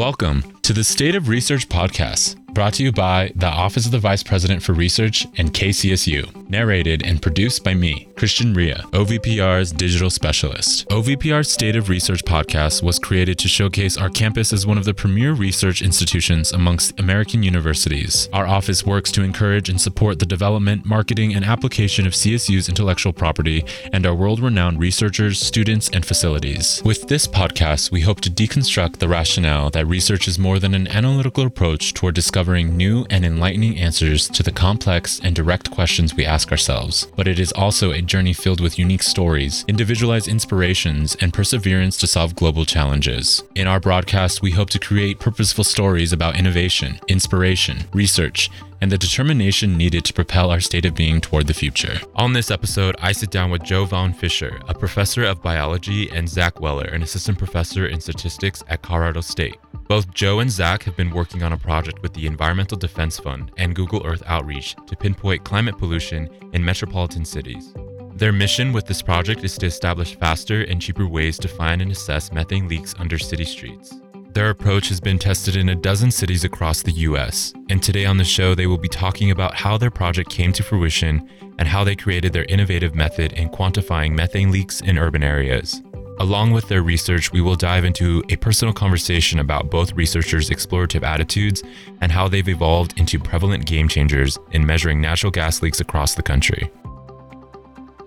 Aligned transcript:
Welcome 0.00 0.59
to 0.70 0.74
the 0.74 0.84
State 0.84 1.16
of 1.16 1.28
Research 1.28 1.68
podcast, 1.68 2.36
brought 2.54 2.74
to 2.74 2.84
you 2.84 2.92
by 2.92 3.32
the 3.34 3.46
Office 3.46 3.86
of 3.86 3.92
the 3.92 3.98
Vice 3.98 4.22
President 4.22 4.62
for 4.62 4.72
Research 4.72 5.26
and 5.36 5.52
KCSU, 5.52 6.48
narrated 6.48 7.04
and 7.04 7.20
produced 7.20 7.64
by 7.64 7.74
me, 7.74 8.08
Christian 8.16 8.52
Ria, 8.54 8.84
OVPR's 8.90 9.72
digital 9.72 10.10
specialist. 10.10 10.88
OVPR's 10.88 11.50
State 11.50 11.76
of 11.76 11.88
Research 11.88 12.22
podcast 12.24 12.82
was 12.82 12.98
created 12.98 13.38
to 13.38 13.48
showcase 13.48 13.96
our 13.96 14.10
campus 14.10 14.52
as 14.52 14.66
one 14.66 14.78
of 14.78 14.84
the 14.84 14.94
premier 14.94 15.32
research 15.32 15.80
institutions 15.80 16.52
amongst 16.52 16.98
American 17.00 17.42
universities. 17.42 18.28
Our 18.32 18.46
office 18.46 18.84
works 18.84 19.10
to 19.12 19.22
encourage 19.22 19.68
and 19.68 19.80
support 19.80 20.18
the 20.18 20.26
development, 20.26 20.84
marketing, 20.84 21.34
and 21.34 21.44
application 21.44 22.06
of 22.06 22.12
CSU's 22.12 22.68
intellectual 22.68 23.12
property 23.12 23.64
and 23.92 24.06
our 24.06 24.14
world 24.14 24.40
renowned 24.40 24.78
researchers, 24.78 25.40
students, 25.40 25.88
and 25.90 26.04
facilities. 26.04 26.82
With 26.84 27.08
this 27.08 27.26
podcast, 27.26 27.90
we 27.90 28.02
hope 28.02 28.20
to 28.20 28.30
deconstruct 28.30 28.98
the 28.98 29.08
rationale 29.08 29.70
that 29.70 29.86
research 29.86 30.28
is 30.28 30.38
more 30.38 30.58
than 30.60 30.74
an 30.74 30.86
analytical 30.86 31.44
approach 31.44 31.92
toward 31.94 32.14
discovering 32.14 32.76
new 32.76 33.04
and 33.10 33.24
enlightening 33.24 33.76
answers 33.78 34.28
to 34.28 34.44
the 34.44 34.52
complex 34.52 35.20
and 35.24 35.34
direct 35.34 35.72
questions 35.72 36.14
we 36.14 36.24
ask 36.24 36.52
ourselves, 36.52 37.08
but 37.16 37.26
it 37.26 37.40
is 37.40 37.50
also 37.52 37.90
a 37.90 38.00
journey 38.00 38.32
filled 38.32 38.60
with 38.60 38.78
unique 38.78 39.02
stories, 39.02 39.64
individualized 39.66 40.28
inspirations, 40.28 41.16
and 41.20 41.34
perseverance 41.34 41.96
to 41.96 42.06
solve 42.06 42.36
global 42.36 42.64
challenges. 42.64 43.42
In 43.56 43.66
our 43.66 43.80
broadcast, 43.80 44.42
we 44.42 44.52
hope 44.52 44.70
to 44.70 44.78
create 44.78 45.18
purposeful 45.18 45.64
stories 45.64 46.12
about 46.12 46.38
innovation, 46.38 47.00
inspiration, 47.08 47.84
research, 47.92 48.50
and 48.80 48.90
the 48.90 48.98
determination 48.98 49.76
needed 49.76 50.04
to 50.04 50.12
propel 50.12 50.50
our 50.50 50.60
state 50.60 50.84
of 50.84 50.94
being 50.94 51.20
toward 51.20 51.46
the 51.46 51.54
future. 51.54 52.00
On 52.16 52.32
this 52.32 52.50
episode, 52.50 52.96
I 53.00 53.12
sit 53.12 53.30
down 53.30 53.50
with 53.50 53.62
Joe 53.62 53.84
Von 53.84 54.12
Fischer, 54.12 54.60
a 54.68 54.74
professor 54.74 55.24
of 55.24 55.42
biology, 55.42 56.10
and 56.10 56.28
Zach 56.28 56.60
Weller, 56.60 56.86
an 56.86 57.02
assistant 57.02 57.38
professor 57.38 57.86
in 57.86 58.00
statistics 58.00 58.62
at 58.68 58.82
Colorado 58.82 59.20
State. 59.20 59.58
Both 59.88 60.14
Joe 60.14 60.38
and 60.38 60.50
Zach 60.50 60.84
have 60.84 60.96
been 60.96 61.10
working 61.10 61.42
on 61.42 61.52
a 61.52 61.58
project 61.58 62.00
with 62.02 62.14
the 62.14 62.26
Environmental 62.26 62.78
Defense 62.78 63.18
Fund 63.18 63.50
and 63.58 63.74
Google 63.74 64.06
Earth 64.06 64.22
Outreach 64.26 64.76
to 64.86 64.96
pinpoint 64.96 65.44
climate 65.44 65.78
pollution 65.78 66.28
in 66.52 66.64
metropolitan 66.64 67.24
cities. 67.24 67.74
Their 68.14 68.32
mission 68.32 68.72
with 68.72 68.86
this 68.86 69.02
project 69.02 69.44
is 69.44 69.56
to 69.58 69.66
establish 69.66 70.14
faster 70.14 70.62
and 70.64 70.80
cheaper 70.80 71.06
ways 71.06 71.38
to 71.38 71.48
find 71.48 71.80
and 71.80 71.90
assess 71.90 72.32
methane 72.32 72.68
leaks 72.68 72.94
under 72.98 73.18
city 73.18 73.44
streets. 73.44 73.94
Their 74.32 74.50
approach 74.50 74.90
has 74.90 75.00
been 75.00 75.18
tested 75.18 75.56
in 75.56 75.70
a 75.70 75.74
dozen 75.74 76.12
cities 76.12 76.44
across 76.44 76.82
the 76.82 76.92
US, 76.92 77.52
and 77.68 77.82
today 77.82 78.06
on 78.06 78.16
the 78.16 78.24
show, 78.24 78.54
they 78.54 78.68
will 78.68 78.78
be 78.78 78.88
talking 78.88 79.32
about 79.32 79.56
how 79.56 79.76
their 79.76 79.90
project 79.90 80.30
came 80.30 80.52
to 80.52 80.62
fruition 80.62 81.28
and 81.58 81.66
how 81.66 81.82
they 81.82 81.96
created 81.96 82.32
their 82.32 82.44
innovative 82.44 82.94
method 82.94 83.32
in 83.32 83.48
quantifying 83.48 84.12
methane 84.12 84.52
leaks 84.52 84.82
in 84.82 84.98
urban 84.98 85.24
areas. 85.24 85.82
Along 86.20 86.52
with 86.52 86.68
their 86.68 86.82
research, 86.82 87.32
we 87.32 87.40
will 87.40 87.56
dive 87.56 87.84
into 87.84 88.22
a 88.28 88.36
personal 88.36 88.72
conversation 88.72 89.40
about 89.40 89.68
both 89.68 89.94
researchers' 89.94 90.50
explorative 90.50 91.02
attitudes 91.02 91.64
and 92.00 92.12
how 92.12 92.28
they've 92.28 92.48
evolved 92.48 93.00
into 93.00 93.18
prevalent 93.18 93.66
game 93.66 93.88
changers 93.88 94.38
in 94.52 94.64
measuring 94.64 95.00
natural 95.00 95.32
gas 95.32 95.60
leaks 95.60 95.80
across 95.80 96.14
the 96.14 96.22
country. 96.22 96.70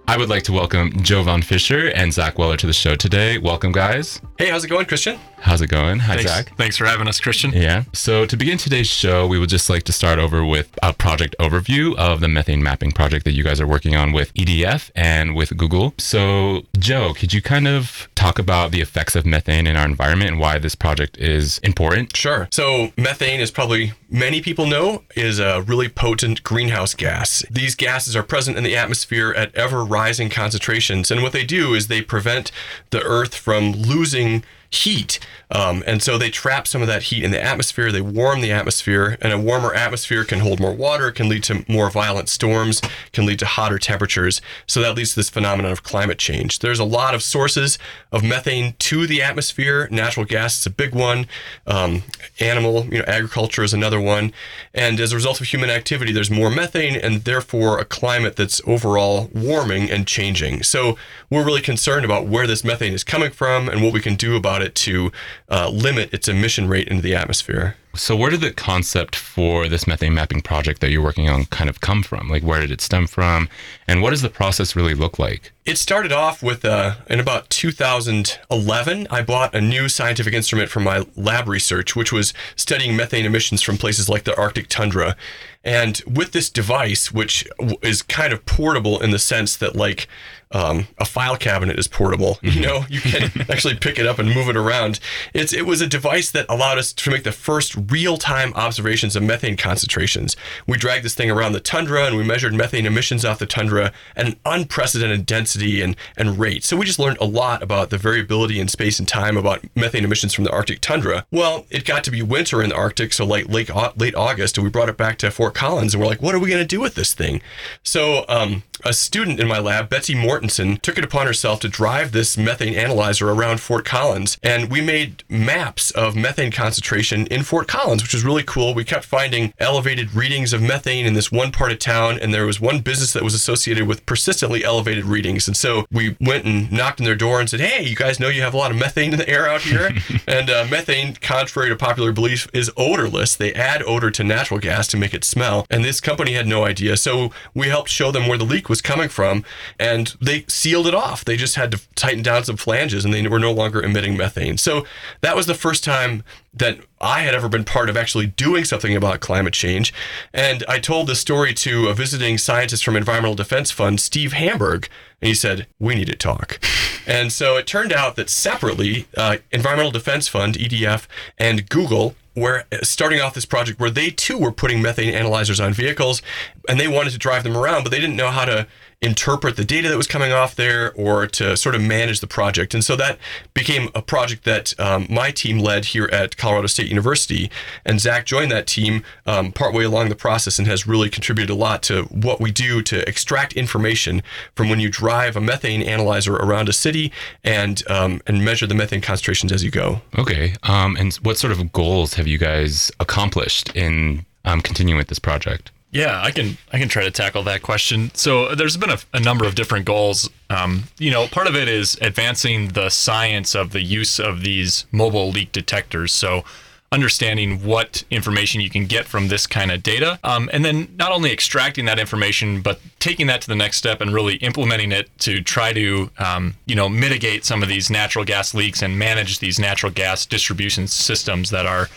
I 0.08 0.16
would 0.16 0.30
like 0.30 0.44
to 0.44 0.54
welcome 0.54 0.92
Joe 1.02 1.24
Von 1.24 1.42
Fischer 1.42 1.90
and 1.90 2.14
Zach 2.14 2.38
Weller 2.38 2.58
to 2.58 2.68
the 2.68 2.74
show 2.74 2.96
today. 2.96 3.40
Welcome, 3.40 3.74
guys. 3.74 4.22
Hey, 4.38 4.50
how's 4.50 4.64
it 4.64 4.70
going, 4.70 4.86
Christian? 4.86 5.20
How's 5.44 5.62
it 5.62 5.68
going? 5.68 6.00
Hi, 6.00 6.16
Thanks, 6.16 6.32
Zach. 6.32 6.56
Thanks 6.56 6.78
for 6.78 6.86
having 6.86 7.06
us, 7.06 7.20
Christian. 7.20 7.52
Yeah. 7.52 7.84
So 7.92 8.26
to 8.26 8.38
begin 8.38 8.58
today's 8.58 8.88
show, 8.88 9.28
we 9.28 9.38
would 9.38 9.50
just 9.50 9.70
like 9.70 9.84
to 9.84 9.92
start 9.92 10.18
over 10.18 10.46
with 10.46 10.80
a 10.82 10.94
project 10.94 11.36
overview 11.38 11.96
of 11.98 12.22
the 12.22 12.30
methane 12.30 12.64
mapping 12.64 12.94
project 12.94 13.26
that 13.26 13.34
you 13.34 13.44
guys 13.44 13.60
are 13.60 13.68
working 13.68 13.94
on 13.94 14.14
with 14.14 14.34
EDF 14.36 14.90
and 14.96 15.36
with 15.36 15.58
Google. 15.58 15.96
So, 15.98 16.62
Joe, 16.80 17.14
could 17.14 17.34
you 17.34 17.42
kind 17.42 17.68
of 17.68 18.08
talk 18.16 18.40
about 18.40 18.72
the 18.72 18.80
effects 18.80 19.18
of 19.18 19.26
methane 19.26 19.68
in 19.68 19.76
our 19.76 19.86
environment 19.86 20.32
and 20.32 20.40
why 20.40 20.60
this 20.60 20.76
project 20.76 21.18
is 21.18 21.58
important? 21.58 22.16
Sure. 22.16 22.48
So, 22.50 22.94
methane 22.96 23.42
is 23.42 23.52
probably 23.52 23.92
many 24.10 24.42
people 24.42 24.66
know 24.66 25.04
is 25.14 25.40
a 25.40 25.62
really 25.62 25.90
potent 25.90 26.44
greenhouse 26.44 26.94
gas. 26.94 27.44
These 27.52 27.76
gases 27.76 28.16
are 28.16 28.24
present 28.24 28.58
in 28.58 28.64
the 28.64 28.78
atmosphere 28.78 29.34
at 29.34 29.54
ever 29.56 29.84
rising 29.84 30.30
concentrations, 30.30 31.12
and 31.12 31.22
what 31.22 31.34
they 31.34 31.44
do 31.44 31.74
is 31.74 31.90
they 31.90 32.02
prevent 32.02 32.50
the 32.92 33.04
earth 33.04 33.36
from 33.36 33.74
losing 33.74 34.46
heat. 34.74 35.20
Um, 35.52 35.84
and 35.86 36.02
so 36.02 36.18
they 36.18 36.32
trap 36.32 36.68
some 36.68 36.82
of 36.82 36.88
that 36.88 37.04
heat 37.04 37.24
in 37.24 37.32
the 37.32 37.42
atmosphere. 37.42 37.92
They 37.92 38.02
warm 38.02 38.42
the 38.42 38.52
atmosphere, 38.52 39.18
and 39.22 39.32
a 39.32 39.38
warmer 39.38 39.74
atmosphere 39.74 40.24
can 40.24 40.40
hold 40.40 40.60
more 40.60 40.74
water, 40.74 41.12
can 41.12 41.30
lead 41.30 41.44
to 41.44 41.64
more 41.68 41.92
violent 41.92 42.28
storms, 42.28 42.82
can 43.12 43.26
lead 43.26 43.40
to 43.40 43.46
hotter 43.46 43.78
temperatures. 43.78 44.42
So 44.66 44.82
that 44.82 44.96
leads 44.96 45.12
to 45.12 45.18
this 45.18 45.30
phenomenon 45.30 45.72
of 45.72 45.84
climate 45.84 46.18
change. 46.18 46.60
There's 46.60 46.80
a 46.80 46.84
lot 46.84 47.14
of 47.14 47.22
sources 47.22 47.78
of 48.12 48.24
methane 48.24 48.74
to 48.80 49.06
the 49.06 49.22
atmosphere. 49.22 49.88
Natural 49.92 50.26
gas 50.26 50.60
is 50.60 50.66
a 50.66 50.72
big 50.72 50.96
one. 50.96 51.28
Um, 51.68 52.04
animal, 52.40 52.86
you 52.86 52.98
know, 52.98 53.06
agriculture 53.06 53.64
is 53.64 53.74
another 53.74 54.02
one. 54.02 54.34
And 54.74 55.00
as 55.00 55.12
a 55.12 55.16
result 55.16 55.40
of 55.40 55.48
human 55.48 55.70
activity, 55.70 56.12
there's 56.12 56.32
more 56.32 56.50
methane, 56.50 56.96
and 56.96 57.26
therefore 57.26 57.78
a 57.78 57.86
climate 57.86 58.36
that's 58.36 58.60
overall 58.66 59.30
warming 59.34 59.92
and 59.92 60.08
changing. 60.08 60.64
So 60.64 60.98
we're 61.30 61.46
really 61.46 61.62
concerned 61.62 62.06
about 62.06 62.26
where 62.26 62.48
this 62.48 62.64
methane 62.64 62.94
is 62.94 63.04
coming 63.04 63.32
from 63.32 63.70
and 63.70 63.84
what 63.84 63.94
we 63.94 64.00
can 64.00 64.16
do 64.16 64.36
about 64.36 64.62
it 64.62 64.63
to 64.70 65.12
uh, 65.50 65.70
limit 65.70 66.14
its 66.14 66.28
emission 66.28 66.68
rate 66.68 66.88
into 66.88 67.02
the 67.02 67.16
atmosphere. 67.16 67.76
So, 67.96 68.16
where 68.16 68.32
did 68.32 68.42
the 68.42 68.52
concept 68.52 69.16
for 69.16 69.70
this 69.70 69.86
methane 69.86 70.16
mapping 70.16 70.42
project 70.42 70.82
that 70.82 70.90
you're 70.90 71.04
working 71.04 71.30
on 71.30 71.46
kind 71.46 71.70
of 71.70 71.80
come 71.80 72.02
from? 72.02 72.28
Like, 72.28 72.42
where 72.42 72.60
did 72.60 72.72
it 72.72 72.82
stem 72.82 73.06
from? 73.06 73.50
And 73.88 74.02
what 74.02 74.10
does 74.10 74.24
the 74.24 74.32
process 74.32 74.76
really 74.76 74.96
look 74.96 75.20
like? 75.20 75.52
It 75.64 75.78
started 75.78 76.12
off 76.12 76.42
with 76.42 76.66
uh, 76.66 76.96
in 77.08 77.20
about 77.20 77.52
2011, 77.52 79.08
I 79.12 79.22
bought 79.22 79.54
a 79.54 79.62
new 79.62 79.88
scientific 79.90 80.34
instrument 80.34 80.72
for 80.72 80.80
my 80.80 81.06
lab 81.16 81.48
research, 81.48 81.96
which 81.96 82.12
was 82.12 82.34
studying 82.56 82.96
methane 82.96 83.26
emissions 83.26 83.62
from 83.62 83.78
places 83.78 84.10
like 84.10 84.24
the 84.24 84.36
Arctic 84.38 84.70
tundra. 84.70 85.16
And 85.64 86.02
with 86.08 86.32
this 86.32 86.50
device, 86.50 87.12
which 87.12 87.48
is 87.84 88.02
kind 88.02 88.34
of 88.34 88.44
portable 88.48 89.00
in 89.02 89.12
the 89.12 89.20
sense 89.20 89.56
that, 89.58 89.76
like, 89.76 90.08
um, 90.54 90.88
a 90.98 91.06
file 91.06 91.36
cabinet 91.36 91.78
is 91.78 91.88
portable. 91.88 92.40
You 92.42 92.62
know, 92.62 92.86
you 92.90 93.02
can 93.02 93.32
actually 93.50 93.76
pick 93.76 93.98
it 93.98 94.06
up 94.06 94.20
and 94.20 94.34
move 94.34 94.48
it 94.50 94.56
around. 94.56 95.00
It's 95.34 95.54
it 95.54 95.66
was 95.66 95.82
a 95.82 95.88
device 95.88 96.32
that 96.32 96.46
allowed 96.48 96.78
us 96.78 96.94
to 96.94 97.10
make 97.10 97.24
the 97.24 97.32
first 97.32 97.76
real-time 97.90 98.54
observations 98.54 99.16
of 99.16 99.24
methane 99.24 99.58
concentrations. 99.58 100.36
We 100.68 100.78
dragged 100.78 101.04
this 101.04 101.16
thing 101.16 101.32
around 101.32 101.54
the 101.54 101.60
tundra 101.60 102.06
and 102.06 102.16
we 102.16 102.24
measured 102.24 102.54
methane 102.54 102.86
emissions 102.86 103.26
off 103.26 103.40
the 103.40 103.46
tundra 103.46 103.92
at 104.16 104.28
an 104.28 104.40
unprecedented 104.46 105.26
density 105.26 105.82
and 105.82 105.96
and 106.16 106.40
rate. 106.40 106.64
So 106.64 106.78
we 106.78 106.86
just 106.86 107.00
learned 107.00 107.18
a 107.20 107.26
lot 107.26 107.64
about 107.64 107.90
the 107.90 107.98
variability 107.98 108.60
in 108.60 108.68
space 108.68 109.00
and 109.00 109.08
time 109.08 109.38
about 109.38 109.64
methane 109.76 110.04
emissions 110.04 110.34
from 110.34 110.44
the 110.44 110.52
Arctic 110.52 110.80
tundra. 110.82 111.26
Well, 111.32 111.66
it 111.70 111.86
got 111.86 112.04
to 112.04 112.12
be 112.12 112.22
winter 112.22 112.62
in 112.62 112.70
the 112.70 112.76
Arctic, 112.76 113.14
so 113.14 113.26
like 113.26 113.48
late 113.50 113.70
late 113.96 114.16
August, 114.16 114.58
and 114.58 114.64
we 114.64 114.70
brought 114.70 114.90
it 114.90 114.98
back 114.98 115.18
to 115.20 115.32
Fort 115.32 115.56
Collins, 115.56 115.94
and 115.94 116.02
we're 116.02 116.10
like, 116.10 116.22
what 116.22 116.36
are 116.36 116.40
we 116.40 116.50
going 116.50 116.62
to 116.62 116.68
do 116.68 116.80
with 116.80 116.96
this 116.96 117.14
thing? 117.14 117.42
So 117.84 118.26
um, 118.28 118.64
a 118.84 118.94
student 118.94 119.40
in 119.40 119.48
my 119.48 119.60
lab, 119.60 119.90
Betsy 119.90 120.16
Mortensen, 120.44 120.82
took 120.82 120.98
it 120.98 121.04
upon 121.04 121.26
herself 121.26 121.60
to 121.62 121.70
drive 121.70 122.12
this 122.12 122.38
methane 122.38 122.76
analyzer 122.76 123.30
around 123.30 123.60
Fort 123.60 123.86
Collins. 123.86 124.38
And 124.44 124.70
we 124.70 124.82
made 124.82 125.24
maps 125.30 125.92
of 125.92 126.16
methane 126.16 126.52
concentration 126.52 127.28
in 127.28 127.44
Fort 127.44 127.68
Collins, 127.68 128.02
which 128.02 128.14
was 128.14 128.26
really 128.26 128.44
cool. 128.44 128.74
We 128.74 128.84
kept 128.84 129.06
finding 129.06 129.54
elevated 129.60 130.14
readings 130.14 130.54
of 130.54 130.62
methane 130.62 131.06
in 131.06 131.14
this 131.14 131.32
one 131.32 131.52
part 131.52 131.72
of 131.72 131.80
town. 131.80 132.20
And 132.20 132.34
there 132.34 132.46
was 132.46 132.60
one 132.60 132.82
business 132.82 133.14
that 133.14 133.24
was 133.24 133.34
associated 133.34 133.88
with 133.88 134.06
persistently 134.06 134.64
elevated 134.64 135.06
readings. 135.06 135.48
And 135.48 135.56
so 135.56 135.86
we 135.92 136.16
went 136.20 136.46
and 136.46 136.72
knocked 136.72 137.00
on 137.00 137.06
their 137.06 137.16
door 137.16 137.40
and 137.40 137.50
said, 137.50 137.62
Hey, 137.62 137.84
you 137.84 137.96
guys 137.96 138.20
know 138.20 138.30
you 138.30 138.42
have 138.42 138.54
a 138.54 138.58
lot 138.58 138.72
of 138.72 138.78
methane 138.78 139.14
in 139.14 139.20
the 139.20 139.30
air 139.30 139.50
out 139.50 139.62
here? 139.62 139.92
and 140.28 140.50
uh, 140.50 140.66
methane, 140.70 141.16
contrary 141.16 141.70
to 141.70 141.76
popular 141.76 142.12
belief, 142.12 142.48
is 142.54 142.72
odorless. 142.78 143.36
They 143.36 143.54
add 143.54 143.82
odor 143.84 144.12
to 144.12 144.24
natural 144.24 144.60
gas 144.60 144.88
to 144.90 144.98
make 144.98 145.14
it 145.14 145.24
smell. 145.24 145.66
And 145.70 145.84
this 145.84 146.02
company 146.02 146.34
had 146.34 146.48
no 146.48 146.66
idea. 146.66 146.98
So 146.98 147.32
we 147.54 147.68
helped 147.68 147.90
show 147.90 148.12
them 148.12 148.28
where 148.28 148.38
the 148.38 148.44
leak 148.44 148.70
was 148.70 148.82
coming 148.82 149.10
from, 149.10 149.46
and 149.80 150.16
they 150.22 150.33
sealed 150.42 150.88
it 150.88 150.96
off. 150.96 151.24
They 151.24 151.38
just 151.38 151.56
had 151.56 151.72
to 151.72 151.82
tighten 151.96 152.24
down 152.24 152.44
some 152.44 152.58
flanges, 152.58 153.06
and 153.06 153.14
they 153.14 153.28
were 153.28 153.40
no 153.40 153.52
longer 153.52 153.82
emitting 153.82 154.18
methane. 154.18 154.58
So 154.58 154.86
that 155.22 155.36
was 155.36 155.46
the 155.46 155.54
first 155.54 155.84
time 155.84 156.24
that 156.54 156.80
I 157.02 157.22
had 157.22 157.34
ever 157.34 157.50
been 157.50 157.64
part 157.64 157.90
of 157.90 157.98
actually 157.98 158.28
doing 158.28 158.64
something 158.64 158.96
about 158.96 159.20
climate 159.20 159.54
change. 159.54 159.94
And 160.34 160.64
I 160.68 160.80
told 160.80 161.08
this 161.08 161.20
story 161.20 161.54
to 161.56 161.88
a 161.88 161.94
visiting 161.94 162.38
scientist 162.38 162.86
from 162.86 162.96
Environmental 162.96 163.36
Defense 163.36 163.72
Fund, 163.72 164.00
Steve 164.00 164.34
Hamburg, 164.34 164.88
and 165.22 165.28
he 165.28 165.34
said, 165.34 165.68
We 165.80 165.96
need 165.96 166.08
to 166.08 166.16
talk. 166.16 166.60
and 167.08 167.32
so 167.32 167.58
it 167.58 167.66
turned 167.66 167.92
out 167.92 168.16
that 168.16 168.30
separately, 168.30 169.08
uh, 169.18 169.38
Environmental 169.52 169.92
Defense 169.92 170.28
Fund, 170.28 170.56
EDF, 170.56 171.08
and 171.38 171.68
Google 171.70 172.16
were 172.36 172.66
starting 172.82 173.22
off 173.22 173.36
this 173.36 173.46
project 173.46 173.80
where 173.80 173.92
they 173.92 174.10
too 174.10 174.38
were 174.38 174.52
putting 174.52 174.82
methane 174.82 175.14
analyzers 175.14 175.60
on 175.60 175.72
vehicles 175.72 176.22
and 176.68 176.80
they 176.80 176.88
wanted 176.88 177.12
to 177.12 177.18
drive 177.18 177.44
them 177.44 177.56
around, 177.56 177.84
but 177.84 177.92
they 177.92 178.00
didn't 178.00 178.16
know 178.16 178.32
how 178.32 178.46
to 178.46 178.68
interpret 179.04 179.58
the 179.58 179.66
data 179.66 179.90
that 179.90 179.98
was 179.98 180.08
coming 180.08 180.32
off 180.32 180.56
there 180.56 180.94
or 180.94 181.28
to 181.28 181.58
sort 181.58 181.76
of 181.76 181.82
manage 181.82 182.22
the 182.22 182.28
project. 182.28 182.74
And 182.74 182.84
so 182.84 182.96
that 182.96 183.20
became 183.54 183.90
a 183.94 184.02
project 184.02 184.46
that 184.46 184.80
um, 184.80 185.06
my 185.10 185.30
team 185.30 185.60
led 185.60 185.86
here 185.86 186.10
at 186.12 186.38
Colorado 186.44 186.68
State 186.68 186.90
University. 186.90 187.50
And 187.86 188.02
Zach 188.02 188.26
joined 188.26 188.52
that 188.52 188.68
team 188.68 189.02
um, 189.26 189.54
partway 189.54 189.86
along 189.86 190.10
the 190.10 190.16
process 190.16 190.60
and 190.60 190.68
has 190.68 190.86
really 190.86 191.10
contributed 191.10 191.50
a 191.50 191.56
lot 191.56 191.82
to 191.84 192.04
what 192.04 192.42
we 192.42 192.52
do 192.52 192.82
to 192.82 193.08
extract 193.08 193.54
information 193.54 194.22
from 194.54 194.68
when 194.70 194.82
you 194.82 194.90
drive 194.90 195.38
a 195.38 195.42
methane 195.42 195.82
analyzer 195.82 196.36
around 196.36 196.68
a 196.68 196.74
city 196.74 197.14
and 197.46 197.82
um, 197.90 198.22
and 198.28 198.44
measure 198.44 198.68
the 198.68 198.76
methane 198.76 199.00
concentrations 199.00 199.54
as 199.54 199.64
you 199.64 199.72
go. 199.72 200.02
Okay. 200.20 200.56
Um, 200.64 200.98
and 200.98 201.14
what 201.28 201.38
sort 201.38 201.54
of 201.54 201.72
goals 201.72 202.16
have 202.16 202.28
you 202.28 202.38
guys 202.38 202.92
accomplished 203.00 203.74
in 203.74 204.26
um, 204.44 204.60
continuing 204.60 204.98
with 204.98 205.08
this 205.08 205.20
project? 205.20 205.72
Yeah, 205.94 206.20
I 206.22 206.32
can 206.32 206.58
I 206.72 206.80
can 206.80 206.90
try 206.90 207.04
to 207.04 207.12
tackle 207.12 207.44
that 207.44 207.62
question. 207.62 208.10
So 208.16 208.56
there's 208.56 208.78
been 208.78 208.90
a, 208.90 208.98
a 209.14 209.20
number 209.20 209.46
of 209.46 209.54
different 209.54 209.86
goals. 209.86 210.28
Um, 210.50 210.86
you 210.98 211.12
know, 211.12 211.28
part 211.28 211.48
of 211.48 211.56
it 211.56 211.68
is 211.68 211.98
advancing 212.02 212.70
the 212.70 212.90
science 212.90 213.54
of 213.54 213.72
the 213.72 213.82
use 213.82 214.20
of 214.20 214.42
these 214.42 214.86
mobile 214.92 215.30
leak 215.30 215.52
detectors. 215.52 216.12
So 216.12 216.44
understanding 216.92 217.64
what 217.64 218.04
information 218.12 218.62
you 218.62 218.70
can 218.70 218.86
get 218.86 219.06
from 219.06 219.28
this 219.28 219.48
kind 219.48 219.72
of 219.72 219.82
data, 219.82 220.20
um, 220.24 220.50
and 220.54 220.64
then 220.64 220.88
not 220.98 221.12
only 221.12 221.32
extracting 221.32 221.86
that 221.86 222.00
information, 222.00 222.62
but 222.62 222.80
taking 223.00 223.26
that 223.28 223.42
to 223.42 223.48
the 223.48 223.56
next 223.56 223.78
step 223.78 224.00
and 224.00 224.14
really 224.14 224.36
implementing 224.38 224.92
it 224.92 225.10
to 225.20 225.42
try 225.42 225.74
to 225.74 226.10
um, 226.18 226.56
you 226.66 226.76
know 226.76 226.90
mitigate 226.90 227.46
some 227.46 227.62
of 227.62 227.70
these 227.70 227.92
natural 227.92 228.26
gas 228.26 228.56
leaks 228.56 228.82
and 228.82 228.98
manage 228.98 229.40
these 229.40 229.60
natural 229.60 229.92
gas 229.92 230.26
distribution 230.26 230.88
systems 230.88 231.52
that 231.52 231.68
are 231.68 231.88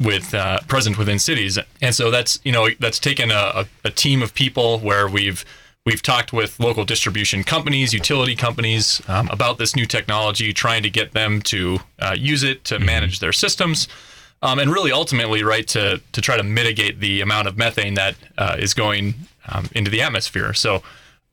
with 0.00 0.34
uh, 0.34 0.60
present 0.66 0.98
within 0.98 1.18
cities. 1.18 1.58
And 1.80 1.94
so 1.94 2.10
that's 2.10 2.40
you 2.44 2.52
know 2.52 2.68
that's 2.80 2.98
taken 2.98 3.30
a, 3.30 3.66
a, 3.84 3.90
team 3.90 4.22
of 4.22 4.34
people 4.34 4.78
where 4.80 5.08
we've 5.08 5.44
we've 5.86 6.02
talked 6.02 6.32
with 6.32 6.58
local 6.58 6.84
distribution 6.84 7.44
companies, 7.44 7.92
utility 7.92 8.34
companies 8.34 9.00
um, 9.08 9.28
about 9.30 9.58
this 9.58 9.76
new 9.76 9.86
technology, 9.86 10.52
trying 10.52 10.82
to 10.82 10.90
get 10.90 11.12
them 11.12 11.42
to 11.42 11.78
uh, 12.00 12.14
use 12.18 12.42
it 12.42 12.64
to 12.64 12.76
mm-hmm. 12.76 12.86
manage 12.86 13.20
their 13.20 13.32
systems. 13.32 13.88
Um, 14.42 14.58
and 14.58 14.70
really, 14.70 14.92
ultimately, 14.92 15.42
right 15.42 15.66
to 15.68 16.02
to 16.12 16.20
try 16.20 16.36
to 16.36 16.42
mitigate 16.42 17.00
the 17.00 17.20
amount 17.20 17.48
of 17.48 17.56
methane 17.56 17.94
that 17.94 18.16
uh, 18.36 18.56
is 18.58 18.74
going 18.74 19.14
um, 19.48 19.68
into 19.72 19.90
the 19.90 20.02
atmosphere. 20.02 20.52
So, 20.52 20.82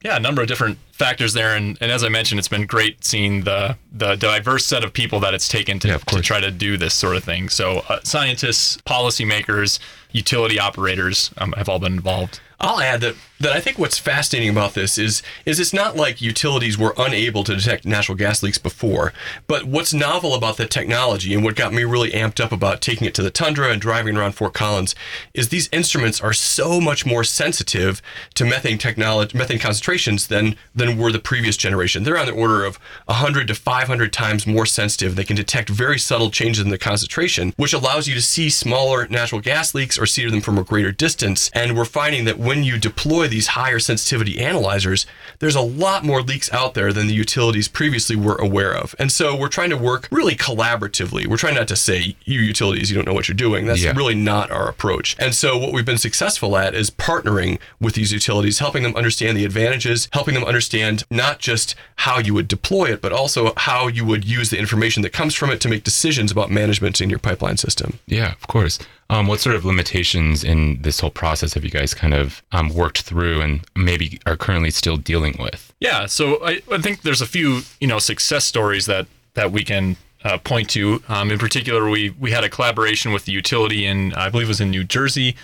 yeah, 0.03 0.17
a 0.17 0.19
number 0.19 0.41
of 0.41 0.47
different 0.47 0.77
factors 0.91 1.33
there, 1.33 1.55
and, 1.55 1.77
and 1.79 1.91
as 1.91 2.03
I 2.03 2.09
mentioned, 2.09 2.39
it's 2.39 2.47
been 2.47 2.65
great 2.65 3.03
seeing 3.03 3.43
the 3.43 3.77
the 3.91 4.15
diverse 4.15 4.65
set 4.65 4.83
of 4.83 4.93
people 4.93 5.19
that 5.19 5.33
it's 5.33 5.47
taken 5.47 5.79
to, 5.79 5.87
yeah, 5.87 5.97
to 5.97 6.21
try 6.21 6.39
to 6.39 6.49
do 6.49 6.75
this 6.77 6.93
sort 6.93 7.15
of 7.15 7.23
thing. 7.23 7.49
So, 7.49 7.83
uh, 7.87 7.99
scientists, 8.03 8.77
policymakers, 8.77 9.79
utility 10.11 10.59
operators 10.59 11.31
um, 11.37 11.53
have 11.53 11.69
all 11.69 11.79
been 11.79 11.93
involved. 11.93 12.39
I'll 12.59 12.79
add 12.79 13.01
that 13.01 13.15
that 13.41 13.53
I 13.53 13.59
think 13.59 13.79
what's 13.79 13.97
fascinating 13.97 14.49
about 14.49 14.73
this 14.73 14.97
is 14.97 15.23
is 15.45 15.59
it's 15.59 15.73
not 15.73 15.95
like 15.95 16.21
utilities 16.21 16.77
were 16.77 16.93
unable 16.97 17.43
to 17.43 17.55
detect 17.55 17.85
natural 17.85 18.17
gas 18.17 18.43
leaks 18.43 18.57
before, 18.57 19.13
but 19.47 19.65
what's 19.65 19.93
novel 19.93 20.35
about 20.35 20.57
the 20.57 20.67
technology 20.67 21.33
and 21.33 21.43
what 21.43 21.55
got 21.55 21.73
me 21.73 21.83
really 21.83 22.11
amped 22.11 22.39
up 22.39 22.51
about 22.51 22.81
taking 22.81 23.07
it 23.07 23.15
to 23.15 23.23
the 23.23 23.31
tundra 23.31 23.71
and 23.71 23.81
driving 23.81 24.15
around 24.15 24.33
Fort 24.33 24.53
Collins 24.53 24.95
is 25.33 25.49
these 25.49 25.69
instruments 25.71 26.21
are 26.21 26.33
so 26.33 26.79
much 26.79 27.05
more 27.05 27.23
sensitive 27.23 28.01
to 28.35 28.45
methane 28.45 28.77
technology 28.77 29.37
methane 29.37 29.59
concentrations 29.59 30.27
than 30.27 30.55
than 30.75 30.97
were 30.97 31.11
the 31.11 31.19
previous 31.19 31.57
generation. 31.57 32.03
They're 32.03 32.17
on 32.17 32.27
the 32.27 32.33
order 32.33 32.63
of 32.63 32.77
100 33.05 33.47
to 33.47 33.55
500 33.55 34.13
times 34.13 34.45
more 34.45 34.65
sensitive. 34.65 35.15
They 35.15 35.23
can 35.23 35.35
detect 35.35 35.69
very 35.69 35.97
subtle 35.97 36.29
changes 36.29 36.63
in 36.63 36.69
the 36.69 36.77
concentration, 36.77 37.53
which 37.57 37.73
allows 37.73 38.07
you 38.07 38.13
to 38.13 38.21
see 38.21 38.49
smaller 38.49 39.07
natural 39.07 39.41
gas 39.41 39.73
leaks 39.73 39.97
or 39.97 40.05
see 40.05 40.29
them 40.29 40.41
from 40.41 40.57
a 40.57 40.63
greater 40.63 40.91
distance. 40.91 41.49
And 41.53 41.75
we're 41.75 41.85
finding 41.85 42.25
that 42.25 42.37
when 42.37 42.63
you 42.63 42.77
deploy 42.77 43.27
these 43.31 43.47
higher 43.47 43.79
sensitivity 43.79 44.39
analyzers, 44.39 45.07
there's 45.39 45.55
a 45.55 45.61
lot 45.61 46.03
more 46.03 46.21
leaks 46.21 46.51
out 46.53 46.75
there 46.75 46.93
than 46.93 47.07
the 47.07 47.13
utilities 47.13 47.67
previously 47.67 48.15
were 48.15 48.35
aware 48.35 48.75
of. 48.75 48.93
And 48.99 49.11
so 49.11 49.35
we're 49.35 49.47
trying 49.47 49.71
to 49.71 49.77
work 49.77 50.07
really 50.11 50.35
collaboratively. 50.35 51.25
We're 51.25 51.37
trying 51.37 51.55
not 51.55 51.67
to 51.69 51.75
say, 51.75 52.15
you 52.25 52.39
utilities, 52.39 52.91
you 52.91 52.95
don't 52.95 53.07
know 53.07 53.13
what 53.13 53.27
you're 53.27 53.35
doing. 53.35 53.65
That's 53.65 53.83
yeah. 53.83 53.93
really 53.95 54.15
not 54.15 54.51
our 54.51 54.69
approach. 54.69 55.15
And 55.17 55.33
so 55.33 55.57
what 55.57 55.73
we've 55.73 55.85
been 55.85 55.97
successful 55.97 56.55
at 56.57 56.75
is 56.75 56.91
partnering 56.91 57.59
with 57.79 57.95
these 57.95 58.11
utilities, 58.11 58.59
helping 58.59 58.83
them 58.83 58.95
understand 58.95 59.37
the 59.37 59.45
advantages, 59.45 60.07
helping 60.13 60.35
them 60.35 60.43
understand 60.43 61.03
not 61.09 61.39
just 61.39 61.73
how 61.95 62.19
you 62.19 62.33
would 62.33 62.47
deploy 62.47 62.91
it, 62.91 63.01
but 63.01 63.11
also 63.11 63.53
how 63.57 63.87
you 63.87 64.05
would 64.05 64.25
use 64.25 64.49
the 64.49 64.59
information 64.59 65.01
that 65.03 65.13
comes 65.13 65.33
from 65.33 65.49
it 65.49 65.59
to 65.61 65.69
make 65.69 65.83
decisions 65.83 66.31
about 66.31 66.51
management 66.51 67.01
in 67.01 67.09
your 67.09 67.19
pipeline 67.19 67.57
system. 67.57 67.99
Yeah, 68.05 68.33
of 68.33 68.47
course. 68.47 68.77
Um, 69.11 69.27
what 69.27 69.41
sort 69.41 69.57
of 69.57 69.65
limitations 69.65 70.41
in 70.41 70.81
this 70.83 71.01
whole 71.01 71.09
process 71.09 71.53
have 71.55 71.65
you 71.65 71.69
guys 71.69 71.93
kind 71.93 72.13
of 72.13 72.41
um, 72.53 72.69
worked 72.69 73.01
through 73.01 73.41
and 73.41 73.59
maybe 73.75 74.21
are 74.25 74.37
currently 74.37 74.71
still 74.71 74.95
dealing 74.95 75.35
with? 75.37 75.73
Yeah, 75.81 76.05
so 76.05 76.41
I, 76.45 76.61
I 76.71 76.77
think 76.77 77.01
there's 77.01 77.19
a 77.19 77.25
few 77.25 77.63
you 77.81 77.87
know 77.87 77.99
success 77.99 78.45
stories 78.45 78.85
that 78.85 79.07
that 79.33 79.51
we 79.51 79.65
can 79.65 79.97
uh, 80.23 80.37
point 80.37 80.69
to. 80.71 81.03
Um, 81.09 81.29
in 81.29 81.39
particular, 81.39 81.89
we 81.89 82.11
we 82.11 82.31
had 82.31 82.45
a 82.45 82.49
collaboration 82.49 83.11
with 83.11 83.25
the 83.25 83.33
utility 83.33 83.85
in 83.85 84.13
I 84.13 84.29
believe 84.29 84.47
it 84.47 84.47
was 84.47 84.61
in 84.61 84.71
New 84.71 84.85
Jersey, 84.85 85.35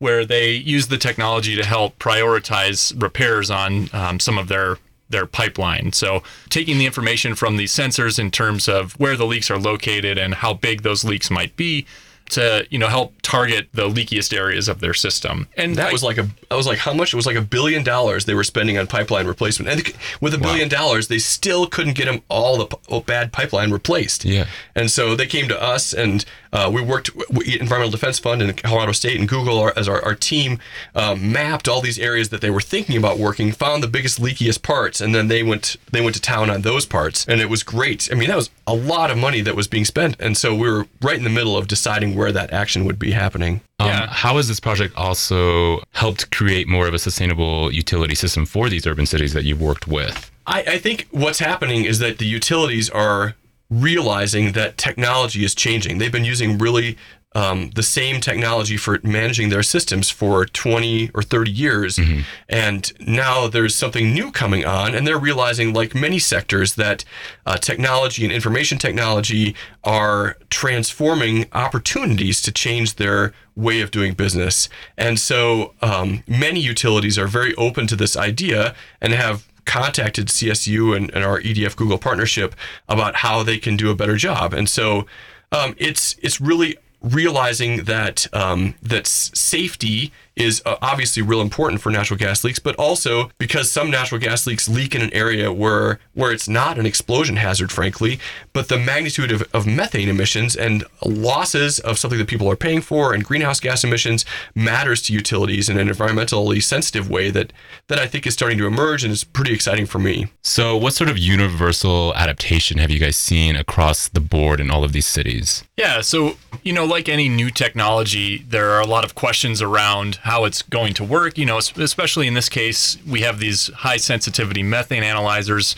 where 0.00 0.26
they 0.26 0.52
used 0.52 0.90
the 0.90 0.98
technology 0.98 1.56
to 1.56 1.64
help 1.64 1.98
prioritize 1.98 3.00
repairs 3.00 3.50
on 3.50 3.88
um, 3.94 4.20
some 4.20 4.36
of 4.36 4.48
their 4.48 4.76
their 5.08 5.24
pipeline. 5.24 5.92
So 5.92 6.22
taking 6.50 6.76
the 6.76 6.84
information 6.84 7.34
from 7.34 7.56
these 7.56 7.72
sensors 7.72 8.18
in 8.18 8.30
terms 8.30 8.68
of 8.68 8.92
where 9.00 9.16
the 9.16 9.24
leaks 9.24 9.50
are 9.50 9.58
located 9.58 10.18
and 10.18 10.34
how 10.34 10.52
big 10.52 10.82
those 10.82 11.04
leaks 11.04 11.30
might 11.30 11.56
be 11.56 11.86
to 12.34 12.66
you 12.70 12.78
know 12.78 12.88
help 12.88 13.14
target 13.22 13.68
the 13.72 13.88
leakiest 13.88 14.36
areas 14.36 14.68
of 14.68 14.80
their 14.80 14.94
system. 14.94 15.48
And 15.56 15.76
that 15.76 15.88
I, 15.88 15.92
was 15.92 16.02
like 16.02 16.18
a 16.18 16.28
that 16.48 16.56
was 16.56 16.66
like 16.66 16.78
how 16.78 16.92
much? 16.92 17.12
It 17.12 17.16
was 17.16 17.26
like 17.26 17.36
a 17.36 17.42
billion 17.42 17.82
dollars 17.82 18.24
they 18.24 18.34
were 18.34 18.44
spending 18.44 18.78
on 18.78 18.86
pipeline 18.86 19.26
replacement. 19.26 19.70
And 19.70 19.94
with 20.20 20.34
a 20.34 20.38
billion 20.38 20.68
wow. 20.68 20.78
dollars, 20.78 21.08
they 21.08 21.18
still 21.18 21.66
couldn't 21.66 21.94
get 21.94 22.06
them 22.06 22.22
all 22.28 22.58
the 22.58 22.76
oh, 22.88 23.00
bad 23.00 23.32
pipeline 23.32 23.70
replaced. 23.70 24.24
Yeah. 24.24 24.46
And 24.74 24.90
so 24.90 25.16
they 25.16 25.26
came 25.26 25.48
to 25.48 25.60
us, 25.60 25.92
and 25.92 26.24
uh, 26.52 26.70
we 26.72 26.80
worked 26.80 27.10
Environmental 27.30 27.90
Defense 27.90 28.18
Fund 28.18 28.40
and 28.40 28.56
Colorado 28.62 28.92
State 28.92 29.18
and 29.18 29.28
Google 29.28 29.58
our, 29.58 29.72
as 29.76 29.88
our, 29.88 30.02
our 30.04 30.14
team 30.14 30.58
um, 30.94 31.32
mapped 31.32 31.68
all 31.68 31.80
these 31.80 31.98
areas 31.98 32.28
that 32.28 32.40
they 32.40 32.50
were 32.50 32.60
thinking 32.60 32.96
about 32.96 33.18
working, 33.18 33.52
found 33.52 33.82
the 33.82 33.88
biggest 33.88 34.20
leakiest 34.20 34.62
parts, 34.62 35.00
and 35.00 35.14
then 35.14 35.28
they 35.28 35.42
went 35.42 35.76
they 35.90 36.00
went 36.00 36.14
to 36.14 36.22
town 36.22 36.50
on 36.50 36.62
those 36.62 36.86
parts, 36.86 37.26
and 37.26 37.40
it 37.40 37.48
was 37.48 37.62
great. 37.62 38.08
I 38.10 38.14
mean, 38.14 38.28
that 38.28 38.36
was 38.36 38.50
a 38.66 38.74
lot 38.74 39.10
of 39.10 39.18
money 39.18 39.40
that 39.40 39.56
was 39.56 39.66
being 39.66 39.84
spent, 39.84 40.16
and 40.20 40.36
so 40.36 40.54
we 40.54 40.70
were 40.70 40.86
right 41.02 41.18
in 41.18 41.24
the 41.24 41.30
middle 41.30 41.56
of 41.56 41.66
deciding 41.66 42.14
where 42.14 42.23
that 42.32 42.52
action 42.52 42.84
would 42.84 42.98
be 42.98 43.10
happening. 43.10 43.60
Um, 43.78 43.88
yeah. 43.88 44.06
How 44.08 44.36
has 44.36 44.48
this 44.48 44.60
project 44.60 44.94
also 44.96 45.80
helped 45.92 46.30
create 46.30 46.68
more 46.68 46.86
of 46.86 46.94
a 46.94 46.98
sustainable 46.98 47.72
utility 47.72 48.14
system 48.14 48.46
for 48.46 48.68
these 48.68 48.86
urban 48.86 49.06
cities 49.06 49.32
that 49.32 49.44
you've 49.44 49.60
worked 49.60 49.86
with? 49.86 50.30
I, 50.46 50.62
I 50.62 50.78
think 50.78 51.06
what's 51.10 51.38
happening 51.38 51.84
is 51.84 51.98
that 52.00 52.18
the 52.18 52.26
utilities 52.26 52.90
are 52.90 53.34
realizing 53.70 54.52
that 54.52 54.76
technology 54.76 55.44
is 55.44 55.54
changing. 55.54 55.98
They've 55.98 56.12
been 56.12 56.24
using 56.24 56.58
really 56.58 56.96
um, 57.34 57.70
the 57.74 57.82
same 57.82 58.20
technology 58.20 58.76
for 58.76 59.00
managing 59.02 59.48
their 59.48 59.62
systems 59.62 60.08
for 60.08 60.46
20 60.46 61.10
or 61.14 61.22
30 61.22 61.50
years. 61.50 61.96
Mm-hmm. 61.96 62.20
And 62.48 62.92
now 63.00 63.48
there's 63.48 63.74
something 63.74 64.12
new 64.12 64.30
coming 64.30 64.64
on, 64.64 64.94
and 64.94 65.06
they're 65.06 65.18
realizing, 65.18 65.72
like 65.72 65.94
many 65.94 66.18
sectors, 66.18 66.74
that 66.76 67.04
uh, 67.44 67.56
technology 67.56 68.24
and 68.24 68.32
information 68.32 68.78
technology 68.78 69.56
are 69.82 70.36
transforming 70.50 71.46
opportunities 71.52 72.40
to 72.42 72.52
change 72.52 72.94
their 72.96 73.32
way 73.56 73.80
of 73.80 73.90
doing 73.90 74.14
business. 74.14 74.68
And 74.96 75.18
so 75.18 75.74
um, 75.82 76.22
many 76.26 76.60
utilities 76.60 77.18
are 77.18 77.26
very 77.26 77.54
open 77.56 77.86
to 77.88 77.96
this 77.96 78.16
idea 78.16 78.74
and 79.00 79.12
have 79.12 79.48
contacted 79.64 80.28
CSU 80.28 80.96
and, 80.96 81.10
and, 81.14 81.24
our 81.24 81.40
EDF 81.40 81.74
Google 81.74 81.96
partnership 81.96 82.54
about 82.88 83.16
how 83.16 83.42
they 83.42 83.58
can 83.58 83.76
do 83.76 83.90
a 83.90 83.94
better 83.94 84.16
job. 84.16 84.52
And 84.52 84.68
so 84.68 85.06
um, 85.52 85.74
it's 85.78 86.16
it's 86.20 86.40
really 86.40 86.76
realizing 87.04 87.84
that 87.84 88.26
um, 88.32 88.74
that 88.82 89.06
safety 89.06 90.12
is 90.36 90.62
uh, 90.66 90.76
obviously 90.82 91.22
real 91.22 91.40
important 91.40 91.80
for 91.80 91.90
natural 91.90 92.18
gas 92.18 92.42
leaks, 92.42 92.58
but 92.58 92.74
also 92.76 93.30
because 93.38 93.70
some 93.70 93.90
natural 93.90 94.20
gas 94.20 94.46
leaks 94.46 94.68
leak 94.68 94.94
in 94.94 95.02
an 95.02 95.12
area 95.12 95.52
where 95.52 96.00
where 96.14 96.32
it's 96.32 96.48
not 96.48 96.78
an 96.78 96.86
explosion 96.86 97.36
hazard, 97.36 97.70
frankly, 97.70 98.18
but 98.52 98.68
the 98.68 98.78
magnitude 98.78 99.30
of, 99.30 99.42
of 99.52 99.66
methane 99.66 100.08
emissions 100.08 100.56
and 100.56 100.84
losses 101.04 101.78
of 101.80 101.98
something 101.98 102.18
that 102.18 102.28
people 102.28 102.50
are 102.50 102.56
paying 102.56 102.80
for 102.80 103.14
and 103.14 103.24
greenhouse 103.24 103.60
gas 103.60 103.84
emissions 103.84 104.24
matters 104.54 105.02
to 105.02 105.12
utilities 105.12 105.68
in 105.68 105.78
an 105.78 105.88
environmentally 105.88 106.62
sensitive 106.62 107.08
way 107.08 107.30
that 107.30 107.52
that 107.88 107.98
I 107.98 108.06
think 108.06 108.26
is 108.26 108.34
starting 108.34 108.58
to 108.58 108.66
emerge 108.66 109.04
and 109.04 109.12
is 109.12 109.24
pretty 109.24 109.52
exciting 109.52 109.86
for 109.86 109.98
me. 109.98 110.28
So, 110.42 110.76
what 110.76 110.94
sort 110.94 111.10
of 111.10 111.18
universal 111.18 112.14
adaptation 112.14 112.78
have 112.78 112.90
you 112.90 112.98
guys 112.98 113.16
seen 113.16 113.56
across 113.56 114.08
the 114.08 114.20
board 114.20 114.60
in 114.60 114.70
all 114.70 114.82
of 114.84 114.92
these 114.92 115.06
cities? 115.06 115.64
Yeah, 115.76 116.00
so 116.00 116.36
you 116.62 116.72
know, 116.72 116.84
like 116.94 117.08
any 117.08 117.28
new 117.28 117.50
technology, 117.50 118.38
there 118.48 118.70
are 118.70 118.80
a 118.80 118.86
lot 118.86 119.04
of 119.04 119.16
questions 119.16 119.60
around 119.60 120.16
how 120.22 120.44
it's 120.44 120.62
going 120.62 120.94
to 120.94 121.02
work. 121.02 121.36
You 121.36 121.44
know, 121.44 121.58
especially 121.58 122.28
in 122.28 122.34
this 122.34 122.48
case, 122.48 122.96
we 123.04 123.22
have 123.22 123.40
these 123.40 123.66
high 123.68 123.96
sensitivity 123.96 124.62
methane 124.62 125.02
analyzers. 125.02 125.74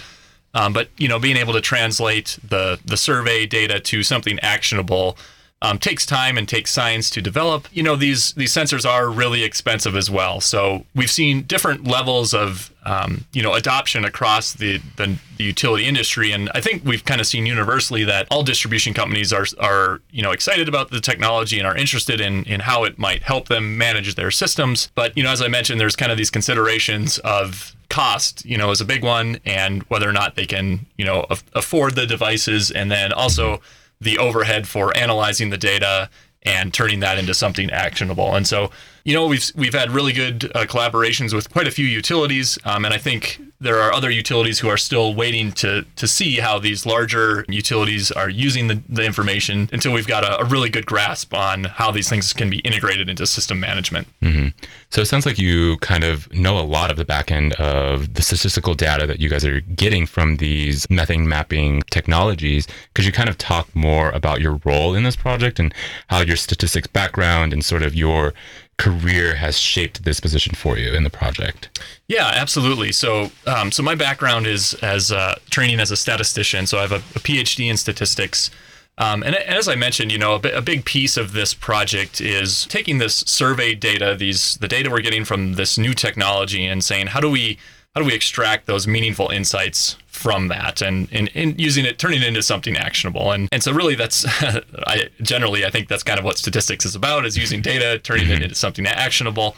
Um, 0.53 0.75
but 0.75 0.91
you 0.99 1.09
know, 1.09 1.19
being 1.19 1.39
able 1.39 1.55
to 1.55 1.63
translate 1.63 2.39
the 2.47 2.79
the 2.85 2.99
survey 2.99 3.47
data 3.47 3.81
to 3.81 4.03
something 4.03 4.39
actionable 4.41 5.17
um, 5.63 5.79
takes 5.79 6.05
time 6.05 6.37
and 6.37 6.47
takes 6.47 6.71
science 6.71 7.09
to 7.11 7.23
develop. 7.23 7.67
You 7.73 7.83
know, 7.83 7.97
these 7.97 8.33
these 8.35 8.53
sensors 8.53 8.89
are 8.89 9.09
really 9.09 9.43
expensive 9.43 9.97
as 9.97 10.11
well. 10.11 10.43
So 10.43 10.85
we've 10.95 11.11
seen 11.11 11.43
different 11.43 11.87
levels 11.87 12.35
of 12.35 12.71
um, 12.87 13.25
you 13.33 13.43
know 13.43 13.53
adoption 13.55 14.05
across 14.05 14.55
the, 14.55 14.79
the, 14.97 15.19
the 15.37 15.45
utility 15.45 15.85
industry, 15.85 16.33
and 16.33 16.51
I 16.55 16.61
think 16.61 16.85
we've 16.85 17.05
kind 17.05 17.21
of 17.21 17.27
seen 17.27 17.45
universally 17.45 18.05
that 18.05 18.29
all 18.31 18.43
distribution 18.43 18.95
companies 18.95 19.33
are 19.33 19.47
are 19.61 20.01
you 20.11 20.23
know 20.23 20.31
excited 20.31 20.69
about 20.69 20.91
the 20.91 21.01
technology 21.01 21.59
and 21.59 21.67
are 21.67 21.77
interested 21.77 22.21
in 22.21 22.45
in 22.45 22.61
how 22.61 22.85
it 22.85 22.99
might 22.99 23.25
help 23.25 23.49
them 23.49 23.77
manage 23.77 24.15
their 24.15 24.31
systems. 24.31 24.91
But 24.95 25.17
you 25.17 25.23
know, 25.23 25.31
as 25.31 25.43
I 25.43 25.49
mentioned, 25.49 25.81
there's 25.81 25.97
kind 25.97 26.13
of 26.13 26.17
these 26.17 26.31
considerations 26.31 27.19
of 27.19 27.75
cost, 27.89 28.45
you 28.45 28.57
know, 28.57 28.71
is 28.71 28.81
a 28.81 28.85
big 28.85 29.03
one, 29.03 29.39
and 29.45 29.83
whether 29.85 30.09
or 30.09 30.13
not 30.13 30.37
they 30.37 30.47
can, 30.47 30.87
you 30.97 31.05
know, 31.05 31.27
af- 31.29 31.45
afford 31.55 31.97
the 31.97 32.07
devices, 32.07 32.71
and 32.71 32.91
then 32.91 33.13
also 33.13 33.61
the 34.01 34.19
overhead 34.19 34.69
for 34.69 34.97
analyzing 34.97 35.51
the 35.51 35.57
data 35.57 36.09
and 36.43 36.73
turning 36.73 37.01
that 37.01 37.19
into 37.19 37.35
something 37.35 37.71
actionable. 37.71 38.35
And 38.35 38.47
so, 38.47 38.71
you 39.07 39.15
know, 39.15 39.29
we've 39.29 39.53
we've 39.55 39.73
had 39.73 39.93
really 39.93 40.13
good 40.13 40.51
uh, 40.57 40.65
collaborations 40.65 41.33
with 41.33 41.49
quite 41.49 41.69
a 41.69 41.71
few 41.71 41.87
utilities, 41.87 42.59
um, 42.65 42.85
and 42.85 42.93
I 42.93 42.99
think 42.99 43.41
there 43.61 43.81
are 43.81 43.93
other 43.93 44.11
utilities 44.11 44.59
who 44.59 44.69
are 44.69 44.77
still 44.77 45.15
waiting 45.15 45.53
to 45.53 45.87
to 45.95 46.09
see 46.09 46.39
how 46.39 46.59
these 46.59 46.85
larger 46.85 47.45
utilities 47.49 48.11
are 48.11 48.29
using 48.29 48.67
the, 48.67 48.83
the 48.89 49.05
information 49.05 49.71
until 49.73 49.93
we've 49.93 50.09
got 50.09 50.25
a, 50.25 50.41
a 50.41 50.45
really 50.45 50.69
good 50.69 50.87
grasp 50.87 51.33
on 51.33 51.65
how 51.65 51.93
these 51.93 52.09
things 52.09 52.33
can 52.33 52.51
be 52.51 52.59
integrated 52.59 53.09
into 53.09 53.29
system 53.29 53.61
management. 53.61 54.09
Mm-hmm. 54.23 54.49
So 54.91 55.03
it 55.03 55.07
sounds 55.07 55.25
like 55.25 55.39
you 55.39 55.77
kind 55.79 56.03
of 56.03 56.31
know 56.35 56.59
a 56.59 56.67
lot 56.67 56.91
of 56.91 56.97
the 56.97 57.05
back 57.05 57.31
end 57.31 57.53
of 57.55 58.15
the 58.15 58.23
statistical 58.23 58.75
data 58.75 59.07
that 59.07 59.21
you 59.21 59.29
guys 59.29 59.45
are 59.45 59.61
getting 59.61 60.07
from 60.07 60.39
these 60.39 60.85
methane 60.91 61.29
mapping 61.29 61.83
technologies. 61.93 62.67
Could 62.95 63.05
you 63.05 63.13
kind 63.13 63.29
of 63.29 63.39
talk 63.39 63.73
more 63.73 64.11
about 64.11 64.41
your 64.41 64.61
role 64.65 64.97
in 64.97 65.05
this 65.05 65.15
project 65.15 65.61
and 65.61 65.73
how 66.09 66.23
your 66.23 66.37
statistics 66.37 66.89
background 66.89 67.53
and 67.53 67.65
sort 67.65 67.85
of 67.85 67.95
your 67.95 68.35
career 68.79 69.37
has 69.37 69.59
shaped 69.59 70.05
this 70.05 70.21
position 70.21 70.55
for 70.55 70.79
you 70.79 70.95
in 70.95 71.05
the 71.05 71.11
project? 71.11 71.81
Yeah, 72.09 72.31
absolutely. 72.35 72.93
So, 72.93 73.31
um, 73.47 73.73
so 73.73 73.83
my 73.83 73.95
background 73.95 74.47
is 74.47 74.75
as 74.75 75.11
uh, 75.11 75.37
training 75.51 75.81
as 75.81 75.91
a 75.91 75.97
statistician. 75.97 76.67
So 76.67 76.79
I 76.79 76.83
have 76.83 76.93
a, 76.93 76.97
a 76.97 77.21
PhD 77.21 77.71
in 77.71 77.77
statistics. 77.77 78.51
Um, 78.99 79.23
and, 79.23 79.35
as 79.35 79.69
I 79.69 79.75
mentioned, 79.75 80.11
you 80.11 80.19
know, 80.19 80.41
a, 80.43 80.59
a, 80.59 80.63
big 80.63 80.87
piece 80.87 81.19
of 81.19 81.33
this 81.33 81.53
project 81.53 82.19
is 82.19 82.65
taking 82.67 82.97
this 82.97 83.17
survey 83.17 83.75
data, 83.75 84.17
these 84.19 84.57
the 84.57 84.69
data 84.69 84.89
we're 84.91 85.03
getting 85.03 85.27
from 85.27 85.55
this 85.55 85.77
new 85.77 85.93
technology, 85.93 86.65
and 86.65 86.83
saying 86.83 87.09
how 87.09 87.21
do 87.21 87.31
we 87.31 87.59
how 87.95 88.01
do 88.01 88.07
we 88.07 88.15
extract 88.15 88.67
those 88.67 88.87
meaningful 88.87 89.29
insights 89.29 89.97
from 90.17 90.49
that 90.49 90.81
and, 90.81 91.09
and, 91.13 91.31
and 91.35 91.61
using 91.61 91.85
it 91.85 91.99
turning 91.99 92.23
it 92.23 92.27
into 92.27 92.43
something 92.43 92.77
actionable. 92.77 93.33
And 93.33 93.49
and 93.53 93.63
so 93.63 93.73
really 93.73 93.95
that's 93.95 94.25
I 94.87 95.11
generally 95.21 95.65
I 95.65 95.71
think 95.71 95.89
that's 95.89 96.03
kind 96.03 96.19
of 96.19 96.25
what 96.25 96.39
statistics 96.39 96.85
is 96.85 96.95
about 96.95 97.27
is 97.27 97.37
using 97.37 97.61
data 97.61 97.99
turning 97.99 98.31
it 98.31 98.43
into 98.43 98.55
something 98.55 98.87
actionable. 98.87 99.57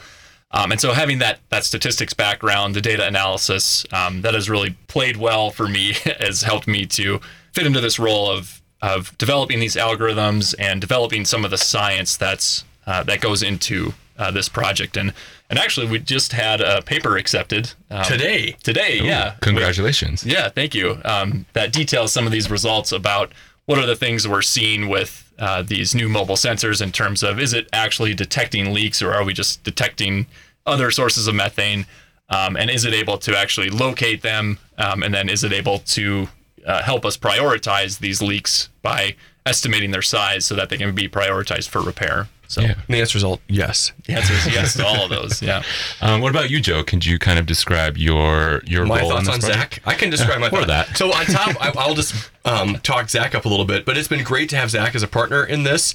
Um, 0.51 0.73
and 0.73 0.81
so 0.81 0.93
having 0.93 1.19
that 1.19 1.41
that 1.51 1.65
statistics 1.65 2.13
background 2.13 2.75
the 2.75 2.81
data 2.81 3.07
analysis 3.07 3.87
um, 3.93 4.23
that 4.23 4.35
has 4.35 4.51
really 4.51 4.77
played 4.89 5.17
well 5.17 5.51
for 5.51 5.69
me 5.69 5.93
has 6.21 6.43
helped 6.43 6.67
me 6.67 6.85
to 6.87 7.21
fit 7.53 7.67
into 7.67 7.81
this 7.81 7.99
role 7.99 8.31
of 8.31 8.61
of 8.83 9.17
developing 9.19 9.61
these 9.61 9.77
algorithms 9.77 10.55
and 10.59 10.81
developing 10.81 11.25
some 11.25 11.45
of 11.45 11.51
the 11.51 11.59
science 11.59 12.17
that's 12.17 12.65
uh, 12.87 13.03
that 13.05 13.21
goes 13.21 13.43
into 13.43 13.95
uh, 14.19 14.31
this 14.31 14.49
project. 14.49 14.97
And 14.97 15.13
and 15.51 15.59
actually 15.59 15.87
we 15.89 15.99
just 15.99 16.33
had 16.33 16.61
a 16.61 16.83
paper 16.83 17.17
accepted 17.17 17.73
um, 17.91 18.05
today? 18.05 18.57
today 18.63 19.01
Ooh, 19.01 19.05
yeah. 19.05 19.35
congratulations. 19.41 20.25
Yeah 20.25 20.49
thank 20.49 20.75
you. 20.75 21.01
Um, 21.05 21.47
that 21.53 21.73
details 21.73 22.13
some 22.13 22.27
of 22.27 22.33
these 22.33 22.51
results 22.51 22.93
about 22.93 23.33
what 23.67 23.79
are 23.79 23.87
the 23.87 23.97
things 23.97 24.27
we're 24.27 24.43
seeing 24.43 24.89
with 24.89 25.33
uh, 25.39 25.63
these 25.63 25.95
new 25.95 26.09
mobile 26.09 26.37
sensors 26.37 26.83
in 26.83 26.91
terms 26.91 27.23
of 27.23 27.39
is 27.39 27.53
it 27.53 27.69
actually 27.73 28.15
detecting 28.15 28.73
leaks 28.73 29.01
or 29.01 29.13
are 29.13 29.25
we 29.25 29.33
just 29.33 29.63
detecting 29.63 30.27
other 30.67 30.91
sources 30.91 31.27
of 31.27 31.35
methane? 31.35 31.87
Um, 32.31 32.57
and 32.57 32.69
is 32.71 32.85
it 32.85 32.93
able 32.93 33.17
to 33.19 33.37
actually 33.37 33.71
locate 33.71 34.21
them? 34.23 34.59
Um, 34.77 35.03
and 35.03 35.15
then 35.15 35.29
is 35.31 35.45
it 35.45 35.53
able 35.53 35.79
to 35.79 36.29
uh, 36.67 36.83
help 36.83 37.07
us 37.07 37.17
prioritize 37.17 38.01
these 38.01 38.21
leaks 38.21 38.69
by 38.83 39.15
estimating 39.49 39.91
their 39.91 40.03
size 40.03 40.45
so 40.45 40.55
that 40.55 40.69
they 40.69 40.77
can 40.77 40.95
be 40.95 41.09
prioritized 41.09 41.69
for 41.69 41.81
repair. 41.81 42.29
So 42.49 42.63
yeah. 42.63 42.75
the 42.89 42.99
answer 42.99 43.19
is 43.19 43.25
all 43.25 43.41
yes. 43.47 43.93
The 44.07 44.15
answer 44.15 44.33
is 44.33 44.47
yes 44.47 44.75
to 44.75 44.87
all 44.87 45.05
of 45.05 45.11
those. 45.11 45.43
Yeah. 45.43 45.63
Um, 46.01 46.21
what 46.21 46.31
about 46.31 46.49
you, 46.49 46.61
Joe? 46.61 46.85
Can 46.85 47.01
you 47.03 47.19
kind 47.19 47.39
of 47.39 47.47
describe 47.47 47.97
your 47.97 48.63
your 48.65 48.87
my 48.87 49.01
role 49.01 49.11
thoughts 49.11 49.29
on 49.29 49.41
Zach? 49.41 49.81
I 49.85 49.95
can 49.95 50.11
describe 50.11 50.41
my 50.41 50.49
thoughts. 50.49 50.67
that. 50.67 50.97
So 50.97 51.13
on 51.13 51.27
top, 51.27 51.57
I, 51.61 51.87
will 51.87 51.95
just 51.95 52.31
um, 52.45 52.77
talk 52.83 53.11
Zach 53.11 53.35
up 53.35 53.45
a 53.45 53.49
little 53.49 53.65
bit. 53.65 53.85
But 53.85 53.99
it's 53.99 54.09
been 54.09 54.23
great 54.23 54.49
to 54.51 54.57
have 54.57 54.71
Zach 54.71 54.95
as 54.95 55.03
a 55.03 55.09
partner 55.09 55.45
in 55.45 55.65
this. 55.65 55.95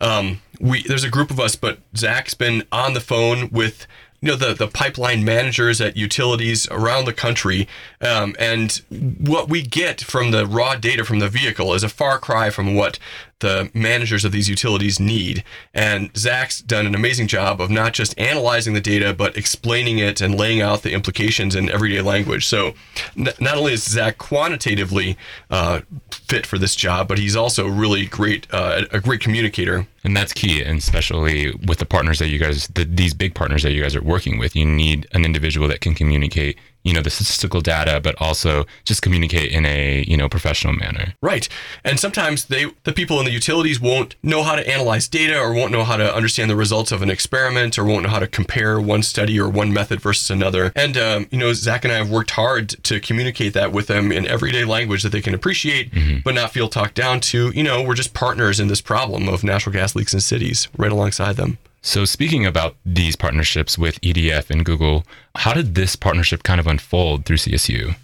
Um, 0.00 0.40
we 0.60 0.82
there's 0.82 1.04
a 1.04 1.10
group 1.10 1.30
of 1.30 1.40
us, 1.40 1.56
but 1.56 1.78
Zach's 1.96 2.34
been 2.34 2.64
on 2.70 2.94
the 2.94 3.00
phone 3.00 3.50
with 3.50 3.86
you 4.20 4.28
know 4.28 4.36
the 4.36 4.54
the 4.54 4.68
pipeline 4.68 5.24
managers 5.24 5.80
at 5.80 5.96
utilities 5.96 6.68
around 6.70 7.06
the 7.06 7.12
country, 7.12 7.66
um, 8.00 8.34
and 8.38 8.82
what 8.90 9.48
we 9.48 9.62
get 9.62 10.00
from 10.00 10.30
the 10.30 10.46
raw 10.46 10.76
data 10.76 11.04
from 11.04 11.18
the 11.18 11.28
vehicle 11.28 11.74
is 11.74 11.82
a 11.82 11.88
far 11.88 12.18
cry 12.18 12.50
from 12.50 12.74
what 12.74 12.98
the 13.40 13.70
managers 13.74 14.24
of 14.24 14.32
these 14.32 14.48
utilities 14.48 15.00
need. 15.00 15.44
And 15.74 16.16
Zach's 16.16 16.60
done 16.60 16.86
an 16.86 16.94
amazing 16.94 17.26
job 17.26 17.60
of 17.60 17.70
not 17.70 17.92
just 17.92 18.18
analyzing 18.18 18.74
the 18.74 18.80
data, 18.80 19.12
but 19.12 19.36
explaining 19.36 19.98
it 19.98 20.20
and 20.20 20.34
laying 20.34 20.60
out 20.60 20.82
the 20.82 20.92
implications 20.92 21.54
in 21.54 21.70
everyday 21.70 22.00
language. 22.00 22.46
So 22.46 22.74
n- 23.16 23.28
not 23.40 23.56
only 23.56 23.72
is 23.72 23.84
Zach 23.84 24.18
quantitatively 24.18 25.16
uh, 25.50 25.80
fit 26.10 26.46
for 26.46 26.58
this 26.58 26.76
job, 26.76 27.08
but 27.08 27.18
he's 27.18 27.36
also 27.36 27.66
really 27.66 28.06
great, 28.06 28.46
uh, 28.52 28.82
a 28.92 29.00
great 29.00 29.20
communicator. 29.20 29.86
And 30.04 30.16
that's 30.16 30.32
key, 30.32 30.62
and 30.62 30.78
especially 30.78 31.52
with 31.66 31.78
the 31.78 31.86
partners 31.86 32.20
that 32.20 32.28
you 32.28 32.38
guys, 32.38 32.68
the, 32.68 32.84
these 32.84 33.12
big 33.12 33.34
partners 33.34 33.62
that 33.64 33.72
you 33.72 33.82
guys 33.82 33.94
are 33.94 34.02
working 34.02 34.38
with, 34.38 34.56
you 34.56 34.64
need 34.64 35.06
an 35.12 35.24
individual 35.24 35.68
that 35.68 35.80
can 35.80 35.94
communicate 35.94 36.58
you 36.82 36.92
know 36.92 37.02
the 37.02 37.10
statistical 37.10 37.60
data 37.60 38.00
but 38.02 38.14
also 38.20 38.64
just 38.84 39.02
communicate 39.02 39.52
in 39.52 39.66
a 39.66 40.04
you 40.06 40.16
know 40.16 40.28
professional 40.28 40.72
manner. 40.72 41.14
Right. 41.22 41.48
And 41.84 41.98
sometimes 42.00 42.46
they 42.46 42.66
the 42.84 42.92
people 42.92 43.18
in 43.18 43.26
the 43.26 43.30
utilities 43.30 43.80
won't 43.80 44.16
know 44.22 44.42
how 44.42 44.56
to 44.56 44.68
analyze 44.68 45.08
data 45.08 45.38
or 45.38 45.52
won't 45.52 45.72
know 45.72 45.84
how 45.84 45.96
to 45.96 46.14
understand 46.14 46.50
the 46.50 46.56
results 46.56 46.92
of 46.92 47.02
an 47.02 47.10
experiment 47.10 47.78
or 47.78 47.84
won't 47.84 48.04
know 48.04 48.08
how 48.08 48.18
to 48.18 48.26
compare 48.26 48.80
one 48.80 49.02
study 49.02 49.38
or 49.38 49.48
one 49.48 49.72
method 49.72 50.00
versus 50.00 50.30
another. 50.30 50.72
And 50.74 50.96
um, 50.96 51.26
you 51.30 51.38
know 51.38 51.52
zach 51.52 51.84
and 51.84 51.92
i 51.92 51.96
have 51.96 52.10
worked 52.10 52.32
hard 52.32 52.70
to 52.84 53.00
communicate 53.00 53.52
that 53.54 53.72
with 53.72 53.86
them 53.86 54.12
in 54.12 54.26
everyday 54.26 54.64
language 54.64 55.02
that 55.02 55.10
they 55.10 55.20
can 55.20 55.34
appreciate 55.34 55.92
mm-hmm. 55.92 56.18
but 56.24 56.34
not 56.34 56.52
feel 56.52 56.68
talked 56.68 56.94
down 56.94 57.20
to. 57.20 57.50
You 57.50 57.62
know 57.62 57.82
we're 57.82 57.94
just 57.94 58.14
partners 58.14 58.60
in 58.60 58.68
this 58.68 58.80
problem 58.80 59.28
of 59.28 59.44
natural 59.44 59.72
gas 59.72 59.94
leaks 59.94 60.14
in 60.14 60.20
cities 60.20 60.68
right 60.76 60.92
alongside 60.92 61.36
them 61.36 61.58
so, 61.82 62.04
speaking 62.04 62.44
about 62.44 62.76
these 62.84 63.16
partnerships 63.16 63.78
with 63.78 64.00
EDF 64.00 64.50
and 64.50 64.64
Google, 64.64 65.04
how 65.36 65.54
did 65.54 65.74
this 65.74 65.96
partnership 65.96 66.42
kind 66.42 66.60
of 66.60 66.66
unfold 66.66 67.24
through 67.24 67.38
CSU? 67.38 67.96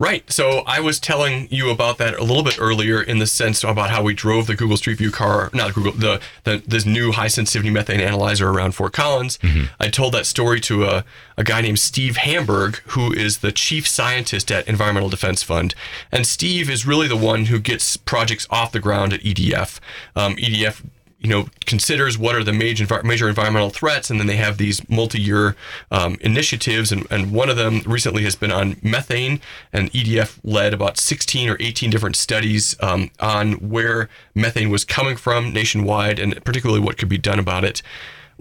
Right. 0.00 0.32
So 0.32 0.62
I 0.66 0.80
was 0.80 0.98
telling 0.98 1.46
you 1.50 1.68
about 1.68 1.98
that 1.98 2.14
a 2.14 2.24
little 2.24 2.42
bit 2.42 2.58
earlier 2.58 3.02
in 3.02 3.18
the 3.18 3.26
sense 3.26 3.62
about 3.62 3.90
how 3.90 4.02
we 4.02 4.14
drove 4.14 4.46
the 4.46 4.56
Google 4.56 4.78
Street 4.78 4.96
View 4.96 5.10
car, 5.10 5.50
not 5.52 5.74
Google, 5.74 5.92
the, 5.92 6.22
the 6.44 6.62
this 6.66 6.86
new 6.86 7.12
high 7.12 7.28
sensitivity 7.28 7.68
methane 7.68 8.00
analyzer 8.00 8.48
around 8.48 8.72
Fort 8.72 8.94
Collins. 8.94 9.36
Mm-hmm. 9.38 9.64
I 9.78 9.90
told 9.90 10.14
that 10.14 10.24
story 10.24 10.58
to 10.60 10.84
a, 10.84 11.04
a 11.36 11.44
guy 11.44 11.60
named 11.60 11.80
Steve 11.80 12.16
Hamburg, 12.16 12.76
who 12.86 13.12
is 13.12 13.40
the 13.40 13.52
chief 13.52 13.86
scientist 13.86 14.50
at 14.50 14.66
Environmental 14.66 15.10
Defense 15.10 15.42
Fund. 15.42 15.74
And 16.10 16.26
Steve 16.26 16.70
is 16.70 16.86
really 16.86 17.06
the 17.06 17.14
one 17.14 17.44
who 17.44 17.60
gets 17.60 17.98
projects 17.98 18.46
off 18.48 18.72
the 18.72 18.80
ground 18.80 19.12
at 19.12 19.20
EDF. 19.20 19.80
Um, 20.16 20.36
EDF 20.36 20.82
you 21.20 21.28
know 21.28 21.46
considers 21.66 22.18
what 22.18 22.34
are 22.34 22.42
the 22.42 22.52
major 22.52 22.86
major 23.04 23.28
environmental 23.28 23.70
threats, 23.70 24.10
and 24.10 24.18
then 24.18 24.26
they 24.26 24.36
have 24.36 24.56
these 24.58 24.86
multi-year 24.88 25.54
um, 25.90 26.16
initiatives, 26.20 26.90
and, 26.90 27.06
and 27.10 27.30
one 27.30 27.50
of 27.50 27.56
them 27.56 27.82
recently 27.86 28.24
has 28.24 28.36
been 28.36 28.50
on 28.50 28.76
methane, 28.82 29.40
and 29.72 29.92
EDF 29.92 30.38
led 30.42 30.72
about 30.72 30.98
16 30.98 31.48
or 31.48 31.56
18 31.60 31.90
different 31.90 32.16
studies 32.16 32.74
um, 32.80 33.10
on 33.20 33.52
where 33.54 34.08
methane 34.34 34.70
was 34.70 34.84
coming 34.84 35.16
from 35.16 35.52
nationwide, 35.52 36.18
and 36.18 36.42
particularly 36.44 36.80
what 36.80 36.96
could 36.96 37.08
be 37.08 37.18
done 37.18 37.38
about 37.38 37.64
it. 37.64 37.82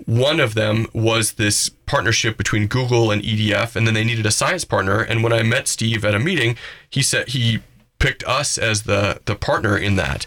One 0.06 0.40
of 0.40 0.54
them 0.54 0.88
was 0.94 1.34
this 1.34 1.70
partnership 1.86 2.38
between 2.38 2.68
Google 2.68 3.12
and 3.12 3.22
EDF, 3.22 3.76
and 3.76 3.86
then 3.86 3.94
they 3.94 4.06
needed 4.06 4.26
a 4.26 4.32
science 4.32 4.64
partner. 4.64 5.02
And 5.02 5.22
when 5.24 5.34
I 5.34 5.44
met 5.44 5.68
Steve 5.68 6.06
at 6.06 6.16
a 6.16 6.20
meeting, 6.20 6.56
he 6.90 7.02
said 7.02 7.30
he 7.30 7.60
picked 8.00 8.24
us 8.24 8.58
as 8.58 8.84
the 8.84 9.20
the 9.26 9.36
partner 9.36 9.78
in 9.78 9.98
that. 9.98 10.26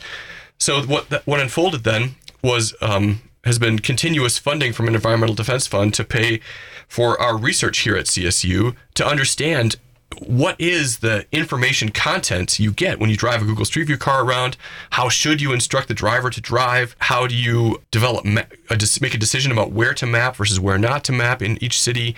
So 0.59 0.83
what 0.83 1.27
what 1.27 1.41
unfolded 1.41 1.83
then 1.85 2.17
was 2.43 2.75
um, 2.81 3.23
has 3.45 3.59
been 3.59 3.79
continuous 3.79 4.39
funding 4.39 4.73
from 4.73 4.89
an 4.89 4.95
environmental 4.95 5.35
defense 5.35 5.67
fund 5.67 5.95
to 5.95 6.05
pay 6.05 6.41
for 6.89 7.21
our 7.21 7.37
research 7.37 7.79
here 7.81 7.97
at 7.97 8.07
CSU 8.07 8.77
to 8.95 9.07
understand 9.07 9.77
what 10.21 10.61
is 10.61 10.99
the 10.99 11.27
information 11.33 11.91
content 11.91 12.59
you 12.59 12.73
get 12.73 12.99
when 12.99 13.11
you 13.11 13.17
drive 13.17 13.43
a 13.43 13.45
Google 13.45 13.65
Street 13.65 13.87
View 13.87 13.97
car 13.97 14.25
around? 14.25 14.57
How 14.91 15.09
should 15.09 15.41
you 15.41 15.53
instruct 15.53 15.89
the 15.89 15.95
driver 15.95 16.31
to 16.31 16.41
drive? 16.41 16.97
How 16.99 17.27
do 17.27 17.35
you 17.35 17.83
develop 17.91 18.25
ma- 18.25 18.43
a, 18.71 18.79
make 19.01 19.15
a 19.15 19.19
decision 19.19 19.53
about 19.53 19.73
where 19.73 19.95
to 19.95 20.07
map 20.07 20.37
versus 20.37 20.59
where 20.59 20.79
not 20.79 21.05
to 21.05 21.13
map 21.13 21.43
in 21.43 21.63
each 21.63 21.81
city? 21.81 22.15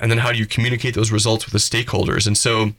And 0.00 0.10
then 0.10 0.18
how 0.18 0.32
do 0.32 0.38
you 0.38 0.46
communicate 0.46 0.94
those 0.94 1.10
results 1.10 1.44
with 1.44 1.52
the 1.52 1.58
stakeholders? 1.58 2.26
And 2.26 2.36
so, 2.36 2.72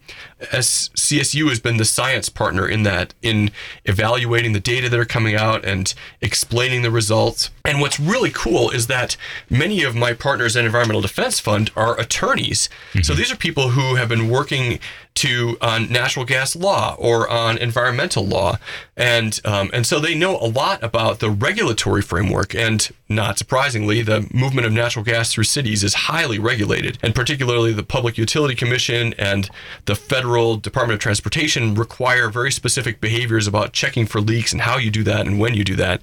as 0.51 0.89
CSU 0.95 1.49
has 1.49 1.59
been 1.59 1.77
the 1.77 1.85
science 1.85 2.29
partner 2.29 2.67
in 2.67 2.83
that, 2.83 3.13
in 3.21 3.51
evaluating 3.85 4.53
the 4.53 4.59
data 4.59 4.89
that 4.89 4.99
are 4.99 5.05
coming 5.05 5.35
out 5.35 5.65
and 5.65 5.93
explaining 6.21 6.81
the 6.81 6.91
results. 6.91 7.49
And 7.65 7.81
what's 7.81 7.99
really 7.99 8.31
cool 8.31 8.69
is 8.69 8.88
that 8.88 9.17
many 9.49 9.83
of 9.83 9.95
my 9.95 10.13
partners 10.13 10.55
at 10.55 10.65
Environmental 10.65 11.01
Defense 11.01 11.39
Fund 11.39 11.71
are 11.75 11.99
attorneys. 11.99 12.69
Mm-hmm. 12.93 13.01
So 13.01 13.13
these 13.13 13.31
are 13.31 13.35
people 13.35 13.69
who 13.69 13.95
have 13.95 14.09
been 14.09 14.29
working 14.29 14.58
something 14.59 14.79
to 15.15 15.57
on 15.61 15.91
natural 15.91 16.23
gas 16.23 16.55
law 16.55 16.95
or 16.97 17.29
on 17.29 17.57
environmental 17.57 18.25
law, 18.25 18.57
and 18.95 19.39
um, 19.43 19.69
and 19.73 19.85
so 19.85 19.99
they 19.99 20.15
know 20.15 20.37
a 20.37 20.47
lot 20.47 20.81
about 20.83 21.19
the 21.19 21.29
regulatory 21.29 22.01
framework. 22.01 22.55
And 22.55 22.89
not 23.09 23.37
surprisingly, 23.37 24.01
the 24.01 24.29
movement 24.33 24.67
of 24.67 24.71
natural 24.71 25.03
gas 25.03 25.33
through 25.33 25.45
cities 25.45 25.83
is 25.83 25.93
highly 25.93 26.39
regulated, 26.39 26.99
and 27.01 27.13
particularly 27.13 27.73
the 27.73 27.83
Public 27.83 28.17
Utility 28.17 28.55
Commission 28.55 29.13
and 29.17 29.49
the 29.85 29.95
Federal 29.95 30.57
Department 30.57 30.95
of 30.95 31.01
Transportation 31.01 31.73
require 31.75 32.29
very 32.29 32.51
specific 32.51 33.01
behaviors 33.01 33.47
about 33.47 33.73
checking 33.73 34.05
for 34.05 34.21
leaks 34.21 34.53
and 34.53 34.61
how 34.61 34.77
you 34.77 34.91
do 34.91 35.03
that 35.03 35.25
and 35.27 35.39
when 35.39 35.53
you 35.53 35.63
do 35.63 35.75
that. 35.75 36.01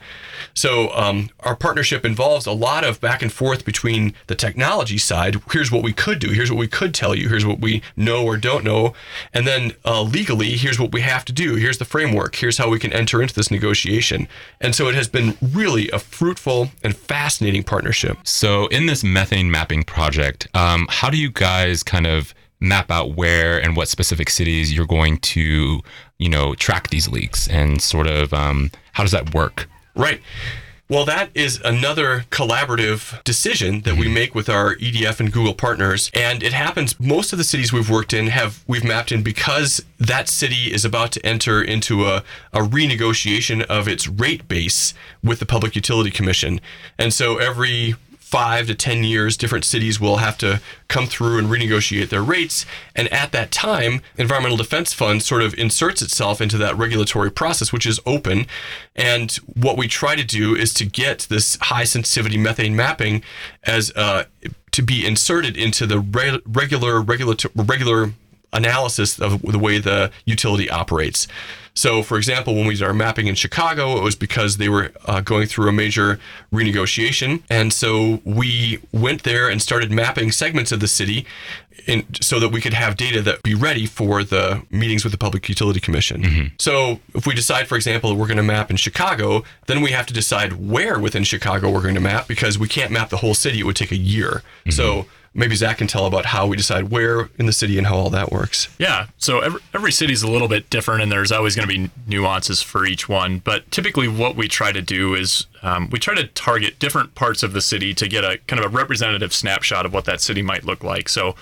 So 0.53 0.91
um, 0.95 1.31
our 1.41 1.55
partnership 1.55 2.05
involves 2.05 2.47
a 2.47 2.53
lot 2.53 2.85
of 2.85 3.01
back 3.01 3.23
and 3.23 3.33
forth 3.33 3.65
between 3.65 4.15
the 4.27 4.35
technology 4.35 4.99
side. 4.99 5.41
Here's 5.53 5.71
what 5.71 5.83
we 5.83 5.93
could 5.93 6.19
do. 6.19 6.31
Here's 6.31 6.51
what 6.51 6.59
we 6.59 6.69
could 6.69 6.93
tell 6.93 7.15
you. 7.15 7.29
Here's 7.29 7.47
what 7.47 7.61
we 7.61 7.83
know 7.97 8.25
or 8.25 8.37
don't 8.37 8.65
know 8.65 8.95
and 9.33 9.47
then 9.47 9.73
uh, 9.85 10.03
legally, 10.03 10.51
here's 10.53 10.79
what 10.79 10.93
we 10.93 11.01
have 11.03 11.25
to 11.27 11.33
do. 11.33 11.57
Here's 11.57 11.79
the 11.79 11.85
framework. 11.85 12.37
Here's 12.37 12.59
how 12.59 12.69
we 12.69 12.79
can 12.79 12.93
enter 12.93 13.23
into 13.23 13.35
this 13.35 13.51
negotiation. 13.51 14.29
And 14.61 14.75
so 14.75 14.89
it 14.89 14.95
has 14.95 15.09
been 15.09 15.37
really 15.41 15.91
a 15.91 15.99
fruitful 15.99 16.71
and 16.83 16.97
fascinating 16.97 17.63
partnership. 17.63 18.19
So, 18.25 18.67
in 18.69 18.87
this 18.87 19.05
methane 19.05 19.51
mapping 19.51 19.85
project, 19.85 20.49
um, 20.55 20.87
how 20.89 21.11
do 21.11 21.17
you 21.17 21.31
guys 21.31 21.83
kind 21.83 22.07
of 22.07 22.35
map 22.61 22.91
out 22.91 23.15
where 23.15 23.63
and 23.63 23.77
what 23.77 23.89
specific 23.89 24.31
cities 24.31 24.73
you're 24.73 24.87
going 24.87 25.19
to, 25.19 25.81
you 26.19 26.29
know, 26.29 26.55
track 26.55 26.89
these 26.91 27.09
leaks 27.09 27.49
and 27.49 27.81
sort 27.83 28.07
of 28.07 28.33
um, 28.33 28.71
how 28.93 29.03
does 29.03 29.13
that 29.13 29.35
work? 29.35 29.69
Right. 29.95 30.21
Well, 30.89 31.05
that 31.07 31.31
is 31.35 31.61
another 31.65 32.27
collaborative 32.31 33.21
decision 33.25 33.81
that 33.81 33.97
we 33.97 34.05
mm-hmm. 34.05 34.15
make 34.15 34.35
with 34.37 34.49
our 34.49 34.77
EDF 34.77 35.19
and 35.19 35.33
Google 35.33 35.53
partners. 35.53 36.13
And 36.15 36.45
it 36.45 36.53
happens 36.53 36.99
most 37.01 37.33
of 37.33 37.39
the 37.39 37.45
cities 37.45 37.73
we've 37.73 37.91
worked 37.91 38.13
in 38.13 38.29
have 38.29 38.63
we've 38.69 38.85
mapped 38.85 39.11
in 39.11 39.25
because 39.25 39.85
that 39.99 40.29
city 40.29 40.73
is 40.73 40.85
about 40.85 41.11
to 41.13 41.27
enter 41.27 41.61
into 41.61 42.05
a, 42.05 42.23
a 42.53 42.61
renegotiation 42.61 43.65
of 43.65 43.89
its 43.89 44.07
rate 44.07 44.47
base 44.47 44.95
with 45.25 45.41
the 45.41 45.47
Public 45.47 45.75
Utility 45.75 46.13
Commission. 46.13 46.61
And 46.97 47.13
so 47.13 47.39
every 47.39 47.97
five 48.27 48.67
to 48.67 48.75
10 48.75 49.05
years, 49.05 49.37
different 49.37 49.65
cities 49.65 50.01
will 50.01 50.17
have 50.17 50.37
to 50.37 50.61
come 50.89 51.07
through 51.07 51.39
and 51.39 51.47
renegotiate 51.47 52.09
their 52.09 52.25
rates. 52.25 52.67
And 52.97 53.07
at 53.13 53.31
that 53.31 53.53
time, 53.53 54.01
Environmental 54.19 54.57
Defense 54.57 54.93
Fund 54.93 55.23
sort 55.23 55.43
of 55.43 55.55
inserts 55.55 56.03
itself 56.03 56.41
into 56.41 56.59
that 56.59 56.77
regulatory 56.77 57.31
process, 57.31 57.73
which 57.73 57.87
is 57.87 58.01
open. 58.05 58.49
And 58.97 59.31
what 59.55 59.77
we 59.77 59.87
try 59.87 60.17
to 60.17 60.25
do 60.25 60.57
is 60.57 60.75
to 60.75 60.85
get 60.85 61.29
this 61.31 61.57
high 61.61 61.85
sensitivity 61.85 62.37
methane 62.37 62.75
mapping 62.75 63.23
as 63.63 63.93
uh, 63.95 64.25
to 64.73 64.83
be 64.83 65.07
inserted 65.07 65.57
into 65.57 65.87
the 65.87 66.01
re- 66.01 66.41
regular 66.47 67.01
regulatory 67.01 67.53
regular 67.55 68.13
analysis 68.53 69.21
of 69.21 69.41
the 69.43 69.59
way 69.59 69.79
the 69.79 70.11
utility 70.25 70.69
operates. 70.69 71.29
So, 71.77 72.03
for 72.03 72.17
example, 72.17 72.55
when 72.55 72.67
we 72.67 72.75
did 72.75 72.83
our 72.83 72.95
mapping 72.95 73.27
in 73.27 73.35
Chicago, 73.35 73.99
it 73.99 74.03
was 74.03 74.17
because 74.17 74.57
they 74.57 74.69
were 74.69 74.93
uh, 75.05 75.21
going 75.21 75.47
through 75.47 75.69
a 75.69 75.73
major 75.73 76.19
renegotiation. 76.53 77.43
And 77.51 77.73
so 77.73 78.21
we 78.25 78.81
went 78.93 79.23
there 79.23 79.49
and 79.49 79.61
started 79.61 79.93
mapping 79.93 80.33
segments 80.33 80.73
of 80.73 80.81
the 80.81 80.89
city 80.89 81.27
in, 81.87 82.07
so 82.21 82.41
that 82.41 82.49
we 82.49 82.63
could 82.63 82.73
have 82.73 82.97
data 82.97 83.21
that 83.23 83.37
would 83.37 83.43
be 83.43 83.55
ready 83.55 83.87
for 83.87 84.25
the 84.25 84.63
meetings 84.71 85.05
with 85.05 85.13
the 85.13 85.19
Public 85.19 85.49
Utility 85.49 85.79
Commission. 85.79 86.23
Mm-hmm. 86.23 86.47
So, 86.59 87.01
if 87.15 87.27
we 87.27 87.35
decide, 87.35 87.69
for 87.69 87.77
example, 87.77 88.17
we're 88.17 88.27
going 88.27 88.39
to 88.39 88.43
map 88.43 88.71
in 88.71 88.77
Chicago, 88.77 89.45
then 89.67 89.83
we 89.83 89.91
have 89.91 90.07
to 90.07 90.15
decide 90.15 90.55
where 90.55 90.99
within 90.99 91.25
Chicago 91.25 91.71
we're 91.71 91.83
going 91.83 91.95
to 91.95 92.01
map 92.01 92.27
because 92.27 92.59
we 92.59 92.69
can't 92.69 92.91
map 92.91 93.11
the 93.11 93.19
whole 93.19 93.35
city. 93.35 93.61
It 93.61 93.65
would 93.65 93.77
take 93.77 93.93
a 93.93 93.97
year. 93.97 94.43
Mm-hmm. 94.61 94.71
So, 94.71 95.07
maybe 95.37 95.55
Zach 95.55 95.79
can 95.79 95.87
tell 95.87 96.07
about 96.07 96.27
how 96.27 96.47
we 96.47 96.57
decide 96.57 96.91
where 96.91 97.29
in 97.39 97.47
the 97.47 97.53
city 97.53 97.79
and 97.79 97.87
how 97.87 97.95
all 97.95 98.11
that 98.11 98.33
works. 98.33 98.69
Yeah. 98.79 99.07
So 99.19 99.41
every, 99.41 99.61
every 99.75 99.93
city 99.93 100.13
is 100.13 100.23
a 100.23 100.31
little 100.31 100.49
bit 100.49 100.71
different, 100.71 101.03
and 101.03 101.13
there's 101.13 101.31
always 101.31 101.55
going 101.55 101.69
to 101.69 101.75
be 101.75 101.91
nuances 102.07 102.63
for 102.63 102.87
each 102.87 103.09
one. 103.09 103.41
But 103.41 103.71
typically, 103.71 104.09
what 104.09 104.35
we 104.35 104.49
try 104.49 104.73
to 104.73 104.83
do 104.83 105.15
is 105.15 105.47
um, 105.63 105.91
we 105.91 105.99
try 105.99 106.15
to 106.15 106.27
target 106.29 106.79
different 106.79 107.15
parts 107.15 107.43
of 107.43 107.53
the 107.53 107.61
city 107.61 107.95
to 107.95 108.09
get 108.09 108.25
a 108.25 108.39
kind 108.47 108.59
of 108.59 108.67
a 108.67 108.77
representative 108.77 109.33
snapshot 109.33 109.87
of 109.87 109.93
what 109.93 110.07
that 110.07 110.21
city 110.21 110.43
might 110.43 110.65
look 110.65 110.83
like. 110.83 111.09
So 111.09 111.35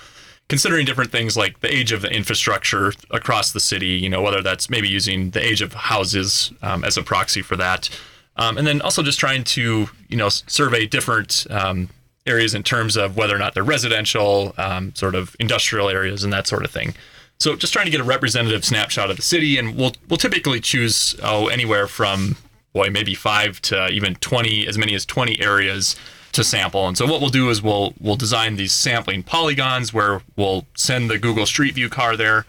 considering 0.47 0.85
different 0.85 1.11
things 1.11 1.35
like 1.35 1.61
the 1.61 1.73
age 1.73 1.91
of 1.91 2.01
the 2.01 2.09
infrastructure 2.09 2.93
across 3.11 3.51
the 3.51 3.59
city, 3.59 3.87
you 3.87 4.09
know, 4.09 4.21
whether 4.21 4.41
that's 4.41 4.69
maybe 4.69 4.87
using 4.87 5.31
the 5.31 5.43
age 5.43 5.61
of 5.61 5.73
houses 5.73 6.51
um, 6.61 6.83
as 6.83 6.97
a 6.97 7.03
proxy 7.03 7.41
for 7.41 7.55
that. 7.55 7.89
Um, 8.37 8.57
and 8.57 8.67
then 8.67 8.81
also 8.81 9.01
just 9.01 9.19
trying 9.19 9.43
to, 9.45 9.87
you 10.09 10.17
know, 10.17 10.29
survey 10.29 10.85
different 10.85 11.47
um, 11.49 11.89
areas 12.25 12.53
in 12.53 12.63
terms 12.63 12.97
of 12.97 13.15
whether 13.15 13.35
or 13.35 13.39
not 13.39 13.53
they're 13.53 13.63
residential, 13.63 14.53
um, 14.57 14.93
sort 14.95 15.15
of 15.15 15.35
industrial 15.39 15.89
areas, 15.89 16.23
and 16.23 16.33
that 16.33 16.47
sort 16.47 16.65
of 16.65 16.71
thing. 16.71 16.93
So 17.39 17.55
just 17.55 17.73
trying 17.73 17.85
to 17.85 17.91
get 17.91 17.99
a 17.99 18.05
representative 18.05 18.63
snapshot 18.63 19.09
of 19.11 19.17
the 19.17 19.21
city, 19.21 19.57
and 19.57 19.75
we'll 19.75 19.93
we'll 20.07 20.17
typically 20.17 20.59
choose 20.59 21.15
oh 21.21 21.47
anywhere 21.47 21.87
from 21.87 22.37
boy 22.73 22.89
maybe 22.89 23.13
five 23.13 23.61
to 23.63 23.87
even 23.89 24.15
twenty, 24.15 24.67
as 24.67 24.77
many 24.77 24.95
as 24.95 25.05
twenty 25.05 25.39
areas 25.41 25.95
to 26.31 26.43
sample. 26.43 26.87
And 26.87 26.97
so 26.97 27.05
what 27.05 27.21
we'll 27.21 27.29
do 27.29 27.49
is 27.49 27.61
we'll 27.61 27.93
we'll 27.99 28.15
design 28.15 28.55
these 28.55 28.73
sampling 28.73 29.23
polygons 29.23 29.93
where 29.93 30.21
we'll 30.35 30.65
send 30.75 31.09
the 31.09 31.17
Google 31.17 31.45
Street 31.45 31.75
View 31.75 31.89
car 31.89 32.17
there. 32.17 32.45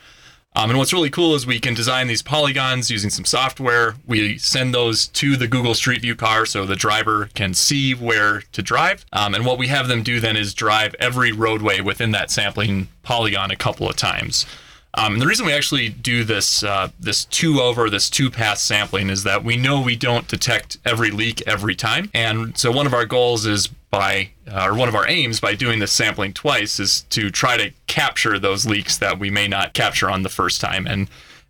Um, 0.57 0.71
and 0.71 0.79
what's 0.79 0.95
really 0.95 1.11
cool 1.11 1.35
is 1.35 1.47
we 1.47 1.61
can 1.61 1.75
design 1.75 2.07
these 2.07 2.23
polygons 2.23 2.90
using 2.90 3.11
some 3.11 3.27
software. 3.27 3.97
We 4.07 4.38
send 4.38 4.75
those 4.75 5.07
to 5.09 5.37
the 5.37 5.47
Google 5.47 5.75
Street 5.75 6.01
View 6.01 6.16
car 6.16 6.47
so 6.47 6.64
the 6.64 6.75
driver 6.75 7.29
can 7.35 7.53
see 7.53 7.92
where 7.92 8.40
to 8.53 8.62
drive. 8.62 9.05
Um, 9.12 9.35
and 9.35 9.45
what 9.45 9.59
we 9.59 9.66
have 9.66 9.87
them 9.87 10.03
do 10.03 10.19
then 10.19 10.35
is 10.35 10.55
drive 10.55 10.95
every 10.99 11.31
roadway 11.31 11.83
within 11.83 12.12
that 12.12 12.31
sampling 12.31 12.88
polygon 13.03 13.51
a 13.51 13.57
couple 13.57 13.87
of 13.87 13.97
times. 13.97 14.47
Um, 14.98 15.14
and 15.14 15.22
the 15.22 15.26
reason 15.26 15.44
we 15.44 15.52
actually 15.52 15.90
do 15.90 16.24
this 16.24 16.62
uh, 16.62 16.88
this 16.98 17.26
two 17.26 17.61
over 17.61 17.90
this 17.90 18.09
two 18.09 18.30
pass 18.30 18.62
sampling 18.62 19.11
is 19.11 19.24
that 19.24 19.44
we 19.44 19.56
know 19.56 19.80
we 19.80 19.94
don't 19.94 20.26
detect 20.26 20.78
every 20.87 21.11
leak 21.11 21.42
every 21.46 21.74
time, 21.74 22.11
and 22.14 22.56
so 22.56 22.72
one 22.72 22.87
of 22.87 22.94
our 22.94 23.04
goals 23.04 23.44
is 23.44 23.68
by 23.90 24.30
uh, 24.50 24.66
or 24.66 24.74
one 24.74 24.88
of 24.88 24.94
our 24.94 25.06
aims 25.06 25.38
by 25.38 25.54
doing 25.54 25.80
this 25.80 25.92
sampling 25.92 26.32
twice 26.32 26.80
is 26.80 27.02
to 27.11 27.30
try 27.30 27.59
to 27.59 27.72
capture 27.87 28.38
those 28.38 28.66
leaks 28.66 28.96
that 28.96 29.18
we 29.18 29.30
may 29.30 29.46
not 29.46 29.74
capture 29.74 30.11
on 30.11 30.22
the 30.22 30.28
first 30.28 30.61
time 30.61 30.87
and. 30.87 31.09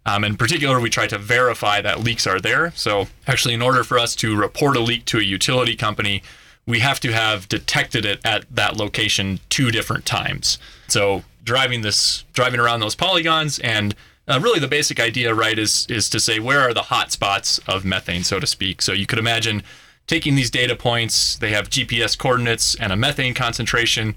Um, 0.08 0.22
in 0.22 0.36
particular, 0.36 0.78
we 0.78 0.88
try 0.88 1.08
to 1.08 1.18
verify 1.18 1.80
that 1.80 1.98
leaks 1.98 2.28
are 2.28 2.38
there. 2.38 2.70
So, 2.76 3.08
actually, 3.26 3.54
in 3.54 3.60
order 3.60 3.82
for 3.82 3.98
us 3.98 4.14
to 4.14 4.36
report 4.36 4.76
a 4.76 4.80
leak 4.80 5.04
to 5.06 5.18
a 5.18 5.22
utility 5.22 5.74
company, 5.74 6.22
we 6.64 6.78
have 6.78 7.00
to 7.00 7.12
have 7.12 7.48
detected 7.48 8.04
it 8.04 8.20
at 8.24 8.44
that 8.54 8.76
location 8.76 9.40
two 9.48 9.72
different 9.72 10.06
times. 10.06 10.60
So, 10.86 11.24
driving 11.46 11.80
this 11.80 12.24
driving 12.34 12.60
around 12.60 12.80
those 12.80 12.94
polygons. 12.94 13.58
And 13.60 13.94
uh, 14.28 14.38
really 14.42 14.60
the 14.60 14.68
basic 14.68 15.00
idea 15.00 15.32
right 15.32 15.58
is 15.58 15.86
is 15.88 16.10
to 16.10 16.20
say 16.20 16.38
where 16.38 16.60
are 16.60 16.74
the 16.74 16.82
hot 16.82 17.10
spots 17.10 17.58
of 17.66 17.86
methane 17.86 18.24
so 18.24 18.38
to 18.38 18.46
speak? 18.46 18.82
So 18.82 18.92
you 18.92 19.06
could 19.06 19.18
imagine 19.18 19.62
taking 20.06 20.34
these 20.34 20.50
data 20.50 20.76
points 20.76 21.36
they 21.36 21.50
have 21.50 21.68
gps 21.68 22.16
coordinates 22.16 22.74
and 22.74 22.92
a 22.92 22.96
methane 22.96 23.32
concentration. 23.32 24.14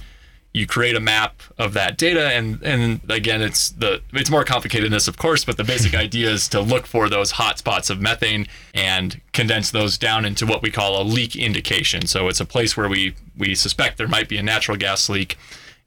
You 0.51 0.65
create 0.65 0.95
a 0.95 0.99
map 0.99 1.43
of 1.59 1.73
that 1.73 1.95
data 1.95 2.27
and 2.29 2.61
and 2.63 3.01
again 3.07 3.39
it's 3.39 3.69
the 3.69 4.01
it's 4.13 4.31
more 4.31 4.43
complicated 4.43 4.85
than 4.85 4.93
this 4.93 5.07
of 5.07 5.15
course 5.15 5.45
but 5.45 5.57
the 5.57 5.63
basic 5.63 5.93
idea 6.05 6.31
is 6.31 6.49
to 6.49 6.59
look 6.59 6.87
for 6.87 7.07
those 7.07 7.31
hot 7.31 7.59
spots 7.59 7.91
of 7.91 8.01
methane 8.01 8.47
and 8.73 9.21
condense 9.31 9.69
those 9.69 9.95
down 9.99 10.25
into 10.25 10.47
what 10.47 10.63
we 10.63 10.71
call 10.71 10.99
a 10.99 11.03
leak 11.03 11.35
indication. 11.35 12.07
So 12.07 12.29
it's 12.29 12.39
a 12.39 12.45
place 12.45 12.75
where 12.75 12.89
we 12.89 13.13
we 13.37 13.53
suspect 13.53 13.99
there 13.99 14.07
might 14.07 14.27
be 14.27 14.37
a 14.37 14.43
natural 14.43 14.75
gas 14.75 15.07
leak 15.07 15.37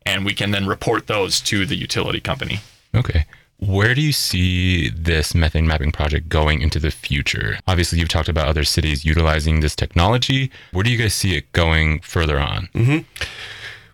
and 0.05 0.25
we 0.25 0.35
can 0.35 0.51
then 0.51 0.67
report 0.67 1.07
those 1.07 1.41
to 1.43 1.67
the 1.67 1.77
utility 1.77 2.21
company. 2.21 2.61
Okay. 2.95 3.27
Where 3.59 3.95
do 3.95 4.01
you 4.01 4.12
see 4.12 4.91
this 4.91 5.37
methane 5.37 5.69
mapping 5.69 5.93
project 5.93 6.29
going 6.29 6.61
into 6.62 6.81
the 6.81 6.91
future? 6.91 7.59
Obviously, 7.69 8.01
you've 8.01 8.09
talked 8.09 8.29
about 8.29 8.49
other 8.49 8.65
cities 8.65 9.05
utilizing 9.05 9.61
this 9.61 9.77
technology. 9.77 10.51
Where 10.73 10.83
do 10.83 10.91
you 10.91 10.99
guys 10.99 11.15
see 11.15 11.37
it 11.37 11.51
going 11.53 12.01
further 12.01 12.41
on? 12.41 12.69
Mm-hmm. 12.75 13.07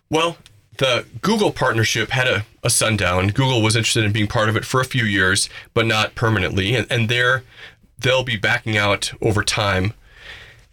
Well, 0.09 0.37
the 0.77 1.05
Google 1.21 1.51
partnership 1.51 2.09
had 2.09 2.27
a, 2.27 2.45
a 2.63 2.71
sundown. 2.71 3.27
Google 3.27 3.61
was 3.61 3.75
interested 3.75 4.03
in 4.03 4.11
being 4.11 4.27
part 4.27 4.49
of 4.49 4.55
it 4.55 4.65
for 4.65 4.81
a 4.81 4.85
few 4.85 5.03
years, 5.03 5.49
but 5.75 5.85
not 5.85 6.15
permanently. 6.15 6.73
And, 6.73 6.87
and 6.89 7.07
they're, 7.07 7.43
they'll 7.99 8.23
be 8.23 8.37
backing 8.37 8.75
out 8.75 9.13
over 9.21 9.43
time. 9.43 9.93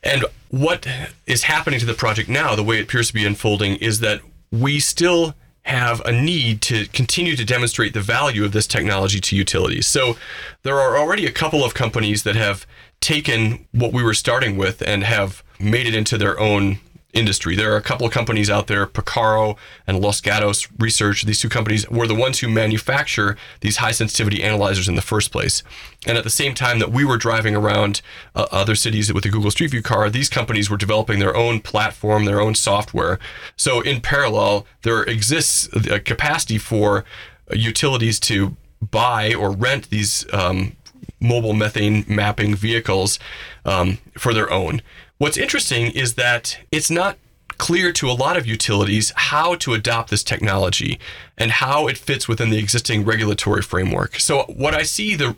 And 0.03 0.25
what 0.49 0.87
is 1.27 1.43
happening 1.43 1.81
to 1.81 1.87
the 1.87 1.93
project 1.93 2.31
now, 2.31 2.55
the 2.55 2.63
way 2.63 2.79
it 2.79 2.85
appears 2.85 3.09
to 3.09 3.15
be 3.15 3.27
unfolding, 3.27 3.77
is 3.77 4.01
that 4.01 4.23
we 4.51 4.81
still 4.81 5.35
have 5.63 6.01
a 6.05 6.13
need 6.13 6.63
to 6.63 6.87
continue 6.89 7.35
to 7.35 7.45
demonstrate 7.45 7.93
the 7.93 8.01
value 8.01 8.45
of 8.45 8.53
this 8.53 8.69
technology 8.69 9.21
to 9.21 9.35
utilities. 9.35 9.87
So 9.87 10.17
there 10.63 10.79
are 10.79 10.97
already 10.97 11.27
a 11.27 11.33
couple 11.33 11.65
of 11.65 11.75
companies 11.75 12.23
that 12.23 12.37
have 12.37 12.67
taken 13.01 13.67
what 13.73 13.93
we 13.93 14.03
were 14.03 14.15
starting 14.15 14.57
with 14.57 14.81
and 14.83 15.03
have 15.03 15.43
made 15.59 15.87
it 15.87 15.95
into 15.95 16.17
their 16.17 16.39
own 16.39 16.79
industry. 17.17 17.57
There 17.57 17.73
are 17.73 17.77
a 17.77 17.83
couple 17.83 18.07
of 18.07 18.13
companies 18.13 18.51
out 18.51 18.67
there, 18.67 18.87
Picarro 18.87 19.57
and 19.87 20.01
Los 20.01 20.21
Gatos 20.21 20.69
Research. 20.79 21.25
These 21.25 21.41
two 21.41 21.49
companies 21.49 21.89
were 21.89 22.07
the 22.07 22.15
ones 22.15 22.41
who 22.41 22.49
manufacture 22.49 23.37
these 23.61 23.79
high 23.79 23.93
sensitivity 23.93 24.43
analyzers 24.43 24.89
in 24.89 24.95
the 24.95 25.03
first 25.03 25.33
place. 25.33 25.63
And 26.07 26.19
at 26.19 26.25
the 26.25 26.31
same 26.31 26.55
time 26.55 26.79
that 26.79 26.93
we 26.93 27.05
were 27.05 27.17
driving 27.17 27.57
around 27.57 28.03
uh, 28.35 28.47
other 28.53 28.75
cities 28.75 29.13
with 29.13 29.25
the 29.25 29.31
Google 29.31 29.51
Street 29.51 29.71
View 29.71 29.83
car, 29.83 30.11
these 30.11 30.29
companies 30.29 30.71
were 30.71 30.77
developing 30.77 31.19
their 31.19 31.37
own 31.37 31.61
platform, 31.61 32.25
their 32.25 32.41
own 32.41 32.55
software. 32.55 33.19
So 33.57 33.81
in 33.81 34.01
parallel, 34.01 34.67
there 34.83 35.03
exists 35.03 35.69
a 35.91 35.99
capacity 35.99 36.59
for 36.59 37.05
utilities 37.51 38.21
to 38.21 38.57
buy 38.81 39.35
or 39.35 39.51
rent 39.51 39.91
these 39.91 40.27
um, 40.33 40.77
mobile 41.21 41.53
methane 41.53 42.05
mapping 42.09 42.55
vehicles 42.55 43.19
um, 43.65 43.99
for 44.19 44.35
their 44.35 44.51
own. 44.51 44.83
What's 45.19 45.39
interesting 45.39 45.91
is 45.93 46.15
that 46.15 46.59
it's 46.71 46.91
not 46.91 47.17
clear 47.57 47.91
to 47.91 48.11
a 48.11 48.13
lot 48.13 48.37
of 48.37 48.47
utilities 48.47 49.13
how 49.17 49.55
to 49.55 49.73
adopt 49.73 50.11
this 50.11 50.23
technology 50.23 50.99
and 51.39 51.51
how 51.53 51.87
it 51.87 51.97
fits 51.97 52.29
within 52.29 52.51
the 52.51 52.59
existing 52.59 53.05
regulatory 53.05 53.63
framework. 53.63 54.21
So, 54.21 54.43
what 54.43 54.75
I 54.75 54.83
see 54.83 55.15
the 55.15 55.35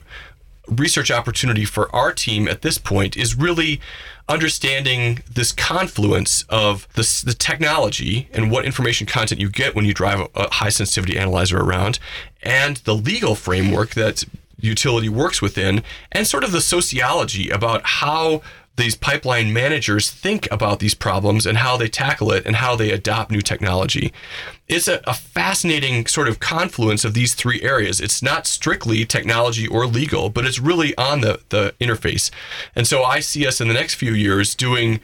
research 0.66 1.10
opportunity 1.10 1.64
for 1.64 1.94
our 1.94 2.12
team 2.12 2.48
at 2.48 2.62
this 2.62 2.76
point 2.76 3.16
is 3.16 3.36
really 3.36 3.80
understanding 4.28 5.22
this 5.32 5.52
confluence 5.52 6.44
of 6.50 6.86
the, 6.94 7.22
the 7.24 7.32
technology 7.32 8.28
and 8.32 8.50
what 8.50 8.66
information 8.66 9.06
content 9.06 9.40
you 9.40 9.48
get 9.48 9.74
when 9.74 9.86
you 9.86 9.94
drive 9.94 10.28
a 10.34 10.52
high 10.54 10.68
sensitivity 10.68 11.18
analyzer 11.18 11.58
around 11.58 11.98
and 12.42 12.78
the 12.78 12.94
legal 12.94 13.34
framework 13.34 13.90
that 13.90 14.24
utility 14.60 15.08
works 15.08 15.40
within 15.40 15.82
and 16.12 16.26
sort 16.26 16.44
of 16.44 16.52
the 16.52 16.60
sociology 16.60 17.48
about 17.48 17.80
how 17.84 18.42
these 18.78 18.96
pipeline 18.96 19.52
managers 19.52 20.10
think 20.10 20.48
about 20.50 20.78
these 20.78 20.94
problems 20.94 21.44
and 21.44 21.58
how 21.58 21.76
they 21.76 21.88
tackle 21.88 22.32
it 22.32 22.46
and 22.46 22.56
how 22.56 22.74
they 22.74 22.90
adopt 22.90 23.30
new 23.30 23.42
technology. 23.42 24.12
It's 24.66 24.88
a, 24.88 25.00
a, 25.06 25.14
fascinating 25.14 26.06
sort 26.06 26.28
of 26.28 26.40
confluence 26.40 27.04
of 27.04 27.14
these 27.14 27.34
three 27.34 27.60
areas. 27.62 28.00
It's 28.00 28.22
not 28.22 28.46
strictly 28.46 29.04
technology 29.04 29.66
or 29.66 29.86
legal, 29.86 30.30
but 30.30 30.46
it's 30.46 30.58
really 30.58 30.96
on 30.96 31.20
the, 31.20 31.40
the 31.50 31.74
interface. 31.80 32.30
And 32.74 32.86
so 32.86 33.02
I 33.02 33.20
see 33.20 33.46
us 33.46 33.60
in 33.60 33.68
the 33.68 33.74
next 33.74 33.94
few 33.94 34.12
years 34.12 34.54
doing 34.54 35.00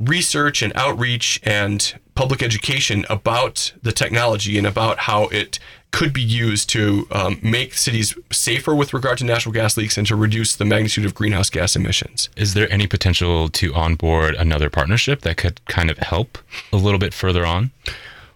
research 0.00 0.62
and 0.62 0.72
outreach 0.76 1.40
and 1.44 1.98
public 2.14 2.42
education 2.42 3.04
about 3.08 3.72
the 3.82 3.92
technology 3.92 4.58
and 4.58 4.66
about 4.66 5.00
how 5.00 5.28
it 5.28 5.58
could 5.94 6.12
be 6.12 6.22
used 6.22 6.68
to 6.70 7.06
um, 7.12 7.38
make 7.40 7.72
cities 7.72 8.18
safer 8.32 8.74
with 8.74 8.92
regard 8.92 9.16
to 9.16 9.24
natural 9.24 9.52
gas 9.52 9.76
leaks 9.76 9.96
and 9.96 10.04
to 10.04 10.16
reduce 10.16 10.56
the 10.56 10.64
magnitude 10.64 11.04
of 11.04 11.14
greenhouse 11.14 11.48
gas 11.48 11.76
emissions. 11.76 12.28
Is 12.36 12.54
there 12.54 12.70
any 12.72 12.88
potential 12.88 13.48
to 13.50 13.72
onboard 13.74 14.34
another 14.34 14.68
partnership 14.68 15.20
that 15.20 15.36
could 15.36 15.64
kind 15.66 15.92
of 15.92 15.98
help 15.98 16.38
a 16.72 16.76
little 16.76 16.98
bit 16.98 17.14
further 17.14 17.46
on? 17.46 17.70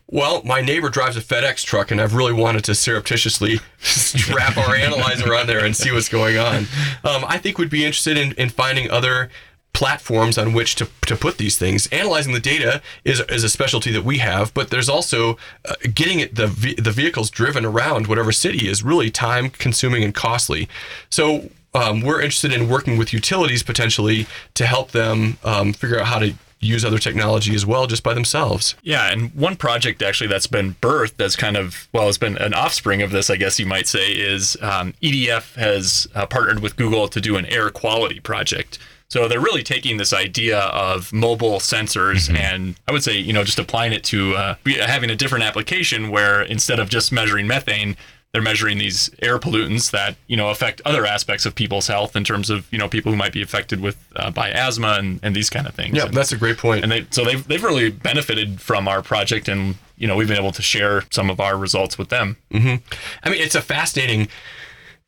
Well, 0.07 0.41
my 0.45 0.61
neighbor 0.61 0.89
drives 0.89 1.17
a 1.17 1.21
FedEx 1.21 1.65
truck, 1.65 1.91
and 1.91 2.01
I've 2.01 2.15
really 2.15 2.33
wanted 2.33 2.63
to 2.65 2.77
surreptitiously 2.77 3.59
strap 3.81 4.57
our 4.57 4.77
analyzer 4.77 5.35
on 5.35 5.49
there 5.49 5.65
and 5.65 5.77
see 5.77 5.91
what's 5.91 6.09
going 6.09 6.39
on. 6.39 6.59
Um, 7.03 7.25
I 7.27 7.39
think 7.39 7.59
we'd 7.59 7.71
be 7.71 7.85
interested 7.85 8.17
in, 8.17 8.35
in 8.35 8.51
finding 8.51 8.89
other 8.89 9.31
platforms 9.73 10.37
on 10.37 10.53
which 10.53 10.75
to, 10.77 10.89
to 11.07 11.15
put 11.15 11.39
these 11.39 11.57
things. 11.57 11.87
Analyzing 11.89 12.33
the 12.33 12.41
data 12.41 12.83
is, 13.05 13.21
is 13.29 13.45
a 13.45 13.49
specialty 13.49 13.93
that 13.93 14.03
we 14.05 14.19
have, 14.19 14.53
but 14.55 14.71
there's 14.71 14.89
also 14.89 15.39
uh, 15.69 15.75
getting 15.95 16.21
it, 16.21 16.35
the, 16.35 16.47
the 16.79 16.91
vehicles 16.91 17.31
driven 17.31 17.65
around 17.65 18.07
whatever 18.07 18.33
city 18.33 18.69
is 18.69 18.83
really 18.83 19.11
time 19.11 19.51
consuming 19.51 20.03
and 20.03 20.15
costly. 20.15 20.69
So 21.11 21.51
um, 21.75 22.01
we're 22.01 22.21
interested 22.21 22.53
in 22.53 22.69
working 22.69 22.99
with 22.99 23.13
utilities 23.13 23.63
potentially 23.63 24.27
to 24.55 24.67
help 24.67 24.91
them 24.91 25.39
um, 25.45 25.73
figure 25.73 26.01
out 26.01 26.07
how 26.07 26.19
to 26.19 26.35
use 26.61 26.85
other 26.85 26.99
technology 26.99 27.55
as 27.55 27.65
well 27.65 27.87
just 27.87 28.03
by 28.03 28.15
themselves. 28.15 28.75
Yeah, 28.83 29.13
and 29.13 29.33
one 29.35 29.57
project 29.57 30.03
actually 30.03 30.29
that's 30.29 30.47
been 30.47 30.75
birthed 30.75 31.17
that's 31.17 31.37
kind 31.37 31.57
of 31.57 31.89
well, 31.93 32.09
it's 32.09 32.19
been 32.19 32.37
an 32.39 32.55
offspring 32.55 33.03
of 33.03 33.11
this, 33.11 33.31
I 33.31 33.37
guess 33.37 33.59
you 33.59 33.67
might 33.67 33.87
say, 33.87 34.11
is 34.13 34.57
um, 34.61 34.95
EDF 35.03 35.55
has 35.55 36.09
uh, 36.15 36.27
partnered 36.27 36.61
with 36.61 36.77
Google 36.77 37.09
to 37.09 37.21
do 37.21 37.37
an 37.37 37.47
air 37.47 37.71
quality 37.71 38.21
project. 38.21 38.79
So 39.09 39.27
they're 39.27 39.41
really 39.41 39.63
taking 39.63 39.97
this 39.97 40.13
idea 40.13 40.59
of 40.59 41.13
mobile 41.13 41.61
sensors 41.61 42.29
mm-hmm. 42.29 42.37
and 42.37 42.77
I 42.87 42.93
would 42.93 43.03
say, 43.03 43.17
you 43.17 43.33
know, 43.33 43.43
just 43.43 43.59
applying 43.59 43.93
it 43.93 44.05
to 44.05 44.35
uh, 44.35 44.55
having 44.87 45.11
a 45.11 45.17
different 45.17 45.45
application 45.45 46.11
where 46.11 46.43
instead 46.43 46.79
of 46.79 46.91
just 46.91 47.11
measuring 47.11 47.47
methane, 47.47 47.97
they're 48.33 48.43
measuring 48.43 48.79
these 48.79 49.11
air 49.23 49.39
pollutants 49.39 49.91
that 49.91 50.17
you 50.27 50.37
know 50.37 50.51
affect 50.51 50.83
other 50.85 51.07
aspects 51.07 51.47
of 51.47 51.55
people's 51.55 51.87
health 51.87 52.15
in 52.15 52.25
terms 52.25 52.51
of 52.51 52.71
you 52.71 52.79
know 52.79 52.89
people 52.89 53.11
who 53.11 53.17
might 53.17 53.33
be 53.33 53.41
affected 53.41 53.81
with 53.81 53.97
uh, 54.17 54.31
by 54.31 54.51
asthma 54.51 54.97
and, 54.99 55.21
and 55.23 55.35
these 55.35 55.49
kind 55.49 55.67
of 55.67 55.75
things. 55.75 55.97
Yeah, 55.97 56.07
and, 56.07 56.15
that's 56.15 56.33
a 56.33 56.37
great 56.37 56.59
point. 56.59 56.83
And 56.83 56.93
they 56.93 57.07
so 57.11 57.25
they've 57.25 57.47
they've 57.49 57.63
really 57.63 57.91
benefited 57.91 58.61
from 58.61 58.87
our 58.87 59.03
project, 59.03 59.49
and 59.49 59.77
you 59.97 60.07
know 60.07 60.15
we've 60.15 60.29
been 60.29 60.39
able 60.39 60.53
to 60.53 60.63
share 60.63 61.05
some 61.11 61.31
of 61.31 61.41
our 61.41 61.57
results 61.57 61.97
with 61.97 62.11
them. 62.11 62.37
Mm-hmm. 62.51 62.85
I 63.23 63.31
mean, 63.31 63.41
it's 63.41 63.55
a 63.55 63.63
fascinating 63.63 64.29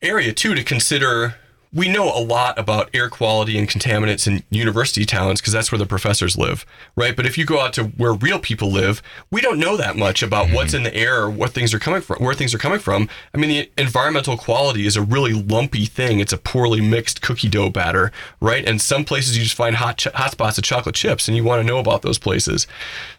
area 0.01 0.33
too 0.33 0.55
to 0.55 0.63
consider 0.63 1.35
we 1.73 1.87
know 1.87 2.05
a 2.13 2.19
lot 2.19 2.59
about 2.59 2.89
air 2.93 3.09
quality 3.09 3.57
and 3.57 3.69
contaminants 3.69 4.27
in 4.27 4.43
university 4.49 5.05
towns 5.05 5.39
because 5.39 5.53
that's 5.53 5.71
where 5.71 5.79
the 5.79 5.85
professors 5.85 6.37
live, 6.37 6.65
right? 6.97 7.15
But 7.15 7.25
if 7.25 7.37
you 7.37 7.45
go 7.45 7.61
out 7.61 7.71
to 7.73 7.85
where 7.85 8.13
real 8.13 8.39
people 8.39 8.69
live, 8.69 9.01
we 9.31 9.39
don't 9.39 9.57
know 9.57 9.77
that 9.77 9.95
much 9.95 10.21
about 10.21 10.47
mm-hmm. 10.47 10.55
what's 10.55 10.73
in 10.73 10.83
the 10.83 10.93
air 10.93 11.21
or 11.23 11.29
what 11.29 11.51
things 11.51 11.73
are 11.73 11.79
coming 11.79 12.01
from, 12.01 12.21
where 12.23 12.33
things 12.33 12.53
are 12.53 12.57
coming 12.57 12.79
from. 12.79 13.07
I 13.33 13.37
mean, 13.37 13.49
the 13.49 13.71
environmental 13.81 14.37
quality 14.37 14.85
is 14.85 14.97
a 14.97 15.01
really 15.01 15.33
lumpy 15.33 15.85
thing. 15.85 16.19
It's 16.19 16.33
a 16.33 16.37
poorly 16.37 16.81
mixed 16.81 17.21
cookie 17.21 17.47
dough 17.49 17.69
batter, 17.69 18.11
right? 18.41 18.67
And 18.67 18.81
some 18.81 19.05
places 19.05 19.37
you 19.37 19.43
just 19.43 19.55
find 19.55 19.77
hot 19.77 19.97
ch- 19.97 20.11
hot 20.13 20.31
spots 20.31 20.57
of 20.57 20.65
chocolate 20.65 20.95
chips, 20.95 21.29
and 21.29 21.37
you 21.37 21.43
want 21.45 21.61
to 21.61 21.67
know 21.67 21.79
about 21.79 22.01
those 22.01 22.19
places. 22.19 22.67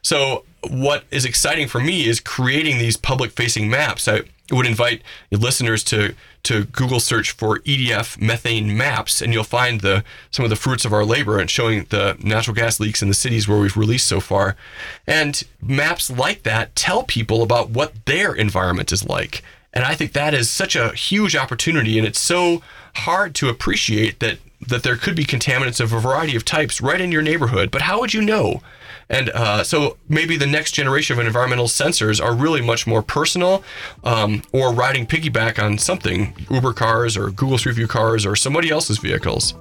So 0.02 0.44
what 0.68 1.04
is 1.10 1.24
exciting 1.24 1.68
for 1.68 1.80
me 1.80 2.06
is 2.06 2.20
creating 2.20 2.78
these 2.78 2.96
public 2.96 3.32
facing 3.32 3.70
maps. 3.70 4.06
I 4.06 4.22
would 4.56 4.66
invite 4.66 5.02
listeners 5.30 5.82
to 5.84 6.14
to 6.44 6.64
Google 6.64 6.98
search 6.98 7.30
for 7.30 7.60
EDF 7.60 8.20
methane 8.20 8.76
maps, 8.76 9.22
and 9.22 9.32
you'll 9.32 9.44
find 9.44 9.80
the 9.80 10.04
some 10.30 10.44
of 10.44 10.50
the 10.50 10.56
fruits 10.56 10.84
of 10.84 10.92
our 10.92 11.04
labor 11.04 11.38
and 11.38 11.50
showing 11.50 11.86
the 11.90 12.16
natural 12.20 12.54
gas 12.54 12.80
leaks 12.80 13.02
in 13.02 13.08
the 13.08 13.14
cities 13.14 13.46
where 13.46 13.58
we've 13.58 13.76
released 13.76 14.08
so 14.08 14.20
far. 14.20 14.56
And 15.06 15.42
maps 15.60 16.10
like 16.10 16.42
that 16.42 16.74
tell 16.74 17.04
people 17.04 17.42
about 17.42 17.70
what 17.70 18.06
their 18.06 18.34
environment 18.34 18.92
is 18.92 19.08
like. 19.08 19.42
And 19.72 19.84
I 19.84 19.94
think 19.94 20.12
that 20.12 20.34
is 20.34 20.50
such 20.50 20.76
a 20.76 20.92
huge 20.92 21.34
opportunity, 21.34 21.96
and 21.96 22.06
it's 22.06 22.20
so 22.20 22.62
hard 22.94 23.34
to 23.36 23.48
appreciate 23.48 24.20
that 24.20 24.38
that 24.66 24.82
there 24.82 24.96
could 24.96 25.16
be 25.16 25.24
contaminants 25.24 25.80
of 25.80 25.92
a 25.92 25.98
variety 26.00 26.36
of 26.36 26.44
types 26.44 26.80
right 26.80 27.00
in 27.00 27.10
your 27.10 27.22
neighborhood. 27.22 27.70
But 27.70 27.82
how 27.82 28.00
would 28.00 28.14
you 28.14 28.22
know? 28.22 28.62
And 29.12 29.28
uh, 29.30 29.62
so 29.62 29.98
maybe 30.08 30.38
the 30.38 30.46
next 30.46 30.72
generation 30.72 31.18
of 31.18 31.24
environmental 31.24 31.66
sensors 31.66 32.20
are 32.20 32.34
really 32.34 32.62
much 32.62 32.86
more 32.86 33.02
personal 33.02 33.62
um, 34.02 34.42
or 34.52 34.72
riding 34.72 35.06
piggyback 35.06 35.62
on 35.62 35.76
something, 35.76 36.34
Uber 36.50 36.72
cars 36.72 37.16
or 37.16 37.30
Google 37.30 37.58
Street 37.58 37.76
View 37.76 37.86
cars 37.86 38.24
or 38.24 38.34
somebody 38.34 38.70
else's 38.70 38.98
vehicles. 38.98 39.54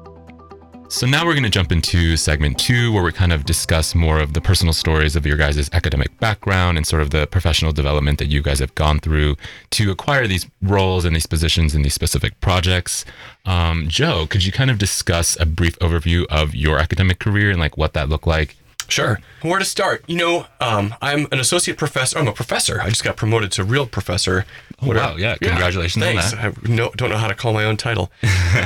So 0.88 1.08
now 1.08 1.26
we're 1.26 1.34
going 1.34 1.44
to 1.44 1.50
jump 1.50 1.72
into 1.72 2.18
segment 2.18 2.60
two, 2.60 2.92
where 2.92 3.02
we 3.02 3.14
kind 3.14 3.32
of 3.32 3.46
discuss 3.46 3.96
more 3.96 4.20
of 4.20 4.34
the 4.34 4.42
personal 4.42 4.74
stories 4.74 5.16
of 5.16 5.26
your 5.26 5.38
guys' 5.38 5.70
academic 5.72 6.18
background 6.20 6.78
and 6.78 6.86
sort 6.86 7.02
of 7.02 7.12
the 7.12 7.28
professional 7.28 7.72
development 7.72 8.20
that 8.20 8.28
you 8.28 8.42
guys 8.42 8.60
have 8.60 8.76
gone 8.76 9.00
through 9.00 9.38
to 9.70 9.90
acquire 9.90 10.28
these 10.28 10.48
roles 10.62 11.06
and 11.06 11.16
these 11.16 11.26
positions 11.26 11.74
in 11.76 11.82
these 11.82 11.94
specific 11.94 12.40
projects. 12.42 13.06
Um, 13.46 13.88
Joe, 13.88 14.28
could 14.28 14.44
you 14.44 14.52
kind 14.52 14.70
of 14.70 14.78
discuss 14.78 15.40
a 15.40 15.46
brief 15.46 15.80
overview 15.80 16.26
of 16.30 16.54
your 16.54 16.78
academic 16.78 17.20
career 17.20 17.52
and 17.52 17.60
like 17.60 17.78
what 17.78 17.94
that 17.94 18.10
looked 18.10 18.28
like? 18.28 18.58
Sure. 18.92 19.20
Where 19.42 19.60
to 19.60 19.66
start? 19.66 20.04
You 20.08 20.18
know, 20.18 20.46
um, 20.60 20.94
I'm 21.02 21.28
an 21.32 21.40
associate 21.40 21.78
professor. 21.78 22.20
I'm 22.20 22.28
a 22.28 22.34
professor. 22.34 22.82
I 22.82 22.90
just 22.90 23.04
got 23.04 23.16
promoted 23.16 23.52
to 23.54 23.64
real 23.64 23.86
professor. 23.86 24.46
Oh, 24.82 24.94
wow. 24.94 25.16
Yeah. 25.16 25.36
Congratulations 25.38 26.04
yeah, 26.04 26.10
on 26.10 26.16
that. 26.16 26.36
I 26.38 26.54
no, 26.68 26.92
don't 26.92 27.10
know 27.10 27.18
how 27.18 27.28
to 27.28 27.36
call 27.36 27.54
my 27.54 27.64
own 27.64 27.78
title. 27.78 28.12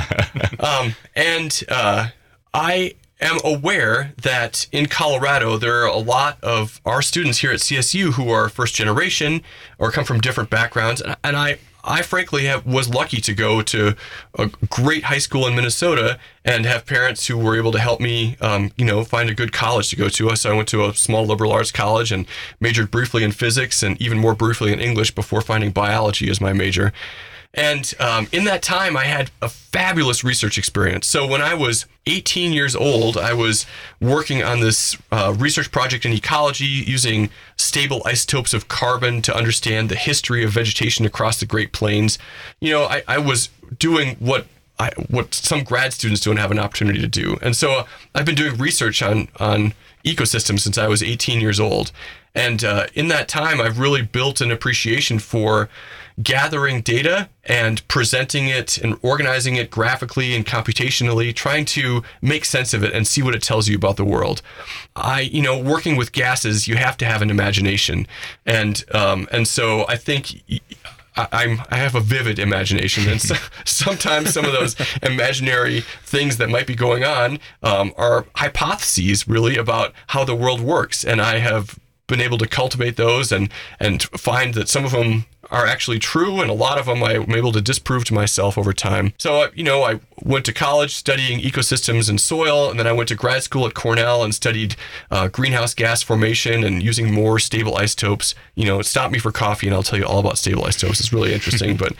um, 0.60 0.94
and 1.14 1.62
uh, 1.68 2.08
I 2.52 2.94
am 3.20 3.38
aware 3.44 4.14
that 4.22 4.66
in 4.72 4.86
Colorado, 4.86 5.56
there 5.56 5.82
are 5.82 5.86
a 5.86 5.98
lot 5.98 6.42
of 6.42 6.80
our 6.84 7.02
students 7.02 7.38
here 7.38 7.52
at 7.52 7.60
CSU 7.60 8.14
who 8.14 8.30
are 8.30 8.48
first 8.48 8.74
generation 8.74 9.42
or 9.78 9.90
come 9.90 10.04
from 10.04 10.20
different 10.20 10.50
backgrounds. 10.50 11.02
And 11.22 11.36
I, 11.36 11.58
I 11.86 12.02
frankly 12.02 12.44
have, 12.46 12.66
was 12.66 12.88
lucky 12.88 13.20
to 13.20 13.32
go 13.32 13.62
to 13.62 13.94
a 14.38 14.48
great 14.68 15.04
high 15.04 15.18
school 15.18 15.46
in 15.46 15.54
Minnesota 15.54 16.18
and 16.44 16.66
have 16.66 16.84
parents 16.84 17.26
who 17.26 17.38
were 17.38 17.56
able 17.56 17.72
to 17.72 17.78
help 17.78 18.00
me, 18.00 18.36
um, 18.40 18.72
you 18.76 18.84
know, 18.84 19.04
find 19.04 19.30
a 19.30 19.34
good 19.34 19.52
college 19.52 19.90
to 19.90 19.96
go 19.96 20.08
to. 20.08 20.34
So 20.36 20.52
I 20.52 20.56
went 20.56 20.68
to 20.68 20.84
a 20.84 20.94
small 20.94 21.24
liberal 21.24 21.52
arts 21.52 21.70
college 21.70 22.10
and 22.10 22.26
majored 22.60 22.90
briefly 22.90 23.22
in 23.22 23.32
physics 23.32 23.82
and 23.82 24.00
even 24.02 24.18
more 24.18 24.34
briefly 24.34 24.72
in 24.72 24.80
English 24.80 25.12
before 25.12 25.40
finding 25.40 25.70
biology 25.70 26.28
as 26.28 26.40
my 26.40 26.52
major. 26.52 26.92
And 27.56 27.94
um, 27.98 28.28
in 28.32 28.44
that 28.44 28.62
time, 28.62 28.96
I 28.96 29.04
had 29.04 29.30
a 29.40 29.48
fabulous 29.48 30.22
research 30.22 30.58
experience. 30.58 31.06
So 31.06 31.26
when 31.26 31.40
I 31.40 31.54
was 31.54 31.86
18 32.06 32.52
years 32.52 32.76
old, 32.76 33.16
I 33.16 33.32
was 33.32 33.64
working 33.98 34.42
on 34.42 34.60
this 34.60 34.96
uh, 35.10 35.34
research 35.36 35.72
project 35.72 36.04
in 36.04 36.12
ecology 36.12 36.66
using 36.66 37.30
stable 37.56 38.02
isotopes 38.04 38.52
of 38.52 38.68
carbon 38.68 39.22
to 39.22 39.34
understand 39.34 39.88
the 39.88 39.96
history 39.96 40.44
of 40.44 40.50
vegetation 40.50 41.06
across 41.06 41.40
the 41.40 41.46
Great 41.46 41.72
Plains. 41.72 42.18
You 42.60 42.72
know, 42.72 42.84
I, 42.84 43.02
I 43.08 43.18
was 43.18 43.48
doing 43.78 44.16
what 44.18 44.46
I, 44.78 44.90
what 45.08 45.32
some 45.32 45.64
grad 45.64 45.94
students 45.94 46.20
don't 46.20 46.36
have 46.36 46.50
an 46.50 46.58
opportunity 46.58 47.00
to 47.00 47.08
do. 47.08 47.38
And 47.40 47.56
so 47.56 47.72
uh, 47.72 47.84
I've 48.14 48.26
been 48.26 48.34
doing 48.34 48.58
research 48.58 49.02
on 49.02 49.28
on 49.40 49.72
ecosystems 50.04 50.60
since 50.60 50.78
I 50.78 50.86
was 50.86 51.02
18 51.02 51.40
years 51.40 51.58
old. 51.58 51.92
And 52.34 52.62
uh, 52.62 52.86
in 52.94 53.08
that 53.08 53.28
time, 53.28 53.60
I've 53.60 53.78
really 53.78 54.02
built 54.02 54.40
an 54.42 54.50
appreciation 54.50 55.18
for 55.18 55.68
gathering 56.22 56.80
data 56.80 57.28
and 57.44 57.86
presenting 57.88 58.48
it 58.48 58.78
and 58.78 58.98
organizing 59.02 59.56
it 59.56 59.70
graphically 59.70 60.34
and 60.34 60.46
computationally, 60.46 61.34
trying 61.34 61.64
to 61.64 62.02
make 62.22 62.44
sense 62.44 62.72
of 62.72 62.82
it 62.82 62.92
and 62.92 63.06
see 63.06 63.22
what 63.22 63.34
it 63.34 63.42
tells 63.42 63.68
you 63.68 63.76
about 63.76 63.96
the 63.96 64.04
world. 64.04 64.40
I, 64.94 65.20
you 65.20 65.42
know, 65.42 65.58
working 65.58 65.96
with 65.96 66.12
gases, 66.12 66.66
you 66.66 66.76
have 66.76 66.96
to 66.98 67.04
have 67.04 67.22
an 67.22 67.30
imagination, 67.30 68.06
and 68.44 68.84
um, 68.92 69.28
and 69.30 69.46
so 69.46 69.86
I 69.88 69.96
think. 69.96 70.42
I, 71.18 71.44
am 71.44 71.62
I 71.70 71.78
have 71.78 71.94
a 71.94 72.00
vivid 72.00 72.38
imagination, 72.38 73.08
and 73.08 73.22
so, 73.22 73.36
sometimes 73.64 74.34
some 74.34 74.44
of 74.44 74.52
those 74.52 74.76
imaginary 75.02 75.80
things 76.04 76.36
that 76.36 76.50
might 76.50 76.66
be 76.66 76.74
going 76.74 77.04
on 77.04 77.38
um, 77.62 77.94
are 77.96 78.26
hypotheses, 78.34 79.26
really, 79.26 79.56
about 79.56 79.94
how 80.08 80.24
the 80.24 80.34
world 80.34 80.60
works. 80.60 81.04
And 81.04 81.22
I 81.22 81.38
have 81.38 81.78
been 82.06 82.20
able 82.20 82.36
to 82.38 82.46
cultivate 82.46 82.96
those 82.96 83.32
and 83.32 83.50
and 83.80 84.02
find 84.02 84.52
that 84.54 84.68
some 84.68 84.84
of 84.84 84.92
them 84.92 85.24
are 85.50 85.66
actually 85.66 85.98
true, 85.98 86.40
and 86.40 86.50
a 86.50 86.54
lot 86.54 86.78
of 86.78 86.86
them 86.86 87.02
I'm 87.02 87.34
able 87.34 87.52
to 87.52 87.60
disprove 87.60 88.04
to 88.06 88.14
myself 88.14 88.58
over 88.58 88.72
time. 88.72 89.12
So, 89.18 89.42
uh, 89.42 89.48
you 89.54 89.64
know, 89.64 89.82
I 89.82 90.00
went 90.22 90.44
to 90.46 90.52
college 90.52 90.94
studying 90.94 91.40
ecosystems 91.40 92.08
and 92.08 92.20
soil, 92.20 92.70
and 92.70 92.78
then 92.78 92.86
I 92.86 92.92
went 92.92 93.08
to 93.08 93.14
grad 93.14 93.42
school 93.42 93.66
at 93.66 93.74
Cornell 93.74 94.22
and 94.22 94.34
studied 94.34 94.76
uh, 95.10 95.28
greenhouse 95.28 95.74
gas 95.74 96.02
formation 96.02 96.64
and 96.64 96.82
using 96.82 97.12
more 97.12 97.38
stable 97.38 97.76
isotopes. 97.76 98.34
You 98.54 98.66
know, 98.66 98.82
stop 98.82 99.10
me 99.10 99.18
for 99.18 99.32
coffee, 99.32 99.66
and 99.66 99.74
I'll 99.74 99.82
tell 99.82 99.98
you 99.98 100.06
all 100.06 100.20
about 100.20 100.38
stable 100.38 100.64
isotopes. 100.64 101.00
It's 101.00 101.12
really 101.12 101.32
interesting, 101.32 101.76
but 101.78 101.92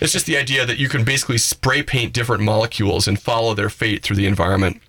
it's 0.00 0.12
just 0.12 0.26
the 0.26 0.36
idea 0.36 0.66
that 0.66 0.78
you 0.78 0.88
can 0.88 1.04
basically 1.04 1.38
spray 1.38 1.82
paint 1.82 2.12
different 2.12 2.42
molecules 2.42 3.08
and 3.08 3.20
follow 3.20 3.54
their 3.54 3.70
fate 3.70 4.02
through 4.02 4.16
the 4.16 4.26
environment. 4.26 4.80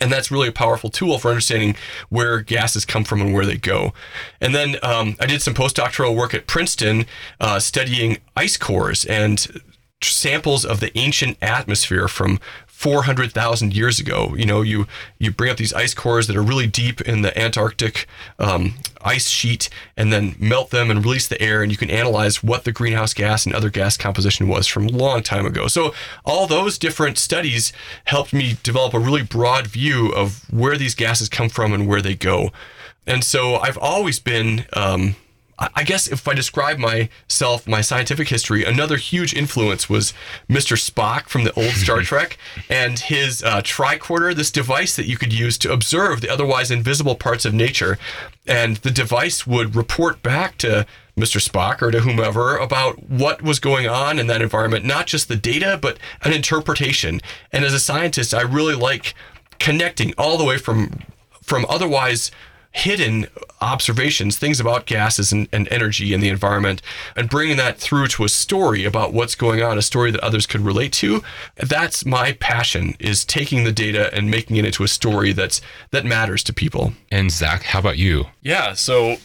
And 0.00 0.10
that's 0.10 0.30
really 0.30 0.48
a 0.48 0.52
powerful 0.52 0.90
tool 0.90 1.18
for 1.18 1.28
understanding 1.28 1.76
where 2.08 2.40
gases 2.40 2.84
come 2.84 3.04
from 3.04 3.20
and 3.20 3.34
where 3.34 3.46
they 3.46 3.56
go. 3.56 3.92
And 4.40 4.54
then 4.54 4.76
um, 4.82 5.16
I 5.20 5.26
did 5.26 5.42
some 5.42 5.54
postdoctoral 5.54 6.16
work 6.16 6.34
at 6.34 6.46
Princeton 6.46 7.06
uh, 7.40 7.58
studying 7.60 8.18
ice 8.36 8.56
cores 8.56 9.04
and 9.04 9.62
samples 10.02 10.64
of 10.64 10.80
the 10.80 10.96
ancient 10.98 11.36
atmosphere 11.40 12.08
from 12.08 12.40
400,000 12.82 13.76
years 13.76 14.00
ago. 14.00 14.34
You 14.36 14.44
know, 14.44 14.60
you 14.60 14.88
you 15.20 15.30
bring 15.30 15.52
up 15.52 15.56
these 15.56 15.72
ice 15.72 15.94
cores 15.94 16.26
that 16.26 16.36
are 16.36 16.42
really 16.42 16.66
deep 16.66 17.00
in 17.00 17.22
the 17.22 17.36
Antarctic 17.38 18.08
um, 18.40 18.74
ice 19.02 19.28
sheet, 19.28 19.70
and 19.96 20.12
then 20.12 20.34
melt 20.40 20.70
them 20.70 20.90
and 20.90 21.04
release 21.04 21.28
the 21.28 21.40
air, 21.40 21.62
and 21.62 21.70
you 21.70 21.78
can 21.78 21.90
analyze 21.90 22.42
what 22.42 22.64
the 22.64 22.72
greenhouse 22.72 23.14
gas 23.14 23.46
and 23.46 23.54
other 23.54 23.70
gas 23.70 23.96
composition 23.96 24.48
was 24.48 24.66
from 24.66 24.86
a 24.86 24.90
long 24.90 25.22
time 25.22 25.46
ago. 25.46 25.68
So 25.68 25.94
all 26.24 26.48
those 26.48 26.76
different 26.76 27.18
studies 27.18 27.72
helped 28.06 28.32
me 28.32 28.56
develop 28.64 28.94
a 28.94 28.98
really 28.98 29.22
broad 29.22 29.68
view 29.68 30.08
of 30.08 30.52
where 30.52 30.76
these 30.76 30.96
gases 30.96 31.28
come 31.28 31.48
from 31.48 31.72
and 31.72 31.86
where 31.86 32.02
they 32.02 32.16
go. 32.16 32.50
And 33.06 33.22
so 33.22 33.56
I've 33.58 33.78
always 33.78 34.18
been 34.18 34.64
um, 34.72 35.14
I 35.58 35.84
guess 35.84 36.08
if 36.08 36.26
I 36.26 36.34
describe 36.34 36.78
myself, 36.78 37.68
my 37.68 37.82
scientific 37.82 38.28
history, 38.28 38.64
another 38.64 38.96
huge 38.96 39.34
influence 39.34 39.88
was 39.88 40.12
Mr. 40.48 40.76
Spock 40.76 41.28
from 41.28 41.44
the 41.44 41.52
old 41.52 41.72
Star 41.72 42.00
Trek 42.02 42.38
and 42.68 42.98
his 42.98 43.42
uh, 43.42 43.60
tricorder, 43.60 44.34
this 44.34 44.50
device 44.50 44.96
that 44.96 45.06
you 45.06 45.16
could 45.16 45.32
use 45.32 45.58
to 45.58 45.72
observe 45.72 46.20
the 46.20 46.30
otherwise 46.30 46.70
invisible 46.70 47.14
parts 47.14 47.44
of 47.44 47.54
nature. 47.54 47.98
And 48.46 48.78
the 48.78 48.90
device 48.90 49.46
would 49.46 49.76
report 49.76 50.22
back 50.22 50.58
to 50.58 50.86
Mr. 51.16 51.46
Spock 51.46 51.82
or 51.82 51.90
to 51.90 52.00
whomever 52.00 52.56
about 52.56 53.02
what 53.08 53.42
was 53.42 53.60
going 53.60 53.86
on 53.86 54.18
in 54.18 54.26
that 54.28 54.42
environment, 54.42 54.84
not 54.84 55.06
just 55.06 55.28
the 55.28 55.36
data, 55.36 55.78
but 55.80 55.98
an 56.22 56.32
interpretation. 56.32 57.20
And 57.52 57.64
as 57.64 57.74
a 57.74 57.80
scientist, 57.80 58.34
I 58.34 58.40
really 58.42 58.74
like 58.74 59.14
connecting 59.58 60.14
all 60.18 60.38
the 60.38 60.44
way 60.44 60.58
from 60.58 61.00
from 61.42 61.66
otherwise 61.68 62.30
hidden 62.72 63.26
observations, 63.60 64.38
things 64.38 64.58
about 64.58 64.86
gases 64.86 65.32
and, 65.32 65.48
and 65.52 65.68
energy 65.70 66.12
and 66.14 66.22
the 66.22 66.28
environment, 66.28 66.82
and 67.14 67.28
bringing 67.28 67.56
that 67.58 67.78
through 67.78 68.08
to 68.08 68.24
a 68.24 68.28
story 68.28 68.84
about 68.84 69.12
what's 69.12 69.34
going 69.34 69.62
on, 69.62 69.78
a 69.78 69.82
story 69.82 70.10
that 70.10 70.20
others 70.24 70.46
could 70.46 70.62
relate 70.62 70.92
to. 70.92 71.22
That's 71.56 72.04
my 72.04 72.32
passion 72.32 72.94
is 72.98 73.24
taking 73.24 73.64
the 73.64 73.72
data 73.72 74.12
and 74.14 74.30
making 74.30 74.56
it 74.56 74.64
into 74.64 74.82
a 74.82 74.88
story 74.88 75.32
that's 75.32 75.60
that 75.90 76.04
matters 76.04 76.42
to 76.44 76.52
people. 76.52 76.94
And 77.10 77.30
Zach, 77.30 77.62
how 77.64 77.78
about 77.78 77.98
you? 77.98 78.26
Yeah, 78.40 78.72
so 78.72 79.16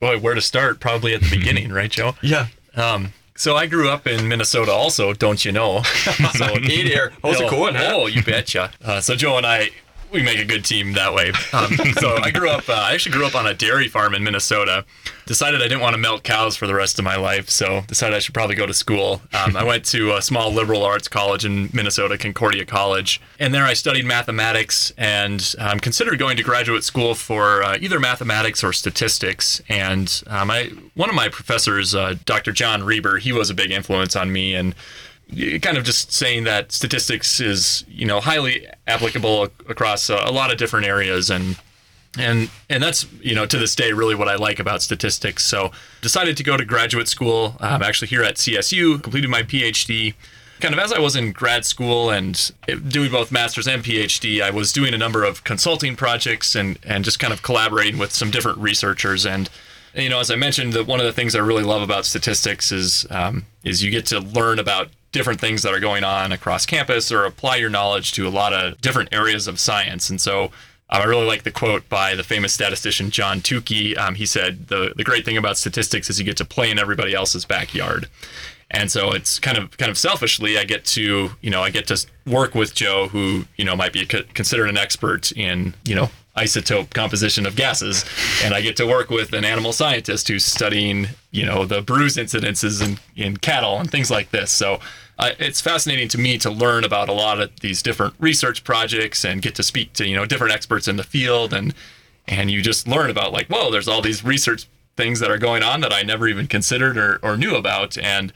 boy, 0.00 0.18
where 0.18 0.34
to 0.34 0.40
start? 0.40 0.80
Probably 0.80 1.14
at 1.14 1.20
the 1.22 1.30
beginning, 1.36 1.72
right, 1.72 1.90
Joe? 1.90 2.14
Yeah. 2.22 2.48
Um, 2.74 3.12
so 3.36 3.54
I 3.54 3.66
grew 3.66 3.90
up 3.90 4.06
in 4.06 4.28
Minnesota, 4.28 4.72
also, 4.72 5.12
don't 5.12 5.44
you 5.44 5.52
know? 5.52 5.82
so 6.32 6.46
hey 6.58 6.88
there, 6.88 7.12
how's 7.22 7.40
it 7.40 7.50
going? 7.50 7.74
Huh? 7.74 7.92
Oh, 7.92 8.06
you 8.06 8.22
betcha. 8.22 8.72
Uh, 8.82 9.00
so 9.00 9.14
Joe 9.14 9.36
and 9.36 9.44
I, 9.44 9.70
we 10.12 10.22
make 10.22 10.38
a 10.38 10.44
good 10.44 10.64
team 10.64 10.92
that 10.94 11.12
way. 11.12 11.32
Um, 11.52 11.76
so 11.98 12.16
I 12.16 12.30
grew 12.30 12.50
up. 12.50 12.68
Uh, 12.68 12.72
I 12.72 12.94
actually 12.94 13.12
grew 13.12 13.26
up 13.26 13.34
on 13.34 13.46
a 13.46 13.54
dairy 13.54 13.88
farm 13.88 14.14
in 14.14 14.24
Minnesota. 14.24 14.84
Decided 15.26 15.60
I 15.60 15.64
didn't 15.64 15.80
want 15.80 15.94
to 15.94 15.98
milk 16.00 16.22
cows 16.22 16.56
for 16.56 16.66
the 16.66 16.74
rest 16.74 16.98
of 16.98 17.04
my 17.04 17.16
life, 17.16 17.50
so 17.50 17.82
decided 17.88 18.14
I 18.14 18.20
should 18.20 18.34
probably 18.34 18.54
go 18.54 18.66
to 18.66 18.74
school. 18.74 19.22
Um, 19.32 19.56
I 19.56 19.64
went 19.64 19.84
to 19.86 20.14
a 20.14 20.22
small 20.22 20.52
liberal 20.52 20.84
arts 20.84 21.08
college 21.08 21.44
in 21.44 21.68
Minnesota, 21.72 22.16
Concordia 22.16 22.64
College, 22.64 23.20
and 23.40 23.52
there 23.52 23.64
I 23.64 23.74
studied 23.74 24.04
mathematics 24.04 24.92
and 24.96 25.54
um, 25.58 25.80
considered 25.80 26.18
going 26.18 26.36
to 26.36 26.44
graduate 26.44 26.84
school 26.84 27.14
for 27.14 27.62
uh, 27.62 27.76
either 27.80 27.98
mathematics 27.98 28.62
or 28.62 28.72
statistics. 28.72 29.60
And 29.68 30.22
um, 30.28 30.50
I, 30.50 30.70
one 30.94 31.08
of 31.08 31.16
my 31.16 31.28
professors, 31.28 31.94
uh, 31.94 32.14
Dr. 32.24 32.52
John 32.52 32.84
Reber, 32.84 33.18
he 33.18 33.32
was 33.32 33.50
a 33.50 33.54
big 33.54 33.72
influence 33.72 34.14
on 34.14 34.32
me 34.32 34.54
and 34.54 34.74
kind 35.60 35.76
of 35.76 35.84
just 35.84 36.12
saying 36.12 36.44
that 36.44 36.72
statistics 36.72 37.40
is 37.40 37.84
you 37.88 38.06
know 38.06 38.20
highly 38.20 38.66
applicable 38.86 39.44
across 39.68 40.08
a, 40.08 40.30
lot 40.30 40.52
of 40.52 40.58
different 40.58 40.86
areas 40.86 41.30
and 41.30 41.58
and 42.18 42.48
and 42.70 42.82
that's 42.82 43.06
you 43.20 43.34
know 43.34 43.44
to 43.44 43.58
this 43.58 43.74
day 43.74 43.92
really 43.92 44.14
what 44.14 44.28
I 44.28 44.36
like 44.36 44.60
about 44.60 44.82
statistics. 44.82 45.44
So 45.44 45.72
decided 46.00 46.36
to 46.36 46.44
go 46.44 46.56
to 46.56 46.64
graduate 46.64 47.08
school. 47.08 47.56
I'm 47.60 47.82
actually 47.82 48.08
here 48.08 48.22
at 48.22 48.36
CSU, 48.36 49.02
completed 49.02 49.28
my 49.28 49.42
PhD. 49.42 50.14
Kind 50.60 50.72
of 50.72 50.80
as 50.80 50.90
I 50.90 50.98
was 50.98 51.16
in 51.16 51.32
grad 51.32 51.66
school 51.66 52.08
and 52.08 52.50
doing 52.88 53.10
both 53.10 53.30
masters 53.30 53.68
and 53.68 53.84
PhD, 53.84 54.40
I 54.40 54.50
was 54.50 54.72
doing 54.72 54.94
a 54.94 54.98
number 54.98 55.22
of 55.22 55.44
consulting 55.44 55.96
projects 55.96 56.54
and 56.54 56.78
and 56.84 57.04
just 57.04 57.18
kind 57.18 57.32
of 57.32 57.42
collaborating 57.42 57.98
with 57.98 58.12
some 58.12 58.30
different 58.30 58.58
researchers 58.58 59.26
and 59.26 59.50
you 59.94 60.10
know, 60.10 60.20
as 60.20 60.30
I 60.30 60.36
mentioned, 60.36 60.74
that 60.74 60.86
one 60.86 61.00
of 61.00 61.06
the 61.06 61.12
things 61.12 61.34
I 61.34 61.38
really 61.38 61.62
love 61.62 61.80
about 61.80 62.04
statistics 62.04 62.70
is 62.70 63.06
um, 63.10 63.46
is 63.64 63.82
you 63.82 63.90
get 63.90 64.06
to 64.06 64.20
learn 64.20 64.58
about 64.58 64.90
different 65.16 65.40
things 65.40 65.62
that 65.62 65.72
are 65.72 65.80
going 65.80 66.04
on 66.04 66.30
across 66.30 66.66
campus 66.66 67.10
or 67.10 67.24
apply 67.24 67.56
your 67.56 67.70
knowledge 67.70 68.12
to 68.12 68.28
a 68.28 68.30
lot 68.30 68.52
of 68.52 68.80
different 68.80 69.08
areas 69.12 69.48
of 69.48 69.58
science. 69.58 70.10
And 70.10 70.20
so 70.20 70.44
um, 70.44 70.50
I 71.02 71.04
really 71.04 71.26
like 71.26 71.42
the 71.42 71.50
quote 71.50 71.88
by 71.88 72.14
the 72.14 72.22
famous 72.22 72.52
statistician 72.52 73.10
John 73.10 73.40
Tukey. 73.40 73.96
Um, 73.98 74.14
he 74.14 74.26
said, 74.26 74.68
the, 74.68 74.92
the 74.94 75.04
great 75.04 75.24
thing 75.24 75.36
about 75.36 75.56
statistics 75.56 76.10
is 76.10 76.18
you 76.18 76.24
get 76.24 76.36
to 76.36 76.44
play 76.44 76.70
in 76.70 76.78
everybody 76.78 77.14
else's 77.14 77.44
backyard. 77.44 78.08
And 78.70 78.90
so 78.90 79.12
it's 79.12 79.38
kind 79.38 79.56
of 79.56 79.76
kind 79.78 79.90
of 79.90 79.96
selfishly, 79.96 80.58
I 80.58 80.64
get 80.64 80.84
to 80.86 81.30
you 81.40 81.50
know 81.50 81.62
I 81.62 81.70
get 81.70 81.86
to 81.86 82.04
work 82.26 82.56
with 82.56 82.74
Joe, 82.74 83.06
who 83.06 83.44
you 83.56 83.64
know 83.64 83.76
might 83.76 83.92
be 83.92 84.04
considered 84.04 84.68
an 84.68 84.76
expert 84.76 85.30
in 85.32 85.74
you 85.84 85.94
know 85.94 86.10
isotope 86.36 86.90
composition 86.90 87.46
of 87.46 87.56
gases, 87.56 88.04
and 88.42 88.54
I 88.54 88.60
get 88.60 88.76
to 88.76 88.86
work 88.86 89.08
with 89.08 89.32
an 89.32 89.44
animal 89.44 89.72
scientist 89.72 90.28
who's 90.28 90.44
studying, 90.44 91.08
you 91.30 91.46
know, 91.46 91.64
the 91.64 91.80
bruise 91.80 92.16
incidences 92.16 92.84
in, 92.84 92.98
in 93.16 93.36
cattle 93.38 93.78
and 93.78 93.90
things 93.90 94.10
like 94.10 94.30
this. 94.32 94.50
So 94.50 94.80
it's 95.18 95.60
fascinating 95.60 96.08
to 96.08 96.18
me 96.18 96.38
to 96.38 96.50
learn 96.50 96.84
about 96.84 97.08
a 97.08 97.12
lot 97.12 97.40
of 97.40 97.50
these 97.60 97.82
different 97.82 98.14
research 98.18 98.64
projects 98.64 99.24
and 99.24 99.42
get 99.42 99.54
to 99.54 99.62
speak 99.62 99.92
to 99.94 100.06
you 100.06 100.14
know 100.14 100.26
different 100.26 100.52
experts 100.52 100.88
in 100.88 100.96
the 100.96 101.04
field 101.04 101.52
and 101.52 101.74
and 102.28 102.50
you 102.50 102.60
just 102.60 102.86
learn 102.88 103.10
about 103.10 103.32
like 103.32 103.48
whoa, 103.48 103.70
there's 103.70 103.88
all 103.88 104.02
these 104.02 104.24
research 104.24 104.66
things 104.96 105.20
that 105.20 105.30
are 105.30 105.38
going 105.38 105.62
on 105.62 105.80
that 105.80 105.92
I 105.92 106.02
never 106.02 106.26
even 106.26 106.46
considered 106.46 106.96
or, 106.96 107.18
or 107.22 107.36
knew 107.36 107.54
about 107.54 107.98
and 107.98 108.32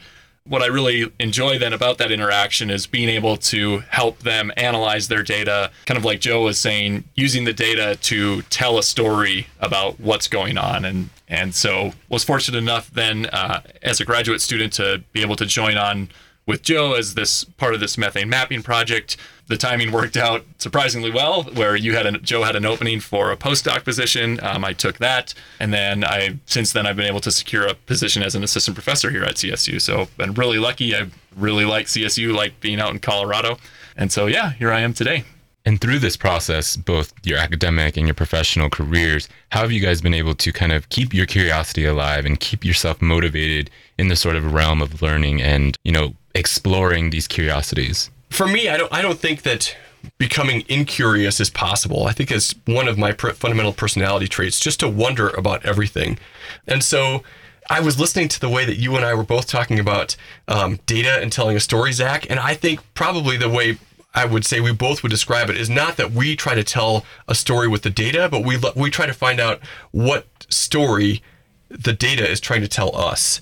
what 0.50 0.62
I 0.62 0.66
really 0.66 1.12
enjoy 1.20 1.58
then 1.58 1.72
about 1.72 1.98
that 1.98 2.10
interaction 2.10 2.70
is 2.70 2.86
being 2.86 3.08
able 3.08 3.36
to 3.36 3.80
help 3.90 4.20
them 4.20 4.50
analyze 4.56 5.08
their 5.08 5.22
data, 5.22 5.70
kind 5.86 5.98
of 5.98 6.04
like 6.04 6.20
Joe 6.20 6.42
was 6.42 6.58
saying, 6.58 7.04
using 7.14 7.44
the 7.44 7.52
data 7.52 7.96
to 8.02 8.42
tell 8.42 8.78
a 8.78 8.82
story 8.82 9.48
about 9.60 10.00
what's 10.00 10.28
going 10.28 10.58
on. 10.58 10.84
And 10.84 11.10
and 11.28 11.54
so 11.54 11.92
was 12.08 12.24
fortunate 12.24 12.58
enough 12.58 12.90
then 12.90 13.26
uh, 13.26 13.60
as 13.82 14.00
a 14.00 14.04
graduate 14.04 14.40
student 14.40 14.72
to 14.74 15.02
be 15.12 15.22
able 15.22 15.36
to 15.36 15.46
join 15.46 15.76
on 15.76 16.08
with 16.50 16.62
Joe 16.62 16.94
as 16.94 17.14
this 17.14 17.44
part 17.44 17.74
of 17.74 17.80
this 17.80 17.96
methane 17.96 18.28
mapping 18.28 18.62
project. 18.62 19.16
The 19.46 19.56
timing 19.56 19.92
worked 19.92 20.16
out 20.16 20.44
surprisingly 20.58 21.10
well, 21.10 21.44
where 21.44 21.76
you 21.76 21.94
had 21.94 22.06
a, 22.06 22.18
Joe 22.18 22.42
had 22.42 22.56
an 22.56 22.66
opening 22.66 23.00
for 23.00 23.30
a 23.30 23.36
postdoc 23.36 23.84
position. 23.84 24.38
Um, 24.42 24.64
I 24.64 24.72
took 24.72 24.98
that, 24.98 25.32
and 25.58 25.72
then 25.72 26.04
I 26.04 26.38
since 26.46 26.72
then 26.72 26.86
I've 26.86 26.96
been 26.96 27.06
able 27.06 27.20
to 27.20 27.30
secure 27.30 27.66
a 27.66 27.74
position 27.74 28.22
as 28.22 28.34
an 28.34 28.42
assistant 28.42 28.74
professor 28.74 29.10
here 29.10 29.22
at 29.22 29.36
CSU. 29.36 29.80
So 29.80 30.08
been 30.16 30.34
really 30.34 30.58
lucky. 30.58 30.94
I 30.94 31.06
really 31.36 31.64
like 31.64 31.86
CSU, 31.86 32.34
like 32.34 32.60
being 32.60 32.80
out 32.80 32.90
in 32.90 32.98
Colorado, 32.98 33.56
and 33.96 34.12
so 34.12 34.26
yeah, 34.26 34.52
here 34.52 34.72
I 34.72 34.80
am 34.80 34.92
today. 34.92 35.24
And 35.66 35.80
through 35.80 35.98
this 35.98 36.16
process, 36.16 36.76
both 36.76 37.12
your 37.22 37.38
academic 37.38 37.96
and 37.96 38.06
your 38.06 38.14
professional 38.14 38.70
careers, 38.70 39.28
how 39.50 39.60
have 39.60 39.70
you 39.70 39.80
guys 39.80 40.00
been 40.00 40.14
able 40.14 40.34
to 40.36 40.52
kind 40.52 40.72
of 40.72 40.88
keep 40.88 41.12
your 41.12 41.26
curiosity 41.26 41.84
alive 41.84 42.24
and 42.24 42.40
keep 42.40 42.64
yourself 42.64 43.02
motivated 43.02 43.70
in 43.98 44.08
the 44.08 44.16
sort 44.16 44.36
of 44.36 44.54
realm 44.54 44.80
of 44.80 45.02
learning 45.02 45.42
and, 45.42 45.76
you 45.84 45.92
know, 45.92 46.14
exploring 46.34 47.10
these 47.10 47.26
curiosities? 47.28 48.10
For 48.30 48.46
me, 48.46 48.68
I 48.68 48.76
don't 48.76 48.92
I 48.92 49.02
don't 49.02 49.18
think 49.18 49.42
that 49.42 49.76
becoming 50.18 50.64
incurious 50.68 51.40
is 51.40 51.50
possible. 51.50 52.06
I 52.06 52.12
think 52.12 52.30
it's 52.30 52.54
one 52.64 52.88
of 52.88 52.96
my 52.96 53.12
fundamental 53.12 53.72
personality 53.72 54.28
traits 54.28 54.60
just 54.60 54.80
to 54.80 54.88
wonder 54.88 55.28
about 55.28 55.64
everything. 55.66 56.18
And 56.66 56.82
so 56.82 57.22
I 57.68 57.80
was 57.80 58.00
listening 58.00 58.28
to 58.28 58.40
the 58.40 58.48
way 58.48 58.64
that 58.64 58.78
you 58.78 58.96
and 58.96 59.04
I 59.04 59.14
were 59.14 59.24
both 59.24 59.46
talking 59.46 59.78
about 59.78 60.16
um, 60.48 60.78
data 60.86 61.18
and 61.20 61.30
telling 61.30 61.56
a 61.56 61.60
story, 61.60 61.92
Zach, 61.92 62.28
and 62.30 62.40
I 62.40 62.54
think 62.54 62.80
probably 62.94 63.36
the 63.36 63.48
way 63.48 63.78
I 64.14 64.24
would 64.24 64.44
say 64.44 64.60
we 64.60 64.72
both 64.72 65.02
would 65.02 65.10
describe 65.10 65.50
it 65.50 65.56
is 65.56 65.70
not 65.70 65.96
that 65.96 66.10
we 66.10 66.34
try 66.34 66.54
to 66.54 66.64
tell 66.64 67.04
a 67.28 67.34
story 67.34 67.68
with 67.68 67.82
the 67.82 67.90
data, 67.90 68.28
but 68.28 68.44
we 68.44 68.58
we 68.74 68.90
try 68.90 69.06
to 69.06 69.14
find 69.14 69.38
out 69.38 69.60
what 69.92 70.26
story 70.48 71.22
the 71.68 71.92
data 71.92 72.28
is 72.28 72.40
trying 72.40 72.62
to 72.62 72.68
tell 72.68 72.96
us. 72.96 73.40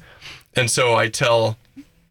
And 0.55 0.71
so 0.71 0.95
I 0.95 1.09
tell 1.09 1.57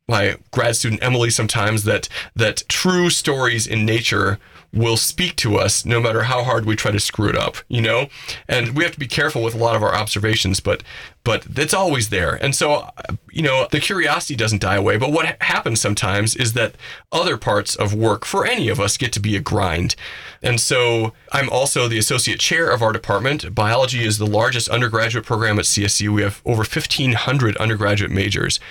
my 0.08 0.38
grad 0.52 0.76
student 0.76 1.04
Emily 1.04 1.30
sometimes 1.30 1.84
that 1.84 2.08
that 2.36 2.64
true 2.70 3.10
stories 3.10 3.68
in 3.68 3.86
nature 3.86 4.40
will 4.74 4.98
speak 4.98 5.36
to 5.38 5.58
us 5.58 5.86
no 5.86 6.00
matter 6.00 6.24
how 6.24 6.44
hard 6.44 6.66
we 6.66 6.76
try 6.76 6.92
to 6.92 7.00
screw 7.00 7.30
it 7.30 7.38
up, 7.38 7.58
you 7.68 7.82
know? 7.82 8.08
And 8.48 8.76
we 8.76 8.84
have 8.84 8.94
to 8.94 9.00
be 9.00 9.08
careful 9.08 9.42
with 9.42 9.56
a 9.56 9.58
lot 9.58 9.76
of 9.76 9.84
our 9.84 9.96
observations, 9.96 10.60
but 10.60 10.84
but 11.24 11.46
it's 11.58 11.74
always 11.74 12.08
there. 12.08 12.36
And 12.36 12.56
so, 12.56 12.90
you 13.30 13.42
know, 13.42 13.68
the 13.70 13.82
curiosity 13.82 14.38
doesn't 14.38 14.62
die 14.62 14.76
away. 14.76 14.96
But 14.96 15.12
what 15.12 15.36
happens 15.42 15.82
sometimes 15.82 16.38
is 16.38 16.54
that 16.54 16.76
other 17.12 17.36
parts 17.36 17.76
of 17.76 17.94
work 17.94 18.24
for 18.24 18.46
any 18.46 18.70
of 18.70 18.80
us 18.80 18.96
get 18.96 19.12
to 19.14 19.20
be 19.20 19.36
a 19.36 19.42
grind. 19.42 19.96
And 20.42 20.62
so 20.62 21.12
I'm 21.34 21.50
also 21.50 21.90
the 21.90 21.98
associate 21.98 22.40
chair 22.40 22.70
of 22.70 22.82
our 22.82 22.94
department. 22.94 23.54
Biology 23.54 24.06
is 24.06 24.20
the 24.20 24.26
largest 24.26 24.70
undergraduate 24.70 25.26
program 25.26 25.60
at 25.60 25.66
CSU. 25.66 26.14
We 26.14 26.22
have 26.22 26.42
over 26.46 26.60
1,500 26.60 27.58
undergraduate 27.58 28.12
majors. 28.12 28.62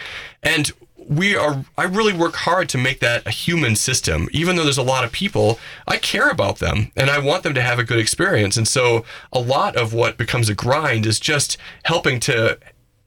And 0.42 0.72
we 1.08 1.36
are 1.36 1.64
i 1.78 1.84
really 1.84 2.12
work 2.12 2.34
hard 2.34 2.68
to 2.68 2.78
make 2.78 3.00
that 3.00 3.26
a 3.26 3.30
human 3.30 3.76
system. 3.76 4.28
Even 4.32 4.56
though 4.56 4.64
there's 4.64 4.78
a 4.78 4.82
lot 4.82 5.04
of 5.04 5.12
people 5.12 5.58
i 5.86 5.96
care 5.96 6.30
about 6.30 6.58
them 6.58 6.90
and 6.96 7.10
i 7.10 7.18
want 7.18 7.42
them 7.42 7.54
to 7.54 7.62
have 7.62 7.78
a 7.78 7.84
good 7.84 7.98
experience. 7.98 8.56
And 8.56 8.68
so 8.68 9.04
a 9.32 9.40
lot 9.40 9.76
of 9.76 9.92
what 9.92 10.18
becomes 10.18 10.48
a 10.48 10.54
grind 10.54 11.06
is 11.06 11.20
just 11.20 11.56
helping 11.84 12.20
to 12.20 12.58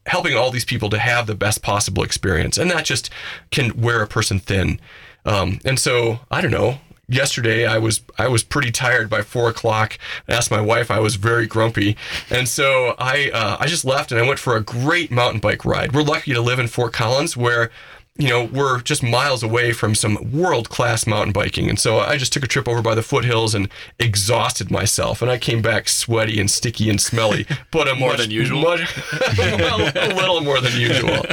helping 0.06 0.36
all 0.36 0.52
these 0.52 0.66
people 0.66 0.90
to 0.90 1.00
have 1.00 1.28
the 1.28 1.36
best 1.36 1.62
possible 1.62 2.04
experience. 2.04 2.58
And 2.58 2.72
that 2.72 2.86
just 2.86 3.10
can 3.52 3.80
wear 3.80 4.02
a 4.02 4.08
person 4.08 4.40
thin. 4.40 4.80
Um, 5.26 5.60
and 5.66 5.78
so 5.78 6.20
i 6.32 6.42
don't 6.42 6.52
know 6.52 6.80
yesterday 7.10 7.66
I 7.66 7.78
was 7.78 8.02
I 8.18 8.28
was 8.28 8.44
pretty 8.44 8.72
tired 8.72 9.10
by 9.10 9.22
four 9.22 9.50
o'clock. 9.50 9.98
I 10.28 10.34
asked 10.34 10.52
my 10.52 10.62
wife. 10.62 10.92
I 10.92 11.00
was 11.00 11.16
very 11.16 11.48
grumpy, 11.48 11.98
and 12.30 12.48
so 12.48 12.96
I 12.98 13.32
uh, 13.34 13.58
I 13.60 13.68
just 13.68 13.86
left 13.86 14.12
and 14.12 14.22
I 14.22 14.28
went 14.28 14.40
for 14.40 14.56
a 14.56 14.62
great 14.62 15.12
mountain 15.12 15.40
bike 15.40 15.66
ride. 15.66 15.94
We're 15.94 16.04
lucky 16.04 16.34
to 16.34 16.42
live 16.42 16.60
in 16.60 16.68
Fort 16.68 16.94
Collins, 16.94 17.36
where 17.36 17.72
you 18.20 18.28
know, 18.28 18.44
we're 18.44 18.82
just 18.82 19.02
miles 19.02 19.44
away 19.44 19.72
from 19.72 19.96
some 19.96 20.32
world 20.34 20.70
class 20.70 21.08
mountain 21.08 21.32
biking. 21.32 21.70
And 21.70 21.80
so 21.80 22.00
I 22.00 22.18
just 22.18 22.34
took 22.34 22.44
a 22.44 22.48
trip 22.48 22.68
over 22.68 22.82
by 22.82 22.94
the 22.94 23.02
foothills 23.02 23.56
and 23.56 23.70
exhausted 23.98 24.70
myself. 24.70 25.22
And 25.22 25.32
I 25.32 25.38
came 25.38 25.62
back 25.62 25.88
sweaty 25.88 26.38
and 26.38 26.52
sticky 26.52 26.90
and 26.90 27.00
smelly, 27.00 27.48
but 27.72 27.88
a 27.88 27.96
more 27.96 28.10
much, 28.10 28.20
than 28.20 28.30
usual. 28.30 28.62
Much, 28.62 28.82
well, 29.38 29.80
a 29.96 30.14
little 30.14 30.42
more 30.42 30.60
than 30.60 30.78
usual, 30.78 31.26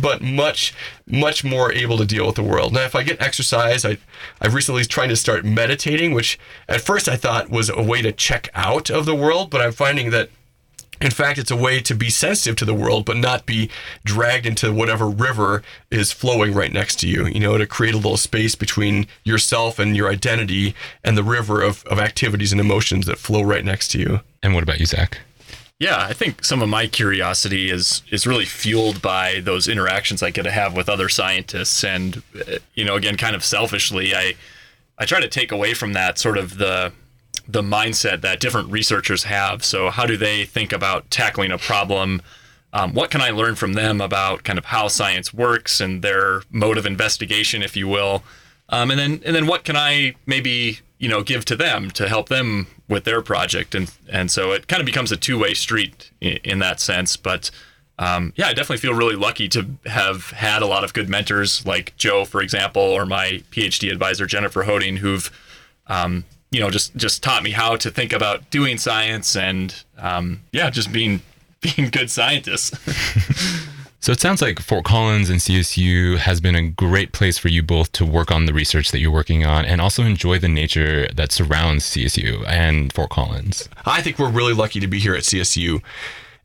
but 0.00 0.22
much, 0.22 0.72
much 1.06 1.44
more 1.44 1.70
able 1.70 1.98
to 1.98 2.06
deal 2.06 2.24
with 2.24 2.36
the 2.36 2.42
world. 2.42 2.72
Now, 2.72 2.84
if 2.84 2.94
I 2.94 3.02
get 3.02 3.20
exercise, 3.20 3.84
I, 3.84 3.98
I've 4.40 4.54
recently 4.54 4.86
trying 4.86 5.10
to 5.10 5.16
start 5.16 5.44
meditating, 5.44 6.14
which 6.14 6.38
at 6.66 6.80
first 6.80 7.10
I 7.10 7.16
thought 7.16 7.50
was 7.50 7.68
a 7.68 7.82
way 7.82 8.00
to 8.00 8.10
check 8.10 8.48
out 8.54 8.88
of 8.88 9.04
the 9.04 9.14
world, 9.14 9.50
but 9.50 9.60
I'm 9.60 9.72
finding 9.72 10.08
that 10.12 10.30
in 11.00 11.10
fact, 11.10 11.38
it's 11.38 11.50
a 11.50 11.56
way 11.56 11.80
to 11.80 11.94
be 11.94 12.10
sensitive 12.10 12.56
to 12.56 12.64
the 12.64 12.74
world, 12.74 13.04
but 13.04 13.16
not 13.16 13.46
be 13.46 13.70
dragged 14.04 14.46
into 14.46 14.72
whatever 14.72 15.08
river 15.08 15.62
is 15.90 16.12
flowing 16.12 16.54
right 16.54 16.72
next 16.72 17.00
to 17.00 17.08
you, 17.08 17.26
you 17.26 17.40
know, 17.40 17.58
to 17.58 17.66
create 17.66 17.94
a 17.94 17.98
little 17.98 18.16
space 18.16 18.54
between 18.54 19.06
yourself 19.24 19.78
and 19.78 19.96
your 19.96 20.10
identity 20.10 20.74
and 21.04 21.16
the 21.16 21.24
river 21.24 21.62
of, 21.62 21.84
of 21.86 21.98
activities 21.98 22.52
and 22.52 22.60
emotions 22.60 23.06
that 23.06 23.18
flow 23.18 23.42
right 23.42 23.64
next 23.64 23.88
to 23.88 23.98
you. 23.98 24.20
And 24.42 24.54
what 24.54 24.62
about 24.62 24.80
you, 24.80 24.86
Zach? 24.86 25.18
Yeah, 25.78 25.98
I 25.98 26.14
think 26.14 26.42
some 26.42 26.62
of 26.62 26.70
my 26.70 26.86
curiosity 26.86 27.70
is 27.70 28.02
is 28.10 28.26
really 28.26 28.46
fueled 28.46 29.02
by 29.02 29.40
those 29.40 29.68
interactions 29.68 30.22
I 30.22 30.30
get 30.30 30.44
to 30.44 30.50
have 30.50 30.74
with 30.74 30.88
other 30.88 31.10
scientists, 31.10 31.84
and 31.84 32.22
uh, 32.34 32.58
you 32.74 32.82
know, 32.82 32.94
again, 32.94 33.18
kind 33.18 33.36
of 33.36 33.44
selfishly, 33.44 34.14
I 34.14 34.36
I 34.98 35.04
try 35.04 35.20
to 35.20 35.28
take 35.28 35.52
away 35.52 35.74
from 35.74 35.92
that 35.92 36.18
sort 36.18 36.38
of 36.38 36.56
the 36.56 36.92
the 37.48 37.62
mindset 37.62 38.20
that 38.22 38.40
different 38.40 38.70
researchers 38.70 39.24
have. 39.24 39.64
So, 39.64 39.90
how 39.90 40.06
do 40.06 40.16
they 40.16 40.44
think 40.44 40.72
about 40.72 41.10
tackling 41.10 41.50
a 41.50 41.58
problem? 41.58 42.22
Um, 42.72 42.92
what 42.92 43.10
can 43.10 43.20
I 43.20 43.30
learn 43.30 43.54
from 43.54 43.74
them 43.74 44.00
about 44.00 44.44
kind 44.44 44.58
of 44.58 44.66
how 44.66 44.88
science 44.88 45.32
works 45.32 45.80
and 45.80 46.02
their 46.02 46.42
mode 46.50 46.78
of 46.78 46.86
investigation, 46.86 47.62
if 47.62 47.76
you 47.76 47.88
will? 47.88 48.22
Um, 48.68 48.90
and 48.90 48.98
then, 48.98 49.22
and 49.24 49.34
then, 49.34 49.46
what 49.46 49.64
can 49.64 49.76
I 49.76 50.14
maybe 50.26 50.80
you 50.98 51.08
know 51.08 51.22
give 51.22 51.44
to 51.46 51.56
them 51.56 51.90
to 51.92 52.08
help 52.08 52.28
them 52.28 52.66
with 52.88 53.04
their 53.04 53.22
project? 53.22 53.74
And 53.74 53.92
and 54.10 54.30
so 54.30 54.52
it 54.52 54.66
kind 54.66 54.80
of 54.80 54.86
becomes 54.86 55.12
a 55.12 55.16
two 55.16 55.38
way 55.38 55.54
street 55.54 56.10
in, 56.20 56.38
in, 56.42 56.58
that 56.58 56.80
sense. 56.80 57.16
But 57.16 57.50
um, 57.98 58.32
yeah, 58.36 58.48
I 58.48 58.54
definitely 58.54 58.78
feel 58.78 58.94
really 58.94 59.16
lucky 59.16 59.48
to 59.50 59.66
have 59.86 60.30
had 60.30 60.62
a 60.62 60.66
lot 60.66 60.84
of 60.84 60.92
good 60.92 61.08
mentors 61.08 61.64
like 61.64 61.96
Joe, 61.96 62.24
for 62.24 62.42
example, 62.42 62.82
or 62.82 63.06
my 63.06 63.42
PhD 63.52 63.90
advisor 63.90 64.26
Jennifer 64.26 64.64
Hoeting, 64.64 64.96
who've 64.96 65.30
um, 65.86 66.24
you 66.56 66.62
know 66.62 66.70
just 66.70 66.96
just 66.96 67.22
taught 67.22 67.42
me 67.42 67.50
how 67.50 67.76
to 67.76 67.90
think 67.90 68.14
about 68.14 68.48
doing 68.50 68.78
science 68.78 69.36
and 69.36 69.84
um, 69.98 70.40
yeah 70.52 70.70
just 70.70 70.90
being 70.90 71.20
being 71.60 71.90
good 71.90 72.10
scientists. 72.10 72.72
So 73.98 74.12
it 74.12 74.20
sounds 74.20 74.40
like 74.40 74.60
fort 74.60 74.84
collins 74.84 75.30
and 75.30 75.40
csu 75.40 76.16
has 76.18 76.40
been 76.40 76.54
a 76.54 76.62
great 76.62 77.10
place 77.10 77.38
for 77.38 77.48
you 77.48 77.60
both 77.60 77.90
to 77.92 78.06
work 78.06 78.30
on 78.30 78.46
the 78.46 78.52
research 78.52 78.92
that 78.92 79.00
you're 79.00 79.10
working 79.10 79.44
on 79.44 79.64
and 79.64 79.80
also 79.80 80.04
enjoy 80.04 80.38
the 80.38 80.46
nature 80.46 81.08
that 81.08 81.32
surrounds 81.32 81.84
csu 81.86 82.46
and 82.46 82.92
fort 82.92 83.10
collins. 83.10 83.68
I 83.84 84.02
think 84.02 84.20
we're 84.20 84.30
really 84.30 84.52
lucky 84.54 84.78
to 84.78 84.86
be 84.86 85.00
here 85.00 85.16
at 85.16 85.24
csu 85.24 85.82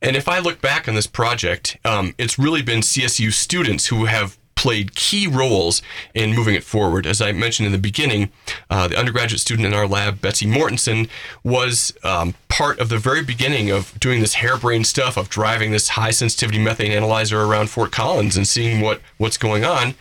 and 0.00 0.16
if 0.16 0.28
I 0.28 0.40
look 0.40 0.60
back 0.60 0.88
on 0.88 0.96
this 0.96 1.06
project, 1.06 1.76
um, 1.84 2.16
it's 2.18 2.36
really 2.36 2.62
been 2.62 2.80
CSU 2.80 3.32
students 3.32 3.86
who 3.86 4.06
have 4.06 4.36
played 4.62 4.94
key 4.94 5.26
roles 5.26 5.82
in 6.14 6.36
moving 6.36 6.54
it 6.54 6.62
forward. 6.62 7.04
As 7.04 7.20
I 7.20 7.32
mentioned 7.32 7.66
in 7.66 7.72
the 7.72 7.78
beginning, 7.78 8.30
uh, 8.70 8.86
the 8.86 8.96
undergraduate 8.96 9.40
student 9.40 9.66
in 9.66 9.74
our 9.74 9.88
lab, 9.88 10.20
Betsy 10.20 10.46
Mortensen, 10.46 11.08
was 11.42 11.92
um, 12.04 12.34
part 12.46 12.78
of 12.78 12.88
the 12.88 12.96
very 12.96 13.24
beginning 13.24 13.72
of 13.72 13.98
doing 13.98 14.20
this 14.20 14.34
harebrained 14.34 14.86
stuff 14.86 15.16
of 15.16 15.28
driving 15.28 15.72
this 15.72 15.88
high 15.88 16.12
sensitivity 16.12 16.60
methane 16.60 16.92
analyzer 16.92 17.40
around 17.42 17.70
Fort 17.70 17.90
Collins 17.90 18.36
and 18.36 18.46
seeing 18.46 18.80
what 18.80 19.00
what's 19.18 19.36
going 19.36 19.64
on. 19.64 19.96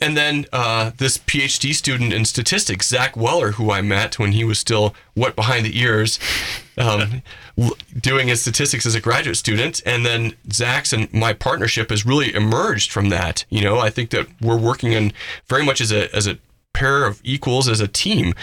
And 0.00 0.16
then 0.16 0.46
uh, 0.52 0.90
this 0.98 1.18
PhD 1.18 1.74
student 1.74 2.12
in 2.12 2.24
statistics, 2.24 2.88
Zach 2.88 3.16
Weller, 3.16 3.52
who 3.52 3.70
I 3.70 3.80
met 3.80 4.18
when 4.18 4.32
he 4.32 4.44
was 4.44 4.58
still 4.58 4.94
wet 5.14 5.34
behind 5.34 5.64
the 5.64 5.78
ears, 5.78 6.18
um, 6.76 7.22
doing 8.00 8.28
his 8.28 8.42
statistics 8.42 8.84
as 8.84 8.94
a 8.94 9.00
graduate 9.00 9.36
student. 9.36 9.80
And 9.86 10.04
then 10.04 10.34
Zach's 10.52 10.92
and 10.92 11.12
my 11.12 11.32
partnership 11.32 11.90
has 11.90 12.04
really 12.04 12.34
emerged 12.34 12.92
from 12.92 13.08
that. 13.08 13.44
You 13.48 13.62
know, 13.62 13.78
I 13.78 13.90
think 13.90 14.10
that 14.10 14.26
we're 14.40 14.58
working 14.58 14.92
in 14.92 15.12
very 15.48 15.64
much 15.64 15.80
as 15.80 15.92
a 15.92 16.14
as 16.14 16.26
a 16.26 16.38
pair 16.74 17.06
of 17.06 17.20
equals 17.24 17.68
as 17.68 17.80
a 17.80 17.88
team 17.88 18.34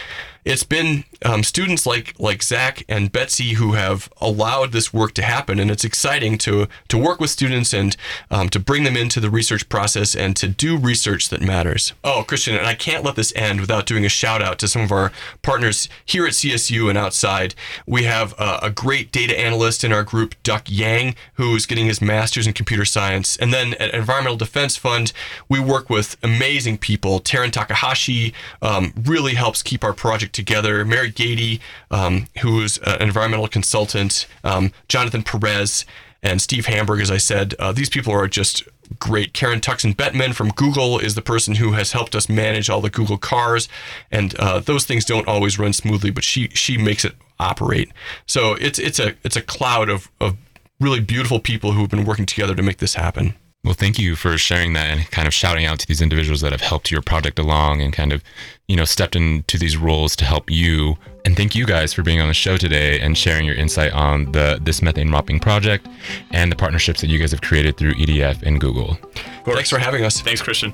it's 0.45 0.63
been 0.63 1.05
um, 1.23 1.43
students 1.43 1.85
like 1.85 2.13
like 2.19 2.43
Zach 2.43 2.83
and 2.89 3.11
Betsy 3.11 3.53
who 3.53 3.73
have 3.73 4.09
allowed 4.19 4.71
this 4.71 4.93
work 4.93 5.13
to 5.13 5.21
happen, 5.21 5.59
and 5.59 5.71
it's 5.71 5.83
exciting 5.85 6.37
to 6.39 6.67
to 6.89 6.97
work 6.97 7.19
with 7.19 7.29
students 7.29 7.73
and 7.73 7.95
um, 8.29 8.49
to 8.49 8.59
bring 8.59 8.83
them 8.83 8.97
into 8.97 9.19
the 9.19 9.29
research 9.29 9.69
process 9.69 10.15
and 10.15 10.35
to 10.35 10.47
do 10.47 10.77
research 10.77 11.29
that 11.29 11.41
matters. 11.41 11.93
Oh, 12.03 12.23
Christian, 12.27 12.55
and 12.55 12.67
I 12.67 12.73
can't 12.73 13.03
let 13.03 13.15
this 13.15 13.33
end 13.35 13.61
without 13.61 13.85
doing 13.85 14.05
a 14.05 14.09
shout 14.09 14.41
out 14.41 14.59
to 14.59 14.67
some 14.67 14.81
of 14.81 14.91
our 14.91 15.11
partners 15.41 15.87
here 16.05 16.25
at 16.25 16.33
CSU 16.33 16.89
and 16.89 16.97
outside. 16.97 17.55
We 17.85 18.03
have 18.03 18.33
uh, 18.37 18.59
a 18.61 18.69
great 18.69 19.11
data 19.11 19.39
analyst 19.39 19.83
in 19.83 19.93
our 19.93 20.03
group, 20.03 20.35
Duck 20.43 20.63
Yang, 20.67 21.15
who's 21.35 21.65
getting 21.65 21.85
his 21.85 22.01
master's 22.01 22.47
in 22.47 22.53
computer 22.53 22.85
science, 22.85 23.37
and 23.37 23.53
then 23.53 23.75
at 23.75 23.93
Environmental 23.93 24.37
Defense 24.37 24.75
Fund, 24.75 25.13
we 25.47 25.59
work 25.59 25.89
with 25.89 26.17
amazing 26.21 26.77
people. 26.77 27.19
Taryn 27.19 27.51
Takahashi 27.51 28.33
um, 28.61 28.93
really 29.05 29.35
helps 29.35 29.61
keep 29.61 29.83
our 29.83 29.93
project 29.93 30.32
together. 30.33 30.83
Mary 30.85 31.11
Gady, 31.11 31.59
um, 31.91 32.27
who's 32.41 32.77
an 32.79 33.01
environmental 33.01 33.47
consultant, 33.47 34.27
um, 34.43 34.71
Jonathan 34.87 35.23
Perez, 35.23 35.85
and 36.21 36.41
Steve 36.41 36.65
Hamburg, 36.65 37.01
as 37.01 37.11
I 37.11 37.17
said. 37.17 37.53
Uh, 37.59 37.71
these 37.71 37.89
people 37.89 38.13
are 38.13 38.27
just 38.27 38.63
great. 38.99 39.33
Karin 39.33 39.59
Tuxen 39.59 39.95
Bettman 39.95 40.33
from 40.33 40.49
Google 40.49 40.99
is 40.99 41.15
the 41.15 41.21
person 41.21 41.55
who 41.55 41.73
has 41.73 41.91
helped 41.91 42.15
us 42.15 42.29
manage 42.29 42.69
all 42.69 42.81
the 42.81 42.89
Google 42.89 43.17
cars, 43.17 43.67
and 44.11 44.33
uh, 44.39 44.59
those 44.59 44.85
things 44.85 45.05
don't 45.05 45.27
always 45.27 45.59
run 45.59 45.73
smoothly, 45.73 46.11
but 46.11 46.23
she 46.23 46.49
she 46.49 46.77
makes 46.77 47.05
it 47.05 47.15
operate. 47.39 47.91
So 48.25 48.53
it's 48.53 48.79
it's 48.79 48.99
a 48.99 49.15
it's 49.23 49.35
a 49.35 49.41
cloud 49.41 49.89
of 49.89 50.09
of 50.19 50.37
really 50.79 50.99
beautiful 50.99 51.39
people 51.39 51.73
who 51.73 51.81
have 51.81 51.89
been 51.89 52.05
working 52.05 52.25
together 52.25 52.55
to 52.55 52.63
make 52.63 52.77
this 52.77 52.95
happen. 52.95 53.35
Well, 53.63 53.73
thank 53.73 53.97
you 53.97 54.17
for 54.17 54.37
sharing 54.37 54.73
that 54.73 54.89
and 54.89 55.09
kind 55.09 55.25
of 55.25 55.33
shouting 55.33 55.65
out 55.65 55.79
to 55.79 55.87
these 55.87 56.01
individuals 56.01 56.41
that 56.41 56.51
have 56.51 56.59
helped 56.59 56.91
your 56.91 57.01
project 57.01 57.39
along 57.39 57.81
and 57.81 57.93
kind 57.93 58.11
of, 58.11 58.21
you 58.67 58.75
know, 58.75 58.83
stepped 58.83 59.15
into 59.15 59.57
these 59.57 59.77
roles 59.77 60.17
to 60.17 60.25
help 60.25 60.49
you. 60.49 60.97
And 61.23 61.37
thank 61.37 61.55
you 61.55 61.65
guys 61.65 61.93
for 61.93 62.03
being 62.03 62.19
on 62.19 62.27
the 62.27 62.33
show 62.33 62.57
today 62.57 62.99
and 62.99 63.17
sharing 63.17 63.45
your 63.45 63.55
insight 63.55 63.93
on 63.93 64.33
the 64.33 64.59
this 64.61 64.81
methane 64.81 65.09
mapping 65.09 65.39
project 65.39 65.87
and 66.31 66.51
the 66.51 66.57
partnerships 66.57 66.99
that 66.99 67.09
you 67.09 67.17
guys 67.19 67.31
have 67.31 67.39
created 67.39 67.77
through 67.77 67.93
EDF 67.93 68.43
and 68.43 68.59
Google. 68.59 68.97
Thanks 69.45 69.69
for 69.69 69.79
having 69.79 70.03
us. 70.03 70.19
Thanks, 70.19 70.41
Christian. 70.41 70.73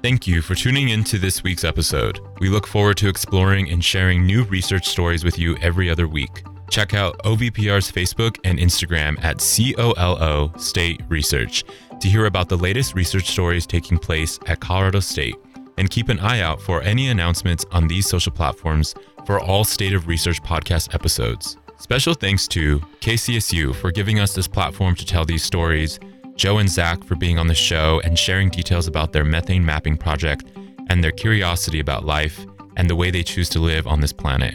Thank 0.00 0.28
you 0.28 0.42
for 0.42 0.54
tuning 0.54 0.90
in 0.90 1.02
to 1.04 1.18
this 1.18 1.42
week's 1.42 1.64
episode. 1.64 2.20
We 2.38 2.50
look 2.50 2.68
forward 2.68 2.98
to 2.98 3.08
exploring 3.08 3.68
and 3.68 3.84
sharing 3.84 4.24
new 4.24 4.44
research 4.44 4.86
stories 4.86 5.24
with 5.24 5.40
you 5.40 5.56
every 5.56 5.90
other 5.90 6.06
week. 6.06 6.44
Check 6.70 6.94
out 6.94 7.18
OVPR's 7.20 7.90
Facebook 7.90 8.38
and 8.44 8.58
Instagram 8.58 9.22
at 9.22 9.38
COLO 9.38 10.52
State 10.56 11.02
Research 11.08 11.64
to 12.00 12.08
hear 12.08 12.26
about 12.26 12.48
the 12.48 12.56
latest 12.56 12.94
research 12.94 13.30
stories 13.30 13.66
taking 13.66 13.98
place 13.98 14.38
at 14.46 14.60
Colorado 14.60 15.00
State. 15.00 15.36
And 15.76 15.90
keep 15.90 16.08
an 16.08 16.20
eye 16.20 16.40
out 16.40 16.60
for 16.60 16.82
any 16.82 17.08
announcements 17.08 17.64
on 17.72 17.88
these 17.88 18.08
social 18.08 18.32
platforms 18.32 18.94
for 19.26 19.40
all 19.40 19.64
State 19.64 19.92
of 19.92 20.06
Research 20.06 20.42
podcast 20.42 20.94
episodes. 20.94 21.56
Special 21.78 22.14
thanks 22.14 22.46
to 22.48 22.78
KCSU 23.00 23.74
for 23.74 23.90
giving 23.90 24.20
us 24.20 24.34
this 24.34 24.46
platform 24.46 24.94
to 24.94 25.04
tell 25.04 25.24
these 25.24 25.42
stories, 25.42 25.98
Joe 26.36 26.58
and 26.58 26.68
Zach 26.68 27.02
for 27.04 27.16
being 27.16 27.38
on 27.38 27.46
the 27.46 27.54
show 27.54 28.00
and 28.04 28.18
sharing 28.18 28.48
details 28.48 28.86
about 28.86 29.12
their 29.12 29.24
methane 29.24 29.64
mapping 29.64 29.96
project 29.96 30.44
and 30.88 31.02
their 31.02 31.12
curiosity 31.12 31.80
about 31.80 32.04
life 32.04 32.46
and 32.76 32.88
the 32.88 32.96
way 32.96 33.10
they 33.10 33.22
choose 33.22 33.48
to 33.50 33.58
live 33.58 33.86
on 33.86 34.00
this 34.00 34.12
planet, 34.12 34.54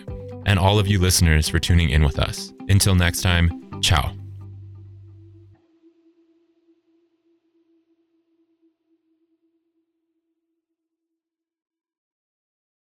and 0.50 0.58
all 0.58 0.80
of 0.80 0.88
you 0.88 1.00
listeners 1.00 1.47
for 1.47 1.60
tuning 1.60 1.91
in 1.91 2.04
with 2.04 2.18
us. 2.18 2.52
Until 2.70 2.95
next 2.95 3.22
time, 3.22 3.80
ciao. 3.82 4.18